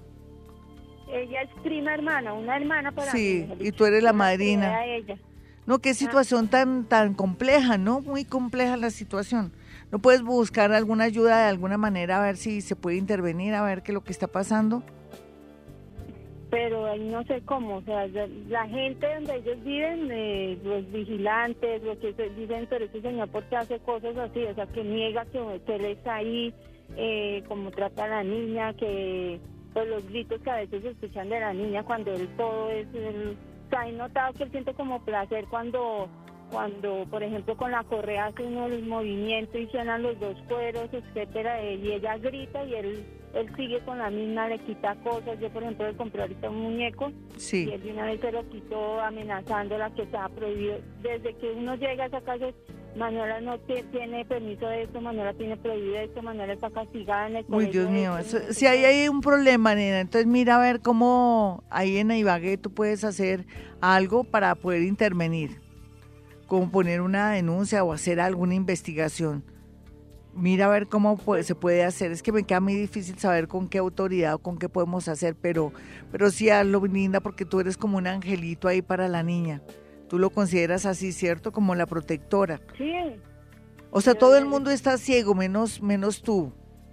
ella 1.12 1.42
es 1.44 1.50
prima 1.62 1.94
hermana, 1.94 2.34
una 2.34 2.58
hermana 2.58 2.92
para 2.92 3.12
Sí, 3.12 3.46
mí. 3.48 3.68
y 3.68 3.72
tú 3.72 3.86
eres 3.86 4.02
la 4.04 4.14
madrina. 4.14 4.86
ella. 4.86 5.18
No, 5.66 5.80
qué 5.80 5.94
situación 5.94 6.48
tan, 6.48 6.86
tan 6.86 7.14
compleja, 7.14 7.78
¿no? 7.78 8.02
Muy 8.02 8.24
compleja 8.24 8.78
la 8.78 8.92
situación. 8.92 9.52
¿No 9.92 10.00
puedes 10.00 10.22
buscar 10.22 10.72
alguna 10.72 11.06
ayuda 11.06 11.40
de 11.40 11.50
alguna 11.50 11.78
manera 11.78 12.18
a 12.18 12.22
ver 12.22 12.38
si 12.38 12.62
se 12.62 12.76
puede 12.76 12.98
intervenir, 12.98 13.54
a 13.54 13.64
ver 13.64 13.82
qué 13.82 13.92
es 13.92 13.94
lo 13.94 14.04
que 14.04 14.12
está 14.12 14.28
pasando? 14.28 14.84
pero 16.56 16.86
ahí 16.86 17.02
no 17.02 17.22
sé 17.26 17.42
cómo, 17.42 17.78
o 17.78 17.82
sea, 17.82 18.08
la, 18.48 18.66
gente 18.70 19.14
donde 19.14 19.36
ellos 19.36 19.62
viven, 19.66 20.10
eh, 20.10 20.58
los 20.64 20.90
vigilantes, 20.90 21.84
los 21.84 21.98
que 21.98 22.14
dicen, 22.30 22.66
pero 22.70 22.86
ese 22.86 23.02
señor, 23.02 23.28
¿por 23.28 23.44
qué 23.46 23.58
hace 23.58 23.78
cosas 23.80 24.16
así? 24.16 24.42
O 24.46 24.56
sea, 24.56 24.66
que 24.68 24.82
niega 24.82 25.26
que, 25.26 25.62
que 25.66 25.76
él 25.76 25.86
está 25.86 26.16
ahí, 26.16 26.54
eh, 26.96 27.44
como 27.50 27.72
trata 27.72 28.06
a 28.06 28.08
la 28.08 28.24
niña, 28.24 28.74
que 28.74 29.38
pues 29.74 29.90
los 29.90 30.08
gritos 30.08 30.40
que 30.42 30.50
a 30.50 30.56
veces 30.56 30.82
se 30.82 30.90
escuchan 30.92 31.28
de 31.28 31.42
la 31.42 31.54
niña 31.54 31.84
cuando 31.84 32.14
él 32.14 32.30
todo 32.38 32.72
es, 32.72 32.88
o 32.88 33.36
sea, 33.78 33.88
he 33.88 33.92
notado 33.94 34.34
que 34.34 34.44
él 34.44 34.52
siente 34.52 34.74
como 34.74 35.04
placer 35.04 35.46
cuando 35.50 36.08
cuando, 36.52 37.06
por 37.10 37.24
ejemplo, 37.24 37.58
con 37.58 37.72
la 37.72 37.84
correa 37.84 38.28
hace 38.28 38.44
uno 38.44 38.68
el 38.68 38.86
movimiento 38.86 39.58
y 39.58 39.66
suenan 39.68 40.04
los 40.04 40.20
dos 40.20 40.36
cueros, 40.48 40.88
etcétera, 40.94 41.60
y 41.64 41.92
ella 41.92 42.18
grita 42.20 42.64
y 42.64 42.76
él 42.76 43.06
él 43.34 43.54
sigue 43.58 43.80
con 43.80 43.98
la 43.98 44.10
misma, 44.10 44.48
le 44.48 44.60
quita 44.60 44.96
cosas. 45.04 45.38
Yo, 45.42 45.50
por 45.50 45.64
ejemplo, 45.64 45.86
le 45.88 45.98
compré 45.98 46.22
ahorita 46.22 46.50
un 46.50 46.62
muñeco 46.62 47.12
y 47.36 47.40
Sí. 47.40 47.70
él 47.70 47.82
de 47.84 47.92
una 47.92 48.06
vez 48.06 48.22
se 48.22 48.32
lo 48.32 48.48
quitó 48.48 49.02
amenazándola 49.02 49.90
que 49.90 50.04
estaba 50.04 50.30
prohibido. 50.30 50.78
Desde 51.02 51.36
que 51.36 51.52
uno 51.52 51.76
llega 51.76 52.04
a 52.06 52.08
esa 52.08 52.22
casa, 52.22 52.46
Manuela 52.96 53.42
no 53.42 53.60
ti- 53.60 53.84
tiene 53.92 54.24
permiso 54.26 54.68
de 54.68 54.84
esto, 54.84 55.02
Manuela 55.02 55.34
tiene 55.34 55.58
prohibido 55.58 55.98
esto, 55.98 56.22
Manuela 56.22 56.54
está 56.54 56.70
castigada 56.70 57.28
en 57.28 57.36
el 57.38 57.46
Uy, 57.50 57.66
Dios 57.68 57.90
mío, 57.90 58.18
esto, 58.18 58.38
eso- 58.38 58.54
si 58.54 58.66
ahí 58.68 58.86
hay 58.86 59.10
un 59.10 59.22
problema, 59.22 59.76
nena, 59.76 60.00
entonces 60.00 60.28
mira 60.28 60.56
a 60.56 60.60
ver 60.60 60.80
cómo 60.82 61.64
ahí 61.70 61.98
en 61.98 62.12
Ibagué 62.12 62.58
tú 62.58 62.72
puedes 62.74 63.04
hacer 63.04 63.46
algo 63.82 64.24
para 64.24 64.56
poder 64.56 64.84
intervenir, 64.84 65.60
como 66.48 66.72
poner 66.72 67.02
una 67.02 67.32
denuncia 67.32 67.84
o 67.84 67.92
hacer 67.92 68.20
alguna 68.22 68.56
investigación. 68.56 69.44
Mira 70.34 70.66
a 70.66 70.70
ver 70.70 70.88
cómo 70.88 71.16
puede- 71.18 71.44
se 71.44 71.56
puede 71.56 71.86
hacer. 71.86 72.12
Es 72.12 72.22
que 72.22 72.34
me 72.34 72.44
queda 72.44 72.60
muy 72.60 72.76
difícil 72.76 73.18
saber 73.18 73.48
con 73.48 73.70
qué 73.70 73.78
autoridad 73.78 74.34
o 74.34 74.40
con 74.40 74.58
qué 74.58 74.68
podemos 74.68 75.08
hacer, 75.08 75.34
pero, 75.42 75.72
pero 76.12 76.30
sí 76.30 76.50
hazlo, 76.50 76.86
linda, 76.86 77.22
porque 77.22 77.46
tú 77.46 77.62
eres 77.62 77.78
como 77.78 77.98
un 77.98 78.06
angelito 78.08 78.68
ahí 78.68 78.82
para 78.82 79.08
la 79.08 79.24
niña. 79.24 79.62
Tú 80.08 80.20
lo 80.20 80.30
consideras 80.30 80.86
así, 80.86 81.12
¿cierto? 81.12 81.52
Como 81.52 81.76
la 81.76 81.86
protectora. 81.86 82.62
Sí, 82.78 82.94
O 83.92 84.02
sea, 84.02 84.14
todo 84.14 84.38
el 84.38 84.46
mundo 84.46 84.72
está 84.72 84.98
ciego, 84.98 85.36
menos, 85.36 85.82
menos 85.82 86.22
tú. 86.22 86.52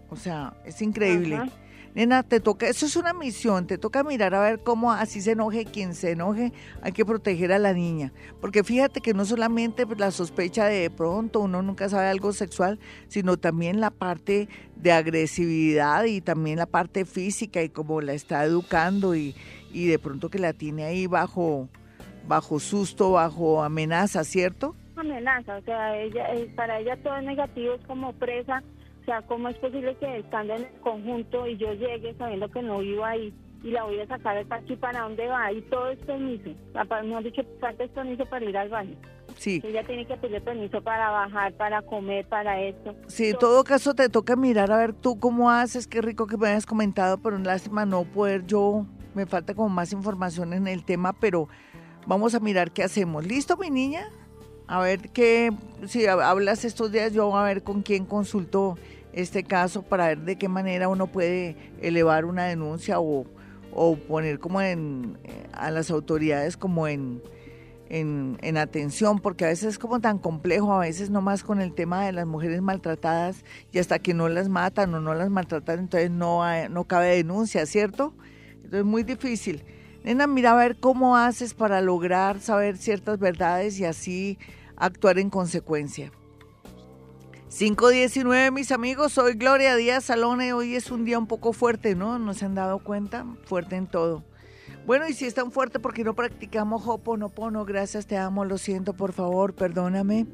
O 0.09 0.17
sea, 0.17 0.55
es 0.65 0.81
increíble. 0.83 1.37
Ajá. 1.37 1.51
Nena, 1.95 2.23
te 2.23 2.41
toca, 2.41 2.67
eso 2.69 2.87
es 2.87 2.97
una 2.97 3.13
misión, 3.13 3.67
te 3.67 3.77
toca 3.77 4.03
mirar 4.03 4.35
a 4.35 4.41
ver 4.41 4.61
cómo 4.61 4.93
así 4.93 5.21
se 5.21 5.33
enoje 5.33 5.67
quien 5.67 5.95
se 5.95 6.13
enoje, 6.13 6.51
hay 6.81 6.93
que 6.93 7.05
proteger 7.05 7.53
a 7.53 7.59
la 7.59 7.75
niña. 7.75 8.15
Porque 8.41 8.65
fíjate 8.65 9.03
que 9.03 9.13
no 9.13 9.27
solamente 9.27 9.85
la 9.99 10.11
sospecha 10.11 10.65
de, 10.65 10.81
de 10.81 10.91
pronto 10.91 11.41
uno 11.41 11.61
nunca 11.61 11.91
sabe 11.91 12.09
algo 12.09 12.33
sexual, 12.33 12.79
sino 13.09 13.37
también 13.37 13.79
la 13.79 13.91
parte 13.91 14.49
de 14.77 14.91
agresividad 14.93 16.05
y 16.05 16.23
también 16.23 16.57
la 16.59 16.67
parte 16.67 17.05
física 17.05 17.63
y 17.63 17.69
cómo 17.69 18.01
la 18.01 18.15
está 18.15 18.43
educando 18.45 19.15
y, 19.15 19.35
y 19.71 19.87
de 19.87 19.99
pronto 19.99 20.31
que 20.31 20.39
la 20.39 20.55
tiene 20.55 20.85
ahí 20.85 21.07
bajo, 21.07 21.69
bajo 22.27 22.61
susto, 22.61 23.13
bajo 23.13 23.63
amenaza, 23.63 24.25
¿cierto? 24.25 24.75
amenaza, 24.97 25.57
o 25.57 25.63
sea, 25.63 25.99
ella 25.99 26.33
eh, 26.35 26.53
para 26.57 26.79
ella 26.79 26.97
todo 27.03 27.17
es 27.17 27.25
negativo, 27.25 27.75
es 27.75 27.87
como 27.87 28.13
presa, 28.15 28.63
o 29.03 29.05
sea, 29.05 29.23
¿cómo 29.23 29.49
es 29.49 29.57
posible 29.57 29.97
que 29.97 30.19
estando 30.19 30.55
en 30.55 30.65
el 30.65 30.81
conjunto 30.81 31.47
y 31.47 31.57
yo 31.57 31.73
llegue 31.75 32.15
sabiendo 32.15 32.49
que 32.49 32.63
no 32.63 32.79
vivo 32.79 33.05
ahí 33.05 33.35
y 33.63 33.71
la 33.71 33.85
voy 33.85 34.01
a 34.01 34.07
sacar 34.07 34.45
de 34.45 34.55
aquí 34.55 34.77
para 34.77 35.03
dónde 35.03 35.27
va? 35.29 35.53
Y 35.53 35.61
todo 35.63 35.89
es 35.89 35.99
permiso, 36.01 36.51
me 36.75 37.15
han 37.17 37.25
dicho, 37.25 37.43
falta 37.61 37.85
es 37.85 37.91
permiso 37.91 38.25
para 38.27 38.45
ir 38.45 38.57
al 38.57 38.69
baño. 38.69 38.97
Sí. 39.37 39.63
Ella 39.65 39.83
tiene 39.85 40.07
que 40.07 40.17
pedir 40.17 40.43
permiso 40.43 40.83
para 40.83 41.11
bajar, 41.11 41.55
para 41.55 41.81
comer, 41.83 42.27
para 42.29 42.61
esto. 42.61 42.95
Sí, 43.07 43.31
en 43.31 43.39
todo 43.39 43.65
caso 43.65 43.95
te 43.95 44.09
toca 44.09 44.37
mirar 44.37 44.71
a 44.71 44.77
ver 44.77 44.93
tú 44.93 45.19
cómo 45.19 45.51
haces, 45.51 45.87
qué 45.87 46.03
rico 46.03 46.27
que 46.27 46.37
me 46.37 46.49
hayas 46.49 46.67
comentado, 46.67 47.19
pero 47.19 47.39
lástima 47.39 47.87
no 47.87 48.05
poder 48.05 48.47
yo, 48.47 48.87
me 49.15 49.27
falta 49.27 49.55
como 49.55 49.69
más 49.69 49.93
información 49.93 50.53
en 50.53 50.69
el 50.69 50.85
tema, 50.85 51.13
pero 51.15 51.49
vamos 52.07 52.35
a 52.35 52.41
mirar 52.41 52.73
qué 52.73 52.83
hacemos. 52.83 53.27
¿Listo, 53.27 53.57
mi 53.57 53.71
niña? 53.71 54.09
A 54.67 54.81
ver 54.81 55.11
qué, 55.11 55.51
si 55.87 56.01
hab- 56.03 56.23
hablas 56.23 56.65
estos 56.65 56.93
días, 56.93 57.13
yo 57.13 57.37
a 57.37 57.45
ver 57.45 57.63
con 57.63 57.83
quién 57.83 58.07
consulto 58.07 58.79
este 59.13 59.45
caso 59.45 59.83
para 59.83 60.07
ver 60.07 60.21
de 60.21 60.37
qué 60.37 60.49
manera 60.49 60.89
uno 60.89 61.07
puede 61.07 61.57
elevar 61.83 62.25
una 62.25 62.45
denuncia 62.45 62.99
o, 63.01 63.27
o 63.73 63.97
poner 63.97 64.39
como 64.39 64.63
en, 64.63 65.19
eh, 65.25 65.47
a 65.53 65.71
las 65.71 65.91
autoridades 65.91 66.57
como 66.57 66.89
en, 66.89 67.21
en, 67.91 68.39
en 68.41 68.57
atención, 68.57 69.19
porque 69.19 69.45
a 69.45 69.49
veces 69.49 69.71
es 69.71 69.79
como 69.79 70.01
tan 70.01 70.19
complejo, 70.19 70.73
a 70.73 70.79
veces 70.79 71.11
nomás 71.11 71.43
con 71.43 71.61
el 71.61 71.75
tema 71.75 72.07
de 72.07 72.13
las 72.13 72.27
mujeres 72.27 72.63
maltratadas 72.63 73.45
y 73.71 73.79
hasta 73.79 73.99
que 73.99 74.15
no 74.15 74.31
las 74.31 74.49
matan 74.49 74.95
o 74.95 75.01
no 75.01 75.13
las 75.13 75.29
maltratan, 75.29 75.81
entonces 75.81 76.11
no, 76.11 76.41
no 76.71 76.85
cabe 76.85 77.17
denuncia, 77.17 77.67
¿cierto? 77.67 78.15
Entonces 78.55 78.79
es 78.81 78.85
muy 78.87 79.03
difícil. 79.03 79.63
Nena, 80.05 80.27
mira 80.27 80.53
a 80.53 80.57
ver 80.57 80.79
cómo 80.79 81.17
haces 81.17 81.55
para 81.55 81.81
lograr 81.81 82.41
saber 82.41 82.77
ciertas 82.77 83.19
verdades 83.19 83.79
y 83.79 83.85
así 83.85 84.39
actuar 84.77 85.19
en 85.19 85.31
consecuencia. 85.31 86.11
519, 87.57 88.51
mis 88.51 88.73
amigos, 88.73 89.13
soy 89.13 89.35
Gloria 89.35 89.77
Díaz 89.77 90.05
Salone. 90.05 90.55
Hoy 90.55 90.75
es 90.75 90.91
un 90.91 91.05
día 91.05 91.19
un 91.19 91.27
poco 91.27 91.53
fuerte, 91.53 91.95
¿no? 91.95 92.19
¿No 92.19 92.35
se 92.35 92.47
han 92.47 92.55
dado 92.55 92.79
cuenta? 92.79 93.27
Fuerte 93.45 93.77
en 93.77 93.87
todo. 93.87 94.25
Bueno, 94.85 95.07
y 95.09 95.13
si 95.13 95.27
es 95.27 95.35
tan 95.35 95.53
fuerte, 95.53 95.79
porque 95.79 96.03
no 96.03 96.15
practicamos 96.15 96.83
Hoponopono? 96.89 97.65
Gracias, 97.65 98.07
te 98.07 98.17
amo, 98.17 98.45
lo 98.45 98.59
siento, 98.59 98.95
por 98.95 99.13
favor, 99.13 99.55
perdóname. 99.55 100.27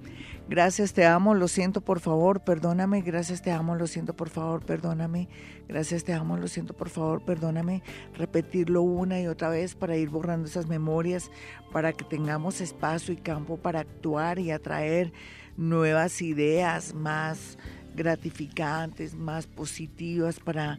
Gracias, 0.49 0.94
te 0.94 1.05
amo, 1.05 1.34
lo 1.34 1.49
siento, 1.49 1.82
por 1.82 2.01
favor, 2.01 2.40
perdóname. 2.40 3.03
Gracias, 3.03 3.42
te 3.42 3.53
amo, 3.53 3.74
lo 3.74 3.86
siento, 3.86 4.14
por 4.14 4.30
favor, 4.30 4.64
perdóname. 4.64 5.28
Gracias, 5.68 6.03
te 6.03 6.14
amo, 6.14 6.38
lo 6.38 6.49
siento, 6.49 6.72
por 6.72 6.88
favor, 6.88 7.22
perdóname. 7.22 7.82
Repetirlo 8.14 8.80
una 8.80 9.20
y 9.20 9.26
otra 9.26 9.51
vez 9.51 9.74
para 9.74 9.99
ir 9.99 10.09
borrando 10.09 10.49
esas 10.49 10.66
memorias, 10.66 11.30
para 11.70 11.92
que 11.92 12.07
tengamos 12.07 12.62
espacio 12.62 13.12
y 13.12 13.18
campo 13.18 13.59
para 13.59 13.80
actuar 13.80 14.38
y 14.38 14.51
atraer 14.51 15.12
nuevas 15.59 16.22
ideas 16.22 16.94
más 16.94 17.59
gratificantes, 17.94 19.14
más 19.14 19.46
positivas 19.46 20.40
para 20.40 20.78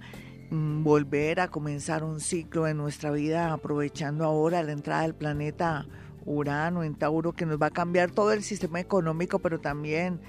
volver 0.52 1.40
a 1.40 1.50
comenzar 1.50 2.04
un 2.04 2.20
ciclo 2.20 2.68
en 2.68 2.78
nuestra 2.78 3.12
vida 3.12 3.54
aprovechando 3.54 4.26
ahora 4.26 4.64
la 4.64 4.72
entrada 4.72 5.04
del 5.04 5.14
planeta 5.14 5.86
Urano 6.26 6.84
en 6.84 6.96
Tauro 6.96 7.34
que 7.34 7.46
nos 7.46 7.62
va 7.62 7.68
a 7.68 7.72
cambiar 7.72 8.12
todo 8.12 8.32
el 8.32 8.44
sistema 8.44 8.80
económico, 8.80 9.40
pero 9.40 9.60
también 9.60 10.20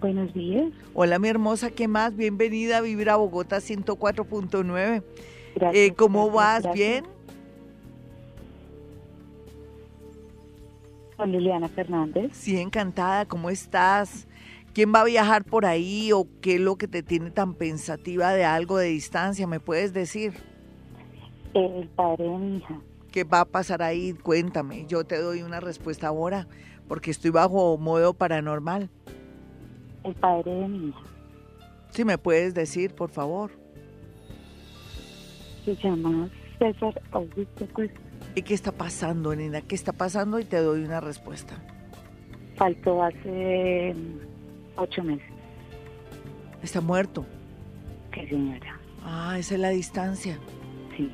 Buenos 0.00 0.32
días. 0.32 0.72
Hola, 0.94 1.18
mi 1.18 1.28
hermosa, 1.28 1.70
¿qué 1.70 1.88
más? 1.88 2.14
Bienvenida 2.16 2.78
a 2.78 2.82
Vivir 2.82 3.10
a 3.10 3.16
Bogotá 3.16 3.56
104.9. 3.58 5.02
Gracias. 5.56 5.74
Eh, 5.74 5.92
¿Cómo 5.96 6.30
gracias, 6.30 6.36
vas? 6.36 6.62
gracias. 6.62 6.88
¿Bien? 6.88 7.04
Con 11.16 11.32
Liliana 11.32 11.68
Fernández. 11.68 12.30
Sí, 12.32 12.60
encantada. 12.60 13.24
¿Cómo 13.26 13.50
estás? 13.50 14.28
¿Quién 14.72 14.92
va 14.94 15.00
a 15.00 15.04
viajar 15.04 15.44
por 15.44 15.66
ahí 15.66 16.12
o 16.12 16.28
qué 16.40 16.54
es 16.56 16.60
lo 16.60 16.76
que 16.76 16.86
te 16.86 17.02
tiene 17.02 17.30
tan 17.30 17.54
pensativa 17.54 18.32
de 18.32 18.44
algo 18.44 18.76
de 18.76 18.88
distancia? 18.88 19.46
¿Me 19.46 19.58
puedes 19.58 19.94
decir? 19.94 20.34
El 21.56 21.88
padre 21.88 22.24
de 22.24 22.36
mi 22.36 22.56
hija. 22.58 22.78
¿Qué 23.10 23.24
va 23.24 23.40
a 23.40 23.44
pasar 23.46 23.82
ahí? 23.82 24.12
Cuéntame. 24.12 24.84
Yo 24.86 25.04
te 25.04 25.16
doy 25.16 25.40
una 25.40 25.58
respuesta 25.58 26.08
ahora 26.08 26.46
porque 26.86 27.10
estoy 27.10 27.30
bajo 27.30 27.78
modo 27.78 28.12
paranormal. 28.12 28.90
El 30.04 30.14
padre 30.16 30.52
de 30.52 30.68
mi 30.68 30.88
hija. 30.88 31.00
Si 31.88 32.04
me 32.04 32.18
puedes 32.18 32.52
decir, 32.52 32.94
por 32.94 33.08
favor. 33.08 33.52
Se 35.64 35.74
llama 35.76 36.28
César 36.58 37.00
Augusto 37.12 37.66
Cuesta. 37.72 38.00
¿Y 38.34 38.42
qué 38.42 38.52
está 38.52 38.70
pasando, 38.70 39.34
nena? 39.34 39.62
¿Qué 39.62 39.74
está 39.74 39.94
pasando? 39.94 40.38
Y 40.38 40.44
te 40.44 40.58
doy 40.58 40.84
una 40.84 41.00
respuesta. 41.00 41.54
Faltó 42.56 43.02
hace 43.02 43.94
mm, 43.96 44.78
ocho 44.78 45.02
meses. 45.02 45.32
Está 46.62 46.82
muerto. 46.82 47.24
¿Qué 48.12 48.28
señora? 48.28 48.78
Ah, 49.02 49.38
esa 49.38 49.54
es 49.54 49.60
la 49.60 49.70
distancia. 49.70 50.38
Sí. 50.94 51.10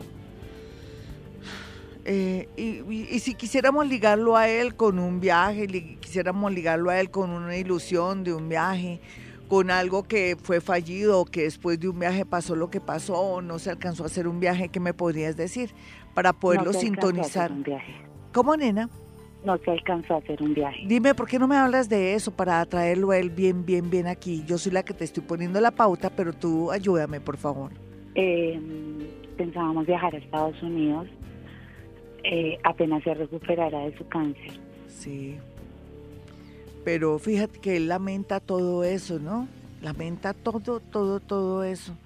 Eh, 2.04 2.48
y, 2.56 2.62
y- 2.92 3.08
y 3.12 3.18
si 3.20 3.34
quisiéramos 3.34 3.86
ligarlo 3.86 4.36
a 4.36 4.48
él 4.48 4.74
con 4.74 4.98
un 4.98 5.20
viaje, 5.20 5.66
li- 5.68 5.96
quisiéramos 6.00 6.52
ligarlo 6.52 6.90
a 6.90 6.98
él 7.00 7.10
con 7.10 7.30
una 7.30 7.56
ilusión 7.56 8.24
de 8.24 8.34
un 8.34 8.48
viaje, 8.48 9.00
con 9.48 9.70
algo 9.70 10.02
que 10.02 10.36
fue 10.42 10.60
fallido, 10.60 11.24
que 11.26 11.42
después 11.42 11.78
de 11.78 11.88
un 11.88 11.98
viaje 12.00 12.24
pasó 12.26 12.56
lo 12.56 12.70
que 12.70 12.80
pasó, 12.80 13.14
o 13.20 13.42
no 13.42 13.58
se 13.60 13.70
alcanzó 13.70 14.02
a 14.02 14.06
hacer 14.06 14.26
un 14.26 14.40
viaje, 14.40 14.68
¿qué 14.68 14.80
me 14.80 14.94
podrías 14.94 15.36
decir? 15.36 15.70
Para 16.14 16.32
poderlo 16.32 16.72
No 16.72 16.78
se 16.78 16.86
alcanzó 16.88 17.06
a 17.06 17.10
hacer 17.10 17.14
sintonizar. 17.22 17.52
un 17.52 17.62
viaje. 17.62 17.94
¿Cómo, 18.32 18.56
nena? 18.56 18.88
No 19.44 19.58
se 19.58 19.70
alcanzó 19.70 20.14
a 20.14 20.18
hacer 20.18 20.42
un 20.42 20.54
viaje. 20.54 20.80
Dime, 20.86 21.14
¿por 21.14 21.28
qué 21.28 21.38
no 21.38 21.46
me 21.48 21.56
hablas 21.56 21.88
de 21.88 22.14
eso 22.14 22.30
para 22.32 22.60
atraerlo 22.60 23.10
a 23.10 23.18
él 23.18 23.30
bien, 23.30 23.64
bien, 23.64 23.90
bien 23.90 24.06
aquí? 24.06 24.42
Yo 24.46 24.56
soy 24.58 24.72
la 24.72 24.82
que 24.84 24.94
te 24.94 25.04
estoy 25.04 25.22
poniendo 25.22 25.60
la 25.60 25.70
pauta, 25.70 26.10
pero 26.10 26.32
tú 26.32 26.70
ayúdame, 26.70 27.20
por 27.20 27.36
favor. 27.36 27.70
Eh, 28.14 28.60
pensábamos 29.36 29.86
viajar 29.86 30.14
a 30.14 30.18
Estados 30.18 30.60
Unidos 30.62 31.06
eh, 32.24 32.58
apenas 32.64 33.02
se 33.02 33.14
recuperara 33.14 33.80
de 33.80 33.96
su 33.96 34.06
cáncer. 34.08 34.52
Sí. 34.88 35.36
Pero 36.84 37.18
fíjate 37.18 37.58
que 37.60 37.76
él 37.76 37.88
lamenta 37.88 38.40
todo 38.40 38.84
eso, 38.84 39.18
¿no? 39.18 39.48
Lamenta 39.80 40.32
todo, 40.32 40.80
todo, 40.80 41.20
todo 41.20 41.64
eso. 41.64 41.96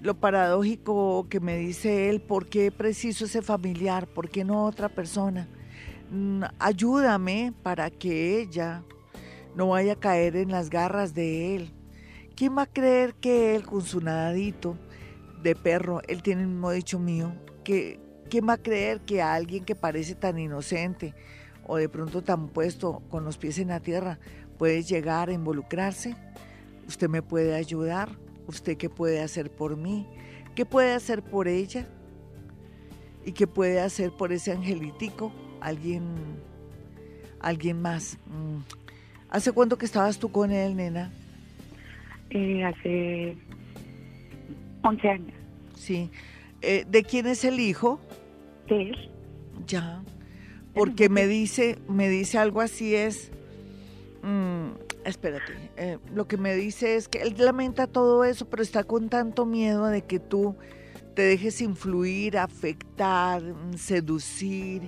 Lo 0.00 0.14
paradójico 0.14 1.26
que 1.28 1.40
me 1.40 1.56
dice 1.56 2.10
él, 2.10 2.20
¿por 2.20 2.46
qué 2.46 2.70
preciso 2.70 3.24
ese 3.24 3.42
familiar? 3.42 4.06
¿Por 4.06 4.28
qué 4.28 4.44
no 4.44 4.64
otra 4.64 4.88
persona? 4.88 5.48
Mm, 6.10 6.42
ayúdame 6.58 7.52
para 7.62 7.90
que 7.90 8.40
ella 8.40 8.82
no 9.54 9.68
vaya 9.68 9.94
a 9.94 10.00
caer 10.00 10.36
en 10.36 10.50
las 10.50 10.68
garras 10.68 11.14
de 11.14 11.56
él. 11.56 11.70
¿Quién 12.34 12.56
va 12.56 12.62
a 12.62 12.66
creer 12.66 13.14
que 13.14 13.54
él 13.54 13.64
con 13.64 13.82
su 13.82 14.00
nadadito 14.00 14.76
de 15.42 15.54
perro, 15.54 16.00
él 16.08 16.22
tiene 16.22 16.46
mismo 16.46 16.70
dicho 16.70 16.98
mío, 16.98 17.32
que 17.62 18.00
¿quién 18.34 18.48
va 18.48 18.54
a 18.54 18.58
creer 18.58 19.00
que 19.02 19.22
alguien 19.22 19.64
que 19.64 19.76
parece 19.76 20.16
tan 20.16 20.40
inocente 20.40 21.14
o 21.68 21.76
de 21.76 21.88
pronto 21.88 22.20
tan 22.20 22.48
puesto 22.48 23.00
con 23.08 23.24
los 23.24 23.38
pies 23.38 23.60
en 23.60 23.68
la 23.68 23.78
tierra 23.78 24.18
puede 24.58 24.82
llegar 24.82 25.28
a 25.28 25.32
involucrarse? 25.32 26.16
¿Usted 26.88 27.08
me 27.08 27.22
puede 27.22 27.54
ayudar? 27.54 28.08
¿Usted 28.48 28.76
qué 28.76 28.90
puede 28.90 29.20
hacer 29.20 29.52
por 29.52 29.76
mí? 29.76 30.08
¿Qué 30.56 30.66
puede 30.66 30.94
hacer 30.94 31.22
por 31.22 31.46
ella? 31.46 31.86
¿Y 33.24 33.30
qué 33.30 33.46
puede 33.46 33.80
hacer 33.80 34.10
por 34.10 34.32
ese 34.32 34.50
angelitico? 34.50 35.32
Alguien, 35.60 36.02
alguien 37.38 37.80
más. 37.80 38.18
Mm. 38.26 38.62
¿Hace 39.30 39.52
cuánto 39.52 39.78
que 39.78 39.86
estabas 39.86 40.18
tú 40.18 40.32
con 40.32 40.50
él, 40.50 40.74
nena? 40.74 41.12
Eh, 42.30 42.64
hace 42.64 43.36
11 44.82 45.08
años. 45.08 45.34
Sí. 45.76 46.10
Eh, 46.62 46.84
¿De 46.88 47.04
quién 47.04 47.28
es 47.28 47.44
el 47.44 47.60
hijo? 47.60 48.00
Ya. 49.66 50.02
Porque 50.74 51.08
me 51.08 51.26
dice, 51.26 51.78
me 51.88 52.08
dice 52.08 52.38
algo 52.38 52.60
así 52.60 52.94
es. 52.94 53.30
mm, 54.22 54.70
espérate. 55.04 55.52
eh, 55.76 55.98
lo 56.14 56.26
que 56.26 56.36
me 56.36 56.54
dice 56.54 56.96
es 56.96 57.08
que 57.08 57.22
él 57.22 57.34
lamenta 57.38 57.86
todo 57.86 58.24
eso, 58.24 58.48
pero 58.48 58.62
está 58.62 58.82
con 58.84 59.08
tanto 59.08 59.46
miedo 59.46 59.86
de 59.86 60.02
que 60.02 60.18
tú 60.18 60.56
te 61.14 61.22
dejes 61.22 61.60
influir, 61.60 62.38
afectar, 62.38 63.42
seducir, 63.76 64.82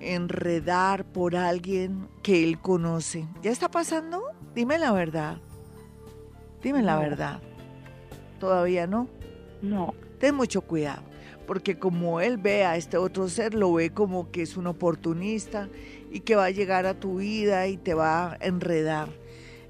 enredar 0.00 1.04
por 1.04 1.36
alguien 1.36 2.08
que 2.22 2.42
él 2.42 2.58
conoce. 2.58 3.26
¿Ya 3.42 3.50
está 3.50 3.70
pasando? 3.70 4.22
Dime 4.54 4.78
la 4.78 4.92
verdad. 4.92 5.38
Dime 6.62 6.82
la 6.82 6.94
No. 6.94 7.00
verdad. 7.02 7.40
¿Todavía 8.40 8.86
no? 8.86 9.08
No. 9.60 9.94
Ten 10.18 10.34
mucho 10.34 10.62
cuidado, 10.62 11.02
porque 11.52 11.78
como 11.78 12.22
él 12.22 12.38
ve 12.38 12.64
a 12.64 12.78
este 12.78 12.96
otro 12.96 13.28
ser, 13.28 13.52
lo 13.52 13.74
ve 13.74 13.90
como 13.90 14.30
que 14.30 14.40
es 14.40 14.56
un 14.56 14.66
oportunista 14.66 15.68
y 16.10 16.20
que 16.20 16.34
va 16.34 16.46
a 16.46 16.50
llegar 16.50 16.86
a 16.86 16.94
tu 16.94 17.18
vida 17.18 17.66
y 17.66 17.76
te 17.76 17.92
va 17.92 18.32
a 18.32 18.38
enredar. 18.40 19.10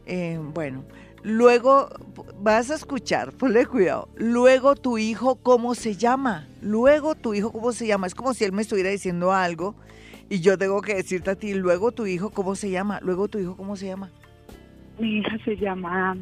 Eh, 0.07 0.39
bueno, 0.41 0.85
luego 1.25 1.89
vas 2.41 2.71
a 2.71 2.77
escuchar, 2.77 3.33
ponle 3.37 3.67
cuidado. 3.67 4.09
Luego 4.15 4.77
tu 4.77 4.97
hijo, 4.97 5.35
¿cómo 5.35 5.75
se 5.75 5.97
llama? 5.97 6.47
Luego 6.61 7.17
tu 7.17 7.35
hijo, 7.35 7.51
¿cómo 7.51 7.73
se 7.73 7.89
llama? 7.89 8.07
Es 8.07 8.15
como 8.15 8.33
si 8.33 8.45
él 8.45 8.53
me 8.53 8.63
estuviera 8.63 8.91
diciendo 8.91 9.33
algo 9.33 9.75
y 10.31 10.41
yo 10.41 10.57
tengo 10.57 10.83
que 10.83 10.95
decirte 10.95 11.31
a 11.31 11.35
ti, 11.35 11.53
luego 11.55 11.91
tu 11.91 12.07
hijo, 12.07 12.31
¿cómo 12.31 12.55
se 12.55 12.71
llama? 12.71 13.01
Luego 13.03 13.27
tu 13.27 13.41
hijo, 13.41 13.57
¿cómo 13.57 13.75
se 13.75 13.87
llama? 13.87 14.09
Mi 15.01 15.19
hija 15.19 15.37
se 15.45 15.57
llama 15.57 16.17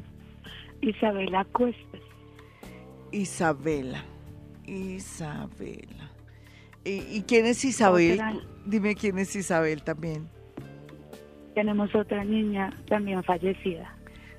Isabela 0.80 1.44
Cuestas. 1.52 2.00
Isabela. 3.12 4.02
Isabela. 4.70 6.10
¿Y, 6.84 6.90
y 7.16 7.24
quién 7.26 7.46
es 7.46 7.64
Isabel? 7.64 8.14
Otra. 8.14 8.34
Dime 8.66 8.94
quién 8.94 9.18
es 9.18 9.34
Isabel 9.36 9.82
también. 9.82 10.28
Tenemos 11.54 11.94
otra 11.94 12.24
niña 12.24 12.72
también 12.88 13.22
fallecida. 13.24 13.94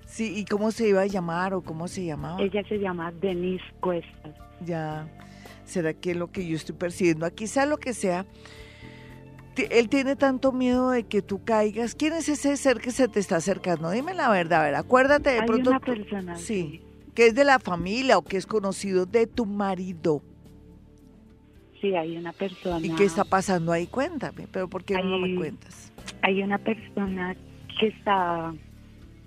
Sí, 0.05 0.33
¿y 0.37 0.45
cómo 0.45 0.71
se 0.71 0.87
iba 0.89 1.01
a 1.01 1.05
llamar 1.05 1.53
o 1.53 1.61
cómo 1.61 1.87
se 1.87 2.05
llamaba? 2.05 2.41
Ella 2.41 2.63
se 2.67 2.77
llama 2.79 3.11
Denise 3.11 3.63
Cuestas. 3.79 4.35
Ya. 4.65 5.07
¿Será 5.65 5.93
que 5.93 6.11
es 6.11 6.17
lo 6.17 6.31
que 6.31 6.45
yo 6.47 6.55
estoy 6.55 6.75
percibiendo? 6.75 7.25
Aquí 7.25 7.47
sea 7.47 7.65
lo 7.65 7.77
que 7.77 7.93
sea. 7.93 8.25
Él 9.69 9.89
tiene 9.89 10.15
tanto 10.15 10.51
miedo 10.51 10.89
de 10.91 11.03
que 11.03 11.21
tú 11.21 11.43
caigas. 11.43 11.93
¿Quién 11.95 12.13
es 12.13 12.27
ese 12.29 12.57
ser 12.57 12.79
que 12.79 12.91
se 12.91 13.07
te 13.07 13.19
está 13.19 13.35
acercando? 13.37 13.91
Dime 13.91 14.13
la 14.13 14.29
verdad, 14.29 14.61
a 14.61 14.63
ver, 14.65 14.75
acuérdate 14.75 15.29
de 15.31 15.39
Hay 15.41 15.45
pronto. 15.47 15.69
una 15.69 15.79
persona, 15.79 16.35
Sí. 16.37 16.81
Que 17.21 17.27
es 17.27 17.35
de 17.35 17.43
la 17.43 17.59
familia 17.59 18.17
o 18.17 18.23
que 18.23 18.35
es 18.35 18.47
conocido 18.47 19.05
de 19.05 19.27
tu 19.27 19.45
marido. 19.45 20.23
Sí, 21.79 21.93
hay 21.95 22.17
una 22.17 22.33
persona. 22.33 22.83
¿Y 22.83 22.89
qué 22.95 23.03
está 23.03 23.23
pasando 23.23 23.71
ahí? 23.71 23.85
Cuéntame, 23.85 24.47
pero 24.51 24.67
¿por 24.67 24.83
qué 24.83 24.95
no 24.95 25.19
me 25.19 25.27
Hay- 25.27 25.35
cuentas? 25.35 25.91
Hay 26.23 26.41
una 26.41 26.57
persona 26.57 27.35
que 27.79 27.89
está 27.89 28.51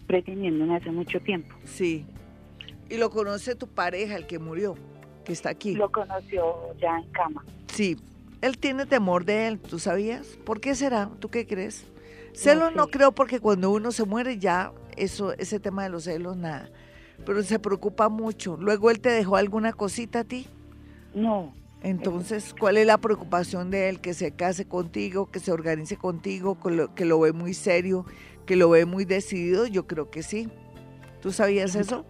pretendiéndome 0.09 0.75
hace 0.75 0.91
mucho 0.91 1.21
tiempo. 1.21 1.55
Sí. 1.63 2.05
Y 2.91 2.97
lo 2.97 3.11
conoce 3.11 3.55
tu 3.55 3.69
pareja, 3.69 4.17
el 4.17 4.27
que 4.27 4.41
murió, 4.41 4.75
que 5.25 5.33
está 5.33 5.51
aquí. 5.51 5.77
Lo 5.77 5.93
conoció 5.93 6.75
ya 6.81 6.99
en 6.99 7.09
cama. 7.13 7.45
Sí. 7.69 7.97
Él 8.41 8.59
tiene 8.59 8.87
temor 8.87 9.25
de 9.25 9.47
él, 9.47 9.61
¿tú 9.61 9.79
sabías? 9.79 10.37
¿Por 10.45 10.61
qué 10.61 10.75
será? 10.75 11.11
¿Tú 11.21 11.29
qué 11.31 11.47
crees? 11.47 11.87
Celos 12.33 12.75
no, 12.75 12.87
sé. 12.87 12.91
creo 12.91 13.13
porque 13.13 13.39
cuando 13.39 13.71
uno 13.71 13.93
se 13.93 14.05
muere 14.05 14.39
ya 14.39 14.73
eso 14.97 15.33
ese 15.35 15.61
tema 15.61 15.85
de 15.85 15.91
los 15.91 16.03
celos 16.03 16.37
nada. 16.37 16.69
Pero 17.25 17.43
se 17.43 17.59
preocupa 17.59 18.09
mucho. 18.09 18.57
Luego 18.61 18.91
él 18.91 19.01
te 19.01 19.11
dejó 19.11 19.37
alguna 19.37 19.73
cosita 19.73 20.21
a 20.21 20.25
ti. 20.25 20.47
No, 21.15 21.55
Entonces, 21.83 22.55
¿cuál 22.59 22.77
es 22.77 22.87
la 22.87 22.99
preocupación 22.99 23.71
de 23.71 23.89
él? 23.89 24.01
Que 24.01 24.15
se 24.15 24.33
case 24.33 24.67
contigo, 24.67 25.31
que 25.31 25.39
se 25.39 25.53
organice 25.53 25.97
contigo, 25.97 26.59
que 26.61 26.71
lo, 26.71 26.95
que 26.95 27.05
lo 27.05 27.21
ve 27.21 27.33
muy 27.33 27.55
serio, 27.55 28.05
que 28.47 28.57
lo 28.57 28.71
ve 28.71 28.85
muy 28.85 29.05
decidido. 29.05 29.67
Yo 29.67 29.87
creo 29.87 30.11
que 30.11 30.23
sí. 30.23 30.49
¿Tú 31.23 31.31
sabías 31.33 31.75
eso? 31.75 32.05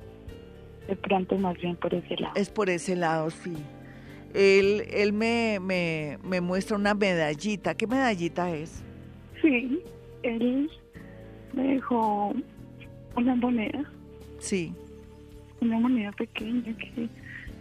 de 0.89 0.97
pronto 0.97 1.37
más 1.39 1.57
bien 1.57 1.77
por 1.77 1.95
ese 1.95 2.17
lado. 2.17 2.35
Es 2.37 2.51
por 2.51 2.69
ese 2.69 2.95
lado, 2.97 3.31
sí. 3.31 3.55
Él, 4.35 4.85
él 4.91 5.13
me, 5.13 5.59
me, 5.61 6.19
me 6.23 6.41
muestra 6.41 6.77
una 6.77 6.95
medallita. 6.95 7.75
¿Qué 7.75 7.87
medallita 7.87 8.55
es? 8.55 8.83
Sí, 9.41 9.83
él 10.23 10.71
me 11.53 11.75
dejó 11.75 12.35
una 13.17 13.35
moneda, 13.37 13.91
Sí, 14.41 14.75
una 15.65 15.81
moneda 15.81 16.13
pequeña 16.13 16.77
que 16.77 17.09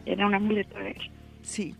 era 0.05 0.27
una 0.27 0.39
muleta 0.39 0.79
de 0.79 0.91
él. 0.91 1.11
sí. 1.41 1.75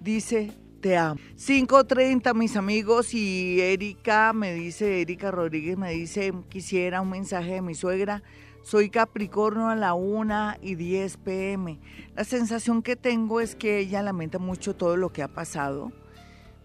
Dice, 0.00 0.52
te 0.80 0.96
amo. 0.96 1.18
5.30, 1.36 2.32
mis 2.32 2.56
amigos, 2.56 3.14
y 3.14 3.60
Erika 3.60 4.32
me 4.32 4.54
dice, 4.54 5.00
Erika 5.00 5.32
Rodríguez 5.32 5.76
me 5.76 5.90
dice, 5.90 6.32
quisiera 6.48 7.00
un 7.00 7.10
mensaje 7.10 7.54
de 7.54 7.62
mi 7.62 7.74
suegra. 7.74 8.22
Soy 8.62 8.90
Capricornio 8.90 9.68
a 9.68 9.74
la 9.74 9.94
1 9.94 10.54
y 10.62 10.76
10 10.76 11.16
pm. 11.16 11.78
La 12.14 12.22
sensación 12.22 12.82
que 12.82 12.94
tengo 12.94 13.40
es 13.40 13.56
que 13.56 13.78
ella 13.78 14.02
lamenta 14.02 14.38
mucho 14.38 14.76
todo 14.76 14.96
lo 14.96 15.12
que 15.12 15.22
ha 15.22 15.28
pasado. 15.28 15.90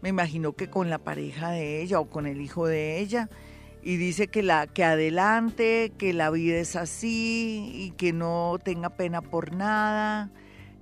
Me 0.02 0.10
imagino 0.10 0.54
que 0.54 0.70
con 0.70 0.90
la 0.90 1.00
pareja 1.00 1.50
de 1.50 1.82
ella 1.82 2.00
o 2.00 2.10
con 2.10 2.28
el 2.28 2.42
hijo 2.42 2.68
de 2.68 3.00
ella. 3.00 3.30
Y 3.84 3.98
dice 3.98 4.28
que, 4.28 4.44
la, 4.44 4.66
que 4.68 4.86
adelante, 4.86 5.92
que 5.98 6.14
la 6.14 6.30
vida 6.30 6.58
es 6.58 6.78
así 6.78 7.70
y 7.74 7.92
que 7.92 8.14
no 8.14 8.58
tenga 8.64 8.92
pena 8.92 9.22
por 9.22 9.54
nada, 9.54 10.32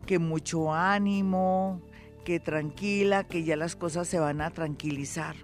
que 0.05 0.19
mucho 0.19 0.71
ánimo, 0.71 1.81
que 2.23 2.39
tranquila, 2.39 3.23
que 3.23 3.43
ya 3.43 3.55
las 3.55 3.75
cosas 3.75 4.07
se 4.07 4.19
van 4.19 4.39
a 4.41 4.51
tranquilizar. 4.51 5.35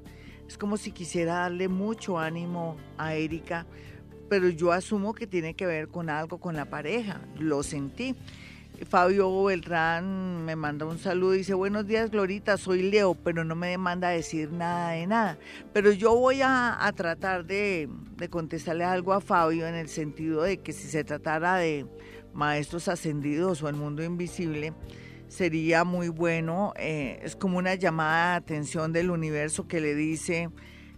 Es 0.47 0.57
como 0.57 0.77
si 0.77 0.91
quisiera 0.91 1.33
darle 1.33 1.67
mucho 1.67 2.19
ánimo 2.19 2.77
a 2.97 3.15
Erika, 3.15 3.65
pero 4.29 4.49
yo 4.49 4.71
asumo 4.71 5.13
que 5.13 5.25
tiene 5.25 5.55
que 5.55 5.65
ver 5.65 5.87
con 5.87 6.11
algo 6.11 6.39
con 6.39 6.55
la 6.55 6.65
pareja, 6.65 7.21
lo 7.39 7.63
sentí. 7.63 8.15
Fabio 8.85 9.43
Beltrán 9.43 10.45
me 10.45 10.55
manda 10.55 10.85
un 10.85 10.99
saludo 10.99 11.35
y 11.35 11.39
dice, 11.39 11.53
buenos 11.53 11.87
días 11.87 12.11
Glorita, 12.11 12.57
soy 12.57 12.83
Leo, 12.83 13.15
pero 13.15 13.43
no 13.43 13.55
me 13.55 13.69
demanda 13.69 14.09
decir 14.09 14.51
nada 14.51 14.91
de 14.91 15.07
nada. 15.07 15.37
Pero 15.73 15.91
yo 15.91 16.15
voy 16.15 16.41
a, 16.43 16.93
tratar 16.95 17.45
de, 17.45 17.89
de 18.17 18.29
contestarle 18.29 18.83
algo 18.83 19.13
a 19.13 19.21
Fabio 19.21 19.67
en 19.67 19.75
el 19.75 19.89
sentido 19.89 20.43
de 20.43 20.57
que 20.57 20.73
si 20.73 20.87
se 20.87 21.03
tratara 21.03 21.55
de 21.55 21.85
maestros 22.33 22.87
ascendidos 22.87 23.63
o 23.63 23.69
el 23.69 23.75
mundo 23.75 24.03
invisible, 24.03 24.73
sería 25.27 25.83
muy 25.83 26.09
bueno. 26.09 26.73
Eh, 26.77 27.19
es 27.23 27.35
como 27.35 27.57
una 27.57 27.75
llamada 27.75 28.31
de 28.31 28.37
atención 28.37 28.93
del 28.93 29.09
universo 29.09 29.67
que 29.67 29.81
le 29.81 29.95
dice 29.95 30.49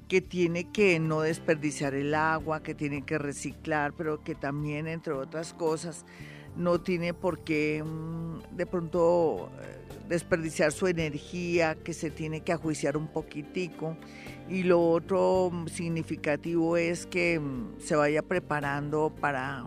que 0.08 0.22
tiene 0.22 0.72
que 0.72 1.00
no 1.00 1.22
desperdiciar 1.22 1.94
el 1.94 2.16
agua, 2.16 2.64
que 2.64 2.74
tiene 2.74 3.04
que 3.04 3.20
reciclar, 3.20 3.94
pero 3.94 4.24
que 4.24 4.34
también, 4.34 4.88
entre 4.88 5.14
otras 5.14 5.54
cosas, 5.54 6.04
no 6.56 6.80
tiene 6.82 7.14
por 7.14 7.40
qué 7.40 7.84
mm, 7.84 8.56
de 8.56 8.66
pronto 8.66 9.50
eh, 9.62 10.06
desperdiciar 10.08 10.72
su 10.72 10.88
energía, 10.88 11.76
que 11.76 11.94
se 11.94 12.10
tiene 12.10 12.42
que 12.42 12.54
ajuiciar 12.54 12.98
un 12.98 13.08
poquitico. 13.08 13.96
Y 14.50 14.64
lo 14.64 14.82
otro 14.82 15.50
mm, 15.52 15.68
significativo 15.68 16.78
es 16.78 17.06
que 17.06 17.40
mm, 17.40 17.80
se 17.80 17.96
vaya 17.96 18.22
preparando 18.22 19.14
para 19.20 19.66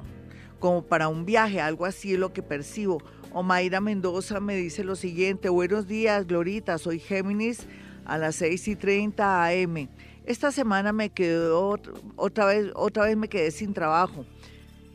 como 0.59 0.83
para 0.83 1.09
un 1.09 1.27
viaje, 1.27 1.61
algo 1.61 1.87
así 1.87 2.13
es 2.13 2.21
lo 2.21 2.33
que 2.33 2.41
percibo. 2.41 3.03
Omaira 3.33 3.81
Mendoza 3.81 4.39
me 4.39 4.55
dice 4.55 4.85
lo 4.85 4.95
siguiente, 4.95 5.49
buenos 5.49 5.89
días, 5.89 6.25
Glorita, 6.25 6.79
soy 6.79 7.01
Géminis 7.01 7.67
a 8.05 8.17
las 8.17 8.37
6 8.37 8.69
y 8.69 8.77
30 8.77 9.47
am. 9.47 9.89
Esta 10.25 10.53
semana 10.53 10.93
me 10.93 11.11
quedó, 11.11 11.81
otra 12.15 12.45
vez, 12.47 12.71
otra 12.75 13.07
vez 13.07 13.17
me 13.17 13.29
quedé 13.29 13.51
sin 13.51 13.75
trabajo. 13.75 14.25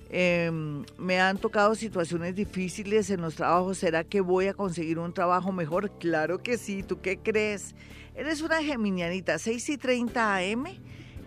Em, 0.09 0.85
me 0.97 1.19
han 1.19 1.37
tocado 1.37 1.75
situaciones 1.75 2.35
difíciles 2.35 3.09
en 3.09 3.21
los 3.21 3.35
trabajos. 3.35 3.77
¿Será 3.77 4.03
que 4.03 4.21
voy 4.21 4.47
a 4.47 4.53
conseguir 4.53 4.99
un 4.99 5.13
trabajo 5.13 5.51
mejor? 5.51 5.91
Claro 5.99 6.39
que 6.39 6.57
sí. 6.57 6.83
¿Tú 6.83 7.01
qué 7.01 7.17
crees? 7.17 7.75
Eres 8.15 8.41
una 8.41 8.63
geminianita, 8.63 9.37
6 9.37 9.69
y 9.69 9.77
30 9.77 10.35
AM. 10.37 10.65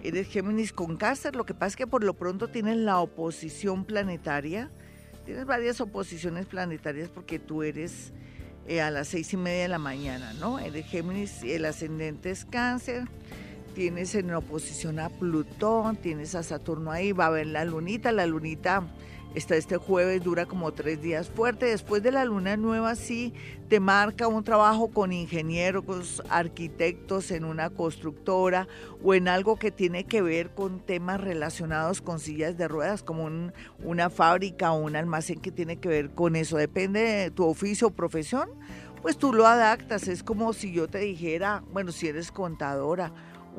Eres 0.02 0.28
Géminis 0.28 0.72
con 0.72 0.96
cáncer. 0.96 1.36
Lo 1.36 1.44
que 1.44 1.52
pasa 1.52 1.68
es 1.68 1.76
que 1.76 1.86
por 1.86 2.02
lo 2.02 2.14
pronto 2.14 2.48
tienes 2.48 2.78
la 2.78 3.00
oposición 3.00 3.84
planetaria. 3.84 4.70
Tienes 5.26 5.44
varias 5.44 5.80
oposiciones 5.82 6.46
planetarias 6.46 7.10
porque 7.10 7.38
tú 7.38 7.62
eres 7.62 8.12
eh, 8.66 8.80
a 8.80 8.90
las 8.90 9.08
seis 9.08 9.32
y 9.34 9.36
media 9.36 9.62
de 9.62 9.68
la 9.68 9.78
mañana, 9.78 10.32
¿no? 10.40 10.58
Eres 10.58 10.86
Géminis 10.86 11.44
y 11.44 11.52
el 11.52 11.66
ascendente 11.66 12.30
es 12.30 12.46
cáncer 12.46 13.04
tienes 13.80 14.14
en 14.14 14.30
oposición 14.34 14.98
a 14.98 15.08
Plutón, 15.08 15.96
tienes 15.96 16.34
a 16.34 16.42
Saturno 16.42 16.92
ahí, 16.92 17.12
va 17.12 17.24
a 17.24 17.28
haber 17.28 17.46
la 17.46 17.64
lunita, 17.64 18.12
la 18.12 18.26
lunita 18.26 18.86
está 19.34 19.56
este 19.56 19.78
jueves, 19.78 20.22
dura 20.22 20.44
como 20.44 20.72
tres 20.72 21.00
días 21.00 21.30
fuerte, 21.30 21.64
después 21.64 22.02
de 22.02 22.12
la 22.12 22.26
luna 22.26 22.58
nueva 22.58 22.94
sí 22.94 23.32
te 23.70 23.80
marca 23.80 24.28
un 24.28 24.44
trabajo 24.44 24.88
con 24.88 25.14
ingenieros, 25.14 26.22
arquitectos 26.28 27.30
en 27.30 27.46
una 27.46 27.70
constructora 27.70 28.68
o 29.02 29.14
en 29.14 29.28
algo 29.28 29.56
que 29.56 29.70
tiene 29.70 30.04
que 30.04 30.20
ver 30.20 30.50
con 30.50 30.80
temas 30.80 31.18
relacionados 31.18 32.02
con 32.02 32.20
sillas 32.20 32.58
de 32.58 32.68
ruedas, 32.68 33.02
como 33.02 33.30
una 33.82 34.10
fábrica 34.10 34.72
o 34.72 34.80
un 34.80 34.94
almacén 34.94 35.40
que 35.40 35.52
tiene 35.52 35.78
que 35.78 35.88
ver 35.88 36.10
con 36.10 36.36
eso, 36.36 36.58
depende 36.58 37.00
de 37.00 37.30
tu 37.30 37.46
oficio 37.46 37.86
o 37.86 37.92
profesión, 37.92 38.50
pues 39.00 39.16
tú 39.16 39.32
lo 39.32 39.46
adaptas, 39.46 40.06
es 40.06 40.22
como 40.22 40.52
si 40.52 40.70
yo 40.70 40.86
te 40.86 40.98
dijera, 40.98 41.64
bueno, 41.72 41.92
si 41.92 42.08
eres 42.08 42.30
contadora, 42.30 43.10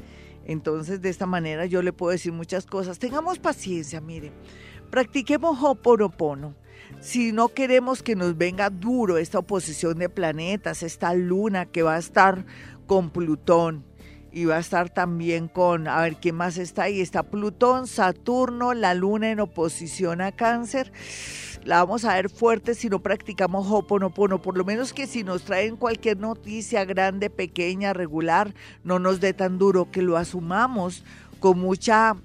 Entonces, 0.47 0.99
de 0.99 1.09
esta 1.09 1.27
manera 1.27 1.67
yo 1.67 1.83
le 1.83 1.93
puedo 1.93 2.11
decir 2.11 2.33
muchas 2.33 2.65
cosas. 2.65 2.97
Tengamos 2.97 3.37
paciencia, 3.37 4.01
mire. 4.01 4.31
Practiquemos 4.89 5.61
Ho'oponopono. 5.61 6.55
Si 7.01 7.31
no 7.31 7.49
queremos 7.49 8.01
que 8.01 8.15
nos 8.15 8.35
venga 8.35 8.71
duro 8.71 9.19
esta 9.19 9.37
oposición 9.37 9.99
de 9.99 10.09
planetas, 10.09 10.81
esta 10.81 11.13
luna 11.13 11.67
que 11.67 11.83
va 11.83 11.95
a 11.95 11.99
estar 11.99 12.45
con 12.87 13.11
Plutón, 13.11 13.85
y 14.31 14.45
va 14.45 14.55
a 14.55 14.59
estar 14.59 14.89
también 14.89 15.47
con, 15.47 15.87
a 15.87 16.01
ver, 16.01 16.15
¿qué 16.17 16.31
más 16.31 16.57
está 16.57 16.83
ahí? 16.83 17.01
Está 17.01 17.23
Plutón, 17.23 17.87
Saturno, 17.87 18.73
la 18.73 18.93
Luna 18.93 19.31
en 19.31 19.39
oposición 19.39 20.21
a 20.21 20.31
Cáncer. 20.31 20.91
La 21.63 21.77
vamos 21.77 22.05
a 22.05 22.15
ver 22.15 22.29
fuerte 22.29 22.73
si 22.73 22.89
no 22.89 22.99
practicamos 23.03 23.67
Hoponopono. 23.69 24.41
Por 24.41 24.57
lo 24.57 24.63
menos 24.63 24.93
que 24.93 25.05
si 25.05 25.23
nos 25.23 25.43
traen 25.43 25.75
cualquier 25.75 26.17
noticia 26.17 26.85
grande, 26.85 27.29
pequeña, 27.29 27.93
regular, 27.93 28.53
no 28.83 28.99
nos 28.99 29.19
dé 29.19 29.33
tan 29.33 29.57
duro, 29.57 29.91
que 29.91 30.01
lo 30.01 30.17
asumamos 30.17 31.03
con 31.39 31.59
mucha 31.59 32.15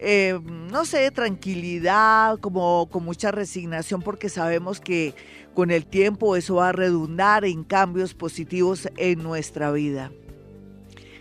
eh, 0.00 0.38
no 0.70 0.84
sé, 0.84 1.10
tranquilidad, 1.12 2.38
como 2.40 2.88
con 2.90 3.04
mucha 3.04 3.30
resignación, 3.30 4.02
porque 4.02 4.28
sabemos 4.28 4.80
que 4.80 5.14
con 5.54 5.70
el 5.70 5.86
tiempo 5.86 6.36
eso 6.36 6.56
va 6.56 6.70
a 6.70 6.72
redundar 6.72 7.44
en 7.44 7.64
cambios 7.64 8.12
positivos 8.12 8.88
en 8.96 9.22
nuestra 9.22 9.70
vida. 9.70 10.10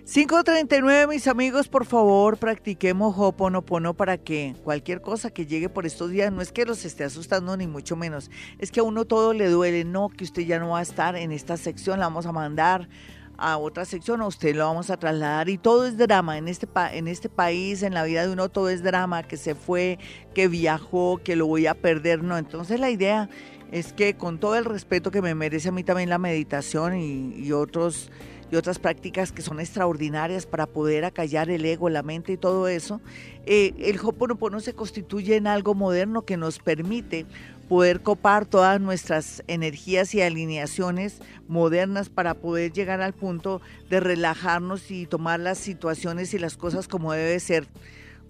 539, 0.06 1.08
mis 1.08 1.28
amigos, 1.28 1.70
por 1.70 1.86
favor, 1.86 2.38
practiquemos 2.38 3.16
Hoponopono 3.18 3.94
para 3.94 4.18
que 4.18 4.54
cualquier 4.62 5.02
cosa 5.02 5.30
que 5.30 5.46
llegue 5.46 5.70
por 5.70 5.86
estos 5.86 6.12
días, 6.12 6.30
no 6.30 6.42
es 6.42 6.52
que 6.52 6.66
los 6.66 6.84
esté 6.84 7.06
asustando 7.06 7.56
ni 7.56 7.68
mucho 7.68 7.96
menos, 7.96 8.30
es 8.60 8.70
que 8.70 8.82
a 8.82 8.84
uno 8.84 9.06
todo 9.06 9.32
le 9.32 9.48
duele, 9.48 9.86
no, 9.86 10.10
que 10.10 10.26
usted 10.26 10.42
ya 10.42 10.60
no 10.60 10.70
va 10.72 10.80
a 10.80 10.82
estar 10.82 11.16
en 11.16 11.32
esta 11.32 11.56
sección, 11.56 12.02
la 12.02 12.08
vamos 12.08 12.26
a 12.26 12.34
mandar 12.34 12.90
a 13.38 13.58
otra 13.58 13.86
sección, 13.86 14.20
a 14.22 14.28
usted 14.28 14.54
lo 14.54 14.66
vamos 14.66 14.90
a 14.90 14.98
trasladar 14.98 15.48
y 15.48 15.58
todo 15.58 15.88
es 15.88 15.98
drama 15.98 16.38
en 16.38 16.50
este, 16.50 16.68
en 16.92 17.08
este 17.08 17.30
país, 17.30 17.82
en 17.82 17.94
la 17.94 18.04
vida 18.04 18.28
de 18.28 18.34
uno 18.34 18.50
todo 18.50 18.68
es 18.68 18.84
drama, 18.84 19.24
que 19.24 19.38
se 19.38 19.56
fue, 19.56 20.00
que 20.36 20.50
viajó, 20.50 21.22
que 21.24 21.38
lo 21.38 21.48
voy 21.48 21.66
a 21.66 21.76
perder, 21.76 22.24
no, 22.24 22.38
entonces 22.38 22.78
la 22.78 22.90
idea 22.90 23.30
es 23.72 23.94
que 23.94 24.16
con 24.16 24.38
todo 24.38 24.58
el 24.58 24.66
respeto 24.66 25.12
que 25.12 25.22
me 25.22 25.34
merece 25.34 25.70
a 25.70 25.72
mí 25.72 25.86
también 25.86 26.10
la 26.10 26.18
meditación 26.18 26.98
y, 26.98 27.36
y 27.38 27.54
otros 27.54 28.12
y 28.54 28.56
otras 28.56 28.78
prácticas 28.78 29.32
que 29.32 29.42
son 29.42 29.60
extraordinarias 29.60 30.46
para 30.46 30.68
poder 30.68 31.06
acallar 31.06 31.50
el 31.50 31.66
ego, 31.66 31.90
la 31.90 32.04
mente 32.04 32.34
y 32.34 32.38
todo 32.38 32.68
eso, 32.68 33.02
eh, 33.48 33.74
el 33.80 34.00
Hoponopono 34.00 34.60
se 34.60 34.74
constituye 34.74 35.38
en 35.38 35.48
algo 35.48 35.74
moderno 35.74 36.22
que 36.22 36.38
nos 36.38 36.60
permite 36.60 37.26
poder 37.68 38.02
copar 38.02 38.46
todas 38.46 38.80
nuestras 38.80 39.44
energías 39.48 40.14
y 40.14 40.22
alineaciones 40.22 41.20
modernas 41.48 42.10
para 42.10 42.36
poder 42.36 42.72
llegar 42.72 43.02
al 43.02 43.14
punto 43.14 43.60
de 43.90 44.00
relajarnos 44.00 44.92
y 44.92 45.08
tomar 45.08 45.40
las 45.40 45.58
situaciones 45.58 46.32
y 46.36 46.38
las 46.38 46.56
cosas 46.56 46.88
como 46.88 47.12
debe 47.12 47.40
ser 47.40 47.68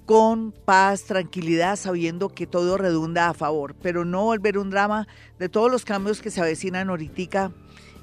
con 0.05 0.53
paz, 0.53 1.03
tranquilidad, 1.03 1.75
sabiendo 1.75 2.29
que 2.29 2.47
todo 2.47 2.77
redunda 2.77 3.27
a 3.27 3.33
favor, 3.33 3.75
pero 3.81 4.05
no 4.05 4.23
volver 4.23 4.57
un 4.57 4.69
drama 4.69 5.05
de 5.37 5.49
todos 5.49 5.69
los 5.69 5.83
cambios 5.83 6.21
que 6.21 6.31
se 6.31 6.39
avecinan 6.39 6.89
ahorita 6.89 7.51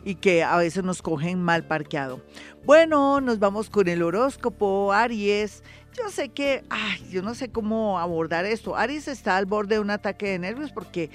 y 0.04 0.16
que 0.16 0.42
a 0.42 0.56
veces 0.56 0.84
nos 0.84 1.02
cogen 1.02 1.42
mal 1.42 1.64
parqueado. 1.64 2.20
Bueno, 2.64 3.20
nos 3.20 3.38
vamos 3.38 3.70
con 3.70 3.88
el 3.88 4.02
horóscopo, 4.02 4.92
Aries. 4.92 5.62
Yo 5.96 6.08
sé 6.08 6.28
que, 6.28 6.62
ay, 6.70 7.04
yo 7.10 7.20
no 7.22 7.34
sé 7.34 7.50
cómo 7.50 7.98
abordar 7.98 8.44
esto. 8.44 8.76
Aries 8.76 9.08
está 9.08 9.36
al 9.36 9.46
borde 9.46 9.74
de 9.76 9.80
un 9.80 9.90
ataque 9.90 10.28
de 10.28 10.38
nervios 10.38 10.70
porque 10.72 11.10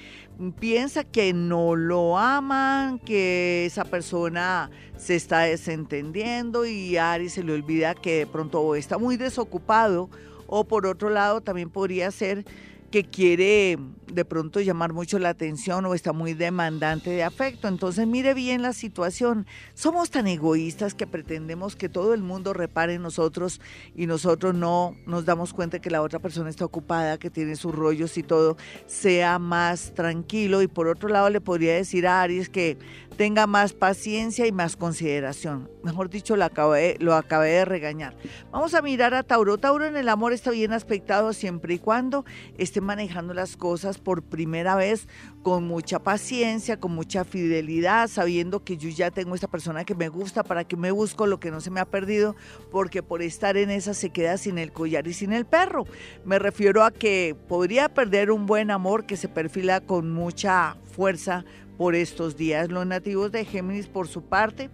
piensa 0.59 1.03
que 1.03 1.33
no 1.33 1.75
lo 1.75 2.17
aman, 2.17 2.99
que 2.99 3.65
esa 3.65 3.85
persona 3.85 4.69
se 4.97 5.15
está 5.15 5.41
desentendiendo 5.41 6.65
y 6.65 6.97
Aries 6.97 7.33
se 7.33 7.43
le 7.43 7.53
olvida 7.53 7.95
que 7.95 8.19
de 8.19 8.27
pronto 8.27 8.75
está 8.75 8.97
muy 8.97 9.17
desocupado 9.17 10.09
o 10.47 10.65
por 10.65 10.85
otro 10.85 11.09
lado 11.09 11.41
también 11.41 11.69
podría 11.69 12.11
ser 12.11 12.45
que 12.91 13.03
quiere 13.03 13.77
de 14.11 14.25
pronto 14.25 14.61
llamar 14.61 14.93
mucho 14.93 15.19
la 15.19 15.29
atención 15.29 15.85
o 15.85 15.93
está 15.93 16.13
muy 16.13 16.33
demandante 16.33 17.09
de 17.09 17.23
afecto. 17.23 17.67
Entonces 17.67 18.07
mire 18.07 18.33
bien 18.33 18.61
la 18.61 18.73
situación. 18.73 19.45
Somos 19.73 20.09
tan 20.09 20.27
egoístas 20.27 20.93
que 20.93 21.07
pretendemos 21.07 21.75
que 21.75 21.89
todo 21.89 22.13
el 22.13 22.21
mundo 22.21 22.53
repare 22.53 22.95
en 22.95 23.01
nosotros 23.01 23.61
y 23.95 24.07
nosotros 24.07 24.53
no 24.55 24.95
nos 25.05 25.25
damos 25.25 25.53
cuenta 25.53 25.79
que 25.79 25.89
la 25.89 26.01
otra 26.01 26.19
persona 26.19 26.49
está 26.49 26.65
ocupada, 26.65 27.17
que 27.17 27.29
tiene 27.29 27.55
sus 27.55 27.73
rollos 27.73 28.17
y 28.17 28.23
todo, 28.23 28.57
sea 28.87 29.39
más 29.39 29.93
tranquilo. 29.93 30.61
Y 30.61 30.67
por 30.67 30.87
otro 30.87 31.09
lado 31.09 31.29
le 31.29 31.41
podría 31.41 31.73
decir 31.75 32.07
a 32.07 32.21
Aries 32.21 32.49
que 32.49 32.77
tenga 33.15 33.47
más 33.47 33.73
paciencia 33.73 34.45
y 34.45 34.51
más 34.51 34.75
consideración. 34.75 35.69
Mejor 35.83 36.09
dicho, 36.09 36.35
lo 36.35 36.45
acabé, 36.45 36.97
lo 36.99 37.13
acabé 37.13 37.49
de 37.49 37.65
regañar. 37.65 38.15
Vamos 38.51 38.73
a 38.73 38.81
mirar 38.81 39.13
a 39.13 39.23
Tauro. 39.23 39.57
Tauro 39.57 39.85
en 39.85 39.95
el 39.95 40.09
amor 40.09 40.33
está 40.33 40.51
bien 40.51 40.73
aspectado 40.73 41.31
siempre 41.33 41.75
y 41.75 41.79
cuando 41.79 42.25
esté 42.57 42.81
manejando 42.81 43.33
las 43.33 43.55
cosas 43.55 43.94
por 43.97 44.23
primera 44.23 44.75
vez 44.75 45.07
con 45.43 45.67
mucha 45.67 45.99
paciencia, 45.99 46.79
con 46.79 46.93
mucha 46.93 47.23
fidelidad, 47.23 48.07
sabiendo 48.07 48.63
que 48.63 48.77
yo 48.77 48.89
ya 48.89 49.11
tengo 49.11 49.35
esta 49.35 49.47
persona 49.47 49.85
que 49.85 49.95
me 49.95 50.09
gusta, 50.09 50.43
para 50.43 50.63
que 50.63 50.75
me 50.75 50.91
busco 50.91 51.27
lo 51.27 51.39
que 51.39 51.51
no 51.51 51.61
se 51.61 51.71
me 51.71 51.79
ha 51.79 51.85
perdido, 51.85 52.35
porque 52.71 53.03
por 53.03 53.21
estar 53.21 53.57
en 53.57 53.69
esa 53.69 53.93
se 53.93 54.09
queda 54.09 54.37
sin 54.37 54.57
el 54.57 54.71
collar 54.71 55.07
y 55.07 55.13
sin 55.13 55.33
el 55.33 55.45
perro. 55.45 55.85
Me 56.25 56.39
refiero 56.39 56.83
a 56.83 56.91
que 56.91 57.35
podría 57.47 57.89
perder 57.89 58.31
un 58.31 58.45
buen 58.45 58.71
amor 58.71 59.05
que 59.05 59.17
se 59.17 59.27
perfila 59.27 59.81
con 59.81 60.11
mucha 60.11 60.77
fuerza 60.95 61.45
por 61.77 61.95
estos 61.95 62.37
días. 62.37 62.71
Los 62.71 62.85
nativos 62.85 63.31
de 63.31 63.45
Géminis, 63.45 63.87
por 63.87 64.07
su 64.07 64.23
parte, 64.23 64.69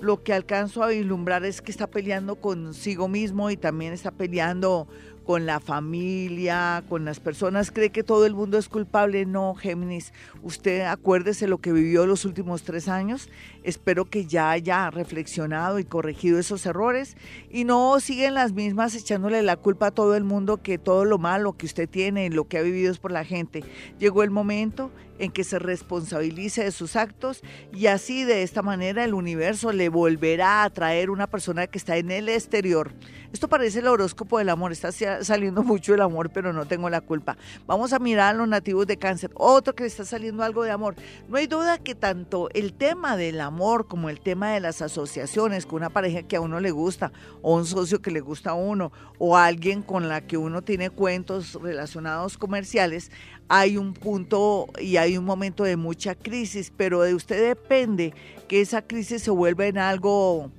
lo 0.00 0.24
que 0.24 0.32
alcanzo 0.32 0.82
a 0.82 0.88
vislumbrar 0.88 1.44
es 1.44 1.62
que 1.62 1.70
está 1.70 1.86
peleando 1.86 2.36
consigo 2.36 3.06
mismo 3.06 3.50
y 3.50 3.56
también 3.56 3.92
está 3.92 4.10
peleando 4.10 4.88
con 5.24 5.46
la 5.46 5.60
familia, 5.60 6.82
con 6.88 7.04
las 7.04 7.20
personas, 7.20 7.70
cree 7.70 7.90
que 7.90 8.02
todo 8.02 8.26
el 8.26 8.34
mundo 8.34 8.58
es 8.58 8.68
culpable. 8.68 9.24
No, 9.26 9.54
Géminis, 9.54 10.12
usted 10.42 10.82
acuérdese 10.82 11.46
lo 11.46 11.58
que 11.58 11.72
vivió 11.72 12.06
los 12.06 12.24
últimos 12.24 12.62
tres 12.62 12.88
años. 12.88 13.28
Espero 13.62 14.04
que 14.04 14.26
ya 14.26 14.50
haya 14.50 14.90
reflexionado 14.90 15.78
y 15.78 15.84
corregido 15.84 16.38
esos 16.38 16.66
errores 16.66 17.16
y 17.50 17.64
no 17.64 17.98
siguen 18.00 18.34
las 18.34 18.52
mismas 18.52 18.94
echándole 18.94 19.42
la 19.42 19.56
culpa 19.56 19.88
a 19.88 19.90
todo 19.92 20.16
el 20.16 20.24
mundo 20.24 20.62
que 20.62 20.78
todo 20.78 21.04
lo 21.04 21.18
malo 21.18 21.52
que 21.52 21.66
usted 21.66 21.88
tiene 21.88 22.26
y 22.26 22.30
lo 22.30 22.48
que 22.48 22.58
ha 22.58 22.62
vivido 22.62 22.90
es 22.90 22.98
por 22.98 23.12
la 23.12 23.24
gente. 23.24 23.64
Llegó 23.98 24.22
el 24.22 24.30
momento 24.30 24.90
en 25.18 25.30
que 25.30 25.44
se 25.44 25.58
responsabilice 25.58 26.64
de 26.64 26.72
sus 26.72 26.96
actos 26.96 27.42
y 27.72 27.86
así 27.86 28.24
de 28.24 28.42
esta 28.42 28.62
manera 28.62 29.04
el 29.04 29.14
universo 29.14 29.72
le 29.72 29.88
volverá 29.88 30.64
a 30.64 30.70
traer 30.70 31.10
una 31.10 31.26
persona 31.26 31.66
que 31.66 31.78
está 31.78 31.96
en 31.96 32.10
el 32.10 32.28
exterior. 32.28 32.92
Esto 33.32 33.48
parece 33.48 33.78
el 33.78 33.86
horóscopo 33.86 34.38
del 34.38 34.50
amor, 34.50 34.72
está 34.72 34.92
saliendo 34.92 35.62
mucho 35.62 35.94
el 35.94 36.02
amor, 36.02 36.30
pero 36.30 36.52
no 36.52 36.66
tengo 36.66 36.90
la 36.90 37.00
culpa. 37.00 37.38
Vamos 37.66 37.94
a 37.94 37.98
mirar 37.98 38.34
a 38.34 38.38
los 38.38 38.46
nativos 38.46 38.86
de 38.86 38.98
cáncer, 38.98 39.30
otro 39.34 39.74
que 39.74 39.86
está 39.86 40.04
saliendo 40.04 40.42
algo 40.42 40.64
de 40.64 40.70
amor. 40.70 40.96
No 41.28 41.38
hay 41.38 41.46
duda 41.46 41.78
que 41.78 41.94
tanto 41.94 42.50
el 42.52 42.74
tema 42.74 43.16
del 43.16 43.40
amor 43.40 43.88
como 43.88 44.10
el 44.10 44.20
tema 44.20 44.52
de 44.52 44.60
las 44.60 44.82
asociaciones 44.82 45.64
con 45.64 45.78
una 45.78 45.88
pareja 45.88 46.22
que 46.22 46.36
a 46.36 46.42
uno 46.42 46.60
le 46.60 46.72
gusta, 46.72 47.10
o 47.40 47.56
un 47.56 47.64
socio 47.64 48.02
que 48.02 48.10
le 48.10 48.20
gusta 48.20 48.50
a 48.50 48.54
uno, 48.54 48.92
o 49.18 49.36
alguien 49.36 49.82
con 49.82 50.10
la 50.10 50.20
que 50.20 50.36
uno 50.36 50.60
tiene 50.60 50.90
cuentos 50.90 51.54
relacionados 51.54 52.36
comerciales, 52.36 53.10
hay 53.48 53.76
un 53.76 53.94
punto 53.94 54.68
y 54.80 54.96
hay 54.96 55.16
un 55.16 55.24
momento 55.24 55.64
de 55.64 55.76
mucha 55.76 56.14
crisis, 56.14 56.72
pero 56.76 57.02
de 57.02 57.14
usted 57.14 57.48
depende 57.48 58.14
que 58.48 58.60
esa 58.60 58.82
crisis 58.82 59.22
se 59.22 59.30
vuelva 59.30 59.66
en 59.66 59.78
algo 59.78 60.50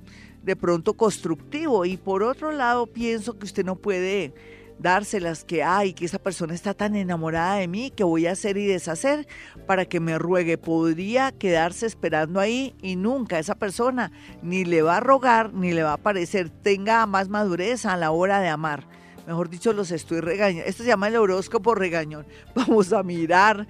de 0.42 0.56
pronto 0.56 0.94
constructivo. 0.94 1.84
Y 1.84 1.96
por 1.96 2.22
otro 2.22 2.52
lado, 2.52 2.86
pienso 2.86 3.38
que 3.38 3.46
usted 3.46 3.64
no 3.64 3.76
puede 3.76 4.32
dárselas 4.78 5.44
que 5.44 5.62
hay, 5.62 5.92
que 5.92 6.04
esa 6.04 6.18
persona 6.18 6.54
está 6.54 6.74
tan 6.74 6.96
enamorada 6.96 7.56
de 7.56 7.68
mí 7.68 7.90
que 7.90 8.04
voy 8.04 8.26
a 8.26 8.32
hacer 8.32 8.56
y 8.56 8.66
deshacer 8.66 9.26
para 9.66 9.84
que 9.84 10.00
me 10.00 10.18
ruegue. 10.18 10.58
Podría 10.58 11.32
quedarse 11.32 11.86
esperando 11.86 12.40
ahí 12.40 12.74
y 12.82 12.96
nunca 12.96 13.38
esa 13.38 13.54
persona 13.54 14.12
ni 14.42 14.64
le 14.64 14.82
va 14.82 14.98
a 14.98 15.00
rogar 15.00 15.52
ni 15.52 15.72
le 15.72 15.82
va 15.82 15.94
a 15.94 15.98
parecer 15.98 16.50
tenga 16.50 17.06
más 17.06 17.28
madurez 17.28 17.86
a 17.86 17.96
la 17.96 18.10
hora 18.10 18.40
de 18.40 18.48
amar 18.48 18.86
mejor 19.26 19.48
dicho, 19.50 19.72
los 19.72 19.90
estoy 19.90 20.20
regañando. 20.20 20.68
Esto 20.68 20.82
se 20.82 20.88
llama 20.88 21.08
el 21.08 21.16
horóscopo 21.16 21.74
regañón. 21.74 22.26
Vamos 22.54 22.92
a 22.92 23.02
mirar 23.02 23.66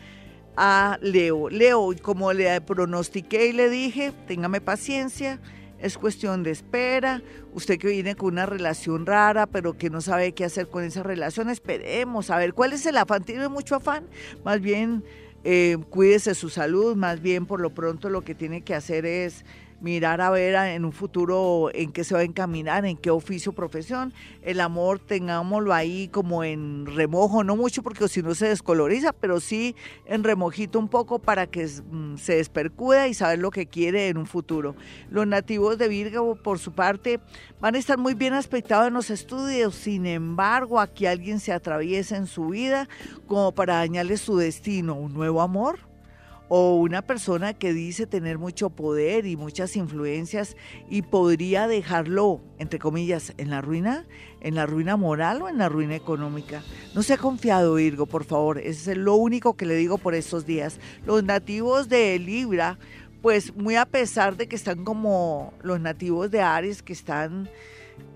a 0.57 0.99
Leo. 1.01 1.49
Leo, 1.49 1.91
como 2.03 2.33
le 2.33 2.61
pronostiqué 2.61 3.47
y 3.47 3.53
le 3.53 3.71
dije, 3.71 4.13
téngame 4.27 4.61
paciencia, 4.61 5.41
es 5.79 5.99
cuestión 5.99 6.43
de 6.43 6.51
espera. 6.51 7.23
Usted 7.53 7.79
que 7.79 7.89
viene 7.89 8.15
con 8.15 8.33
una 8.33 8.47
relación 8.47 9.07
rara, 9.07 9.47
pero 9.47 9.77
que 9.77 9.91
no 9.91 10.01
sabe 10.01 10.33
qué 10.33 10.45
hacer 10.45 10.69
con 10.69 10.85
esa 10.85 11.03
relación, 11.03 11.51
esperemos 11.51 12.31
a 12.31 12.39
ver 12.39 12.55
cuál 12.55 12.73
es 12.73 12.87
el 12.87 12.97
afán. 12.97 13.25
¿Tiene 13.25 13.49
mucho 13.49 13.77
afán? 13.77 14.07
Más 14.45 14.61
bien, 14.61 15.05
eh, 15.45 15.77
cuídese 15.91 16.35
su 16.35 16.49
salud, 16.49 16.97
más 16.97 17.21
bien 17.21 17.45
por 17.45 17.61
lo 17.61 17.71
pronto 17.71 18.09
lo 18.09 18.23
que 18.23 18.35
tiene 18.35 18.63
que 18.63 18.75
hacer 18.75 19.05
es 19.05 19.45
mirar 19.85 20.23
a 20.23 20.31
ver 20.31 20.55
en 20.55 20.87
un 20.87 20.93
futuro 20.93 21.71
en 21.75 21.93
qué 21.93 22.05
se 22.05 22.15
va 22.15 22.21
a 22.21 22.25
encaminar, 22.25 22.87
en 22.87 22.97
qué 22.97 23.11
oficio, 23.11 23.53
profesión. 23.53 24.15
El 24.41 24.61
amor 24.61 24.99
tengámoslo 24.99 25.75
ahí 25.75 26.09
como 26.09 26.43
en 26.43 26.87
remojo, 26.87 27.45
no 27.45 27.55
mucho 27.55 27.83
porque 27.83 28.09
si 28.09 28.23
no 28.23 28.35
se 28.35 28.49
descoloriza, 28.49 29.13
pero 29.13 29.41
sí 29.41 29.77
en 30.07 30.25
remojito 30.25 30.79
un 30.79 30.89
poco 30.89 31.19
para 31.19 31.47
que 31.47 31.67
mm, 31.67 32.17
se 32.17 32.37
despercuda 32.37 33.09
y 33.09 33.15
saber 33.15 33.41
lo 33.41 33.51
que 33.51 33.67
quiere 33.67 34.09
en 34.09 34.17
un 34.17 34.27
futuro. 34.27 34.75
Los 35.11 35.27
nativos 35.27 35.77
de 35.77 35.89
Virgo, 35.89 36.35
por 36.35 36.59
su 36.59 36.73
parte, 36.73 37.21
van 37.61 37.75
a 37.75 37.79
estar 37.79 37.99
muy 37.99 38.15
bien 38.15 38.33
aspectados 38.33 38.89
en 38.89 38.95
los 38.95 39.11
estudios, 39.11 39.75
sin 39.75 40.07
embargo, 40.07 40.81
aquí 40.81 41.05
alguien 41.05 41.41
se 41.41 41.53
atraviesa 41.53 42.17
en 42.17 42.27
su 42.27 42.49
vida 42.49 42.89
como 43.27 43.53
para 43.53 43.75
dañarle 43.75 44.17
su 44.17 44.39
destino, 44.39 44.95
un 44.95 45.13
nuevo 45.13 45.43
amor 45.43 45.94
o 46.49 46.77
una 46.77 47.03
persona 47.03 47.55
que 47.55 47.73
dice 47.73 48.07
tener 48.07 48.39
mucho 48.39 48.71
poder 48.71 49.27
y 49.27 49.37
muchas 49.37 49.77
influencias 49.77 50.57
y 50.91 51.03
podría 51.03 51.67
dejarlo, 51.67 52.43
entre 52.59 52.79
comillas, 52.79 53.33
en 53.39 53.51
la 53.51 53.61
ruina, 53.61 54.07
en 54.41 54.55
la 54.55 54.67
ruina 54.67 54.97
moral 54.97 55.43
o 55.43 55.49
en 55.49 55.59
la 55.59 55.69
ruina 55.69 55.97
económica. 55.97 56.63
No 56.95 57.03
se 57.03 57.15
ha 57.15 57.19
confiado, 57.19 57.75
Virgo, 57.75 58.07
por 58.07 58.25
favor. 58.25 58.59
Ese 58.59 58.93
es 58.93 58.99
lo 58.99 59.15
único 59.15 59.57
que 59.57 59.67
le 59.67 59.75
digo 59.75 59.99
por 59.99 60.15
estos 60.15 60.45
días. 60.45 60.79
Los 61.07 61.25
nativos 61.25 61.89
de 61.89 62.19
Libra, 62.19 62.79
pues 63.23 63.55
muy 63.57 63.77
a 63.77 63.87
pesar 63.87 64.37
de 64.37 64.47
que 64.47 64.57
están 64.57 64.85
como 64.85 65.55
los 65.63 65.81
nativos 65.81 66.31
de 66.31 66.43
Aries, 66.43 66.83
que 66.83 66.93
están 66.93 67.49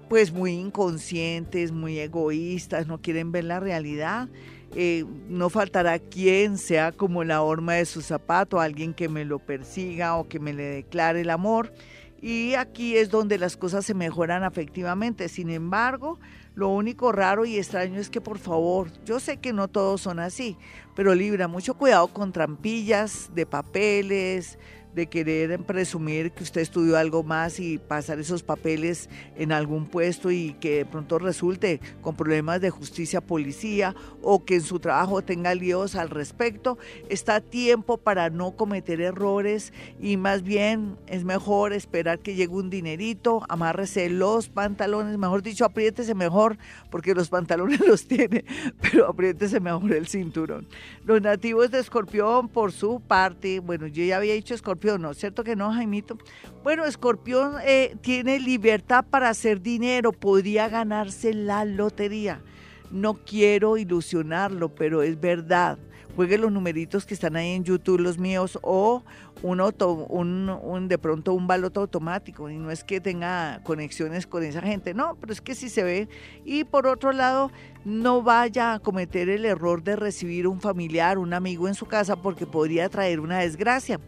pues 0.08 0.32
muy 0.32 0.52
inconscientes, 0.52 1.70
muy 1.70 1.98
egoístas, 1.98 2.86
no 2.86 2.98
quieren 3.00 3.30
ver 3.30 3.44
la 3.44 3.60
realidad 3.60 4.28
eh, 4.74 5.04
no 5.28 5.50
faltará 5.50 5.98
quien 5.98 6.58
sea 6.58 6.92
como 6.92 7.24
la 7.24 7.42
horma 7.42 7.74
de 7.74 7.86
su 7.86 8.02
zapato, 8.02 8.60
alguien 8.60 8.94
que 8.94 9.08
me 9.08 9.24
lo 9.24 9.38
persiga 9.38 10.16
o 10.16 10.28
que 10.28 10.40
me 10.40 10.52
le 10.52 10.64
declare 10.64 11.22
el 11.22 11.30
amor. 11.30 11.72
Y 12.20 12.54
aquí 12.54 12.96
es 12.96 13.10
donde 13.10 13.38
las 13.38 13.56
cosas 13.56 13.86
se 13.86 13.94
mejoran 13.94 14.42
afectivamente. 14.42 15.28
Sin 15.28 15.50
embargo, 15.50 16.18
lo 16.54 16.68
único 16.68 17.12
raro 17.12 17.44
y 17.44 17.56
extraño 17.56 18.00
es 18.00 18.10
que 18.10 18.20
por 18.20 18.38
favor, 18.38 18.90
yo 19.04 19.20
sé 19.20 19.36
que 19.36 19.52
no 19.52 19.68
todos 19.68 20.00
son 20.00 20.18
así, 20.18 20.56
pero 20.96 21.14
Libra, 21.14 21.46
mucho 21.46 21.74
cuidado 21.74 22.08
con 22.08 22.32
trampillas 22.32 23.30
de 23.34 23.46
papeles, 23.46 24.58
de 24.94 25.06
querer 25.06 25.58
presumir 25.60 26.32
que 26.32 26.42
usted 26.42 26.60
estudió 26.60 26.96
algo 26.96 27.22
más 27.22 27.60
y 27.60 27.78
pasar 27.78 28.18
esos 28.18 28.42
papeles 28.42 29.08
en 29.36 29.52
algún 29.52 29.86
puesto 29.86 30.30
y 30.30 30.54
que 30.54 30.78
de 30.78 30.86
pronto 30.86 31.18
resulte 31.18 31.80
con 32.00 32.16
problemas 32.16 32.60
de 32.60 32.70
justicia 32.70 33.20
policía 33.20 33.94
o 34.22 34.44
que 34.44 34.56
en 34.56 34.62
su 34.62 34.80
trabajo 34.80 35.22
tenga 35.22 35.54
líos 35.54 35.94
al 35.94 36.10
respecto. 36.10 36.78
Está 37.08 37.40
tiempo 37.40 37.98
para 37.98 38.30
no 38.30 38.52
cometer 38.56 39.00
errores 39.00 39.72
y 40.00 40.16
más 40.16 40.42
bien 40.42 40.96
es 41.06 41.24
mejor 41.24 41.72
esperar 41.72 42.18
que 42.18 42.34
llegue 42.34 42.54
un 42.54 42.70
dinerito, 42.70 43.44
amárrese 43.48 44.08
los 44.10 44.48
pantalones, 44.48 45.18
mejor 45.18 45.42
dicho, 45.42 45.64
apriétese 45.64 46.14
mejor 46.14 46.58
porque 46.90 47.14
los 47.14 47.28
pantalones 47.28 47.80
los 47.86 48.06
tiene, 48.06 48.44
pero 48.80 49.08
apriétese 49.08 49.60
mejor 49.60 49.92
el 49.92 50.08
cinturón. 50.08 50.66
Los 51.04 51.22
nativos 51.22 51.70
de 51.70 51.78
Escorpión, 51.78 52.48
por 52.48 52.72
su 52.72 53.00
parte, 53.00 53.60
bueno, 53.60 53.86
yo 53.86 54.04
ya 54.04 54.16
había 54.16 54.34
dicho 54.34 54.54
Escorpión, 54.54 54.77
¿no? 54.98 55.14
¿Cierto 55.14 55.44
que 55.44 55.56
no, 55.56 55.72
Jaimito? 55.72 56.18
Bueno, 56.62 56.84
Escorpión 56.84 57.56
eh, 57.64 57.96
tiene 58.00 58.38
libertad 58.38 59.04
para 59.08 59.28
hacer 59.28 59.60
dinero, 59.60 60.12
podría 60.12 60.68
ganarse 60.68 61.34
la 61.34 61.64
lotería. 61.64 62.40
No 62.90 63.14
quiero 63.14 63.76
ilusionarlo, 63.76 64.74
pero 64.74 65.02
es 65.02 65.20
verdad 65.20 65.78
juegue 66.18 66.36
los 66.36 66.50
numeritos 66.50 67.06
que 67.06 67.14
están 67.14 67.36
ahí 67.36 67.52
en 67.52 67.62
YouTube, 67.62 68.00
los 68.00 68.18
míos, 68.18 68.58
o 68.62 69.04
un, 69.40 69.60
auto, 69.60 69.92
un, 69.92 70.88
de 70.88 70.98
pronto 70.98 71.32
un 71.32 71.46
baloto 71.46 71.82
automático. 71.82 72.50
Y 72.50 72.56
no 72.56 72.72
es 72.72 72.82
que 72.82 73.00
tenga 73.00 73.60
conexiones 73.62 74.26
con 74.26 74.42
esa 74.42 74.60
gente, 74.60 74.94
no, 74.94 75.14
pero 75.20 75.32
es 75.32 75.40
que 75.40 75.54
sí 75.54 75.68
se 75.68 75.84
ve. 75.84 76.08
Y 76.44 76.64
por 76.64 76.88
otro 76.88 77.12
lado, 77.12 77.52
no 77.84 78.20
vaya 78.20 78.72
a 78.74 78.78
cometer 78.80 79.28
el 79.28 79.44
error 79.44 79.84
de 79.84 79.94
recibir 79.94 80.48
un 80.48 80.60
familiar, 80.60 81.18
un 81.18 81.34
amigo 81.34 81.68
en 81.68 81.74
su 81.74 81.86
casa, 81.86 82.16
porque 82.16 82.46
podría 82.46 82.88
traer 82.88 83.20
una 83.20 83.38
desgracia. 83.38 84.00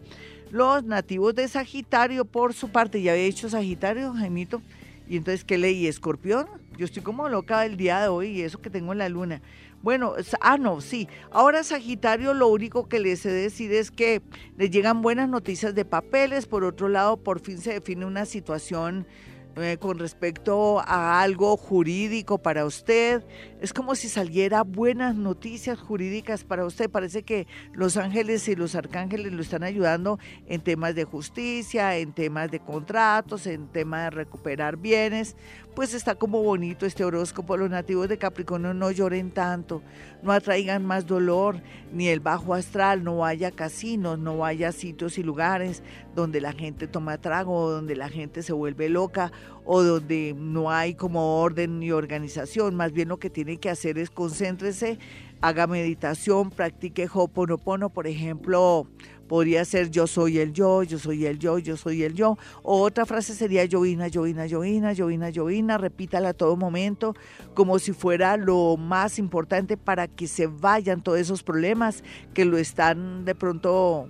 Los 0.51 0.83
nativos 0.83 1.33
de 1.33 1.47
Sagitario, 1.47 2.25
por 2.25 2.53
su 2.53 2.69
parte, 2.69 3.01
ya 3.01 3.13
había 3.13 3.23
dicho 3.23 3.49
Sagitario, 3.49 4.13
Jaimito. 4.13 4.61
Y 5.07 5.15
entonces, 5.15 5.45
¿qué 5.45 5.57
leí? 5.57 5.87
¿Escorpión? 5.87 6.45
Yo 6.77 6.83
estoy 6.83 7.01
como 7.03 7.29
loca 7.29 7.65
el 7.65 7.77
día 7.77 8.01
de 8.01 8.09
hoy 8.09 8.27
y 8.27 8.41
eso 8.41 8.61
que 8.61 8.69
tengo 8.69 8.91
en 8.91 8.97
la 8.97 9.07
luna. 9.07 9.41
Bueno, 9.81 10.13
ah, 10.41 10.57
no, 10.57 10.81
sí. 10.81 11.07
Ahora 11.31 11.63
Sagitario 11.63 12.33
lo 12.33 12.49
único 12.49 12.89
que 12.89 12.99
le 12.99 13.15
sé 13.15 13.31
decir 13.31 13.73
es 13.73 13.91
que 13.91 14.21
le 14.57 14.69
llegan 14.69 15.01
buenas 15.01 15.29
noticias 15.29 15.73
de 15.73 15.85
papeles. 15.85 16.47
Por 16.47 16.65
otro 16.65 16.89
lado, 16.89 17.15
por 17.15 17.39
fin 17.39 17.57
se 17.57 17.73
define 17.73 18.05
una 18.05 18.25
situación 18.25 19.07
eh, 19.55 19.77
con 19.79 19.99
respecto 19.99 20.79
a 20.79 21.21
algo 21.21 21.57
jurídico 21.57 22.37
para 22.37 22.65
usted. 22.65 23.23
Es 23.61 23.73
como 23.73 23.93
si 23.93 24.09
saliera 24.09 24.63
buenas 24.63 25.15
noticias 25.15 25.79
jurídicas 25.79 26.43
para 26.43 26.65
usted. 26.65 26.89
Parece 26.89 27.21
que 27.21 27.45
los 27.73 27.95
ángeles 27.95 28.47
y 28.47 28.55
los 28.55 28.73
arcángeles 28.73 29.31
lo 29.31 29.43
están 29.43 29.61
ayudando 29.61 30.17
en 30.47 30.61
temas 30.61 30.95
de 30.95 31.03
justicia, 31.03 31.95
en 31.95 32.11
temas 32.11 32.49
de 32.49 32.59
contratos, 32.59 33.45
en 33.45 33.67
temas 33.67 34.05
de 34.05 34.09
recuperar 34.09 34.77
bienes. 34.77 35.35
Pues 35.75 35.93
está 35.93 36.15
como 36.15 36.41
bonito 36.41 36.87
este 36.87 37.05
horóscopo. 37.05 37.55
Los 37.55 37.69
nativos 37.69 38.09
de 38.09 38.17
Capricornio 38.17 38.73
no 38.73 38.89
lloren 38.89 39.29
tanto, 39.29 39.83
no 40.23 40.31
atraigan 40.31 40.83
más 40.83 41.05
dolor, 41.05 41.61
ni 41.93 42.07
el 42.07 42.19
bajo 42.19 42.55
astral, 42.55 43.03
no 43.03 43.23
haya 43.23 43.51
casinos, 43.51 44.17
no 44.17 44.43
haya 44.43 44.71
sitios 44.71 45.19
y 45.19 45.23
lugares 45.23 45.83
donde 46.15 46.41
la 46.41 46.51
gente 46.51 46.87
toma 46.87 47.19
trago, 47.19 47.69
donde 47.69 47.95
la 47.95 48.09
gente 48.09 48.41
se 48.41 48.53
vuelve 48.53 48.89
loca 48.89 49.31
o 49.65 49.83
donde 49.83 50.35
no 50.37 50.71
hay 50.71 50.95
como 50.95 51.41
orden 51.41 51.79
ni 51.79 51.91
organización, 51.91 52.75
más 52.75 52.91
bien 52.91 53.09
lo 53.09 53.17
que 53.17 53.29
tiene 53.29 53.57
que 53.57 53.69
hacer 53.69 53.97
es 53.97 54.09
concéntrese, 54.09 54.99
haga 55.41 55.67
meditación, 55.67 56.51
practique 56.51 57.07
Hoponopono, 57.11 57.89
por 57.89 58.07
ejemplo, 58.07 58.87
podría 59.31 59.63
ser 59.63 59.89
yo 59.89 60.07
soy 60.07 60.39
el 60.39 60.51
yo, 60.51 60.83
yo 60.83 60.99
soy 60.99 61.25
el 61.25 61.39
yo, 61.39 61.57
yo 61.57 61.77
soy 61.77 62.03
el 62.03 62.13
yo. 62.15 62.37
O 62.63 62.81
otra 62.81 63.05
frase 63.05 63.33
sería 63.33 63.63
llovina, 63.63 64.09
llovina, 64.09 64.45
llovina, 64.45 64.91
llovina, 64.91 65.29
llovina, 65.29 65.77
repítala 65.77 66.29
a 66.29 66.33
todo 66.33 66.57
momento, 66.57 67.15
como 67.53 67.79
si 67.79 67.93
fuera 67.93 68.35
lo 68.35 68.75
más 68.75 69.17
importante 69.19 69.77
para 69.77 70.09
que 70.09 70.27
se 70.27 70.47
vayan 70.47 71.01
todos 71.01 71.17
esos 71.17 71.43
problemas 71.43 72.03
que 72.33 72.43
lo 72.43 72.57
están 72.57 73.23
de 73.23 73.33
pronto 73.33 74.09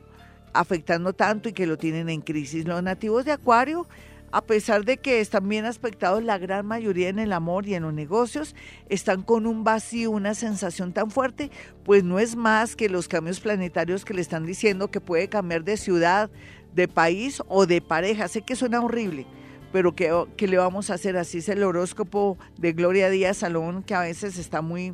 afectando 0.54 1.14
tanto 1.14 1.50
y 1.50 1.54
que 1.54 1.68
lo 1.68 1.78
tienen 1.78 2.10
en 2.10 2.22
crisis. 2.22 2.66
Los 2.66 2.82
nativos 2.82 3.24
de 3.24 3.32
Acuario 3.34 3.86
a 4.32 4.42
pesar 4.42 4.86
de 4.86 4.98
que 4.98 5.20
están 5.20 5.48
bien 5.48 5.66
aspectados 5.66 6.24
la 6.24 6.38
gran 6.38 6.66
mayoría 6.66 7.10
en 7.10 7.20
el 7.20 7.34
amor 7.34 7.68
y 7.68 7.76
en 7.76 7.84
los 7.84 7.94
negocios, 7.94 8.56
están 8.90 9.24
con 9.24 9.46
un 9.46 9.64
vacío, 9.64 10.12
una 10.12 10.34
sensación 10.34 10.94
tan 10.94 11.12
fuerte, 11.12 11.52
pues 11.84 12.04
no 12.04 12.20
es 12.20 12.36
más 12.36 12.76
que 12.76 12.90
los 12.90 13.08
cambios 13.08 13.40
planetarios 13.40 14.06
que 14.06 14.14
le 14.14 14.22
están 14.22 14.46
diciendo 14.46 14.90
que 14.90 15.02
puede 15.02 15.28
cambiar 15.28 15.64
de 15.64 15.78
ciudad, 15.78 16.30
de 16.74 16.88
país 16.88 17.42
o 17.48 17.66
de 17.66 17.82
pareja. 17.82 18.28
Sé 18.28 18.42
que 18.42 18.56
suena 18.56 18.82
horrible, 18.82 19.26
pero 19.72 19.96
¿qué, 19.96 20.48
le 20.48 20.58
vamos 20.58 20.90
a 20.90 20.94
hacer? 20.94 21.18
Así 21.18 21.40
es 21.40 21.50
el 21.50 21.64
horóscopo 21.64 22.38
de 22.58 22.74
Gloria 22.74 23.10
Díaz 23.10 23.38
Salón, 23.38 23.84
que 23.84 23.96
a 23.96 24.02
veces 24.02 24.38
está 24.38 24.62
muy 24.62 24.94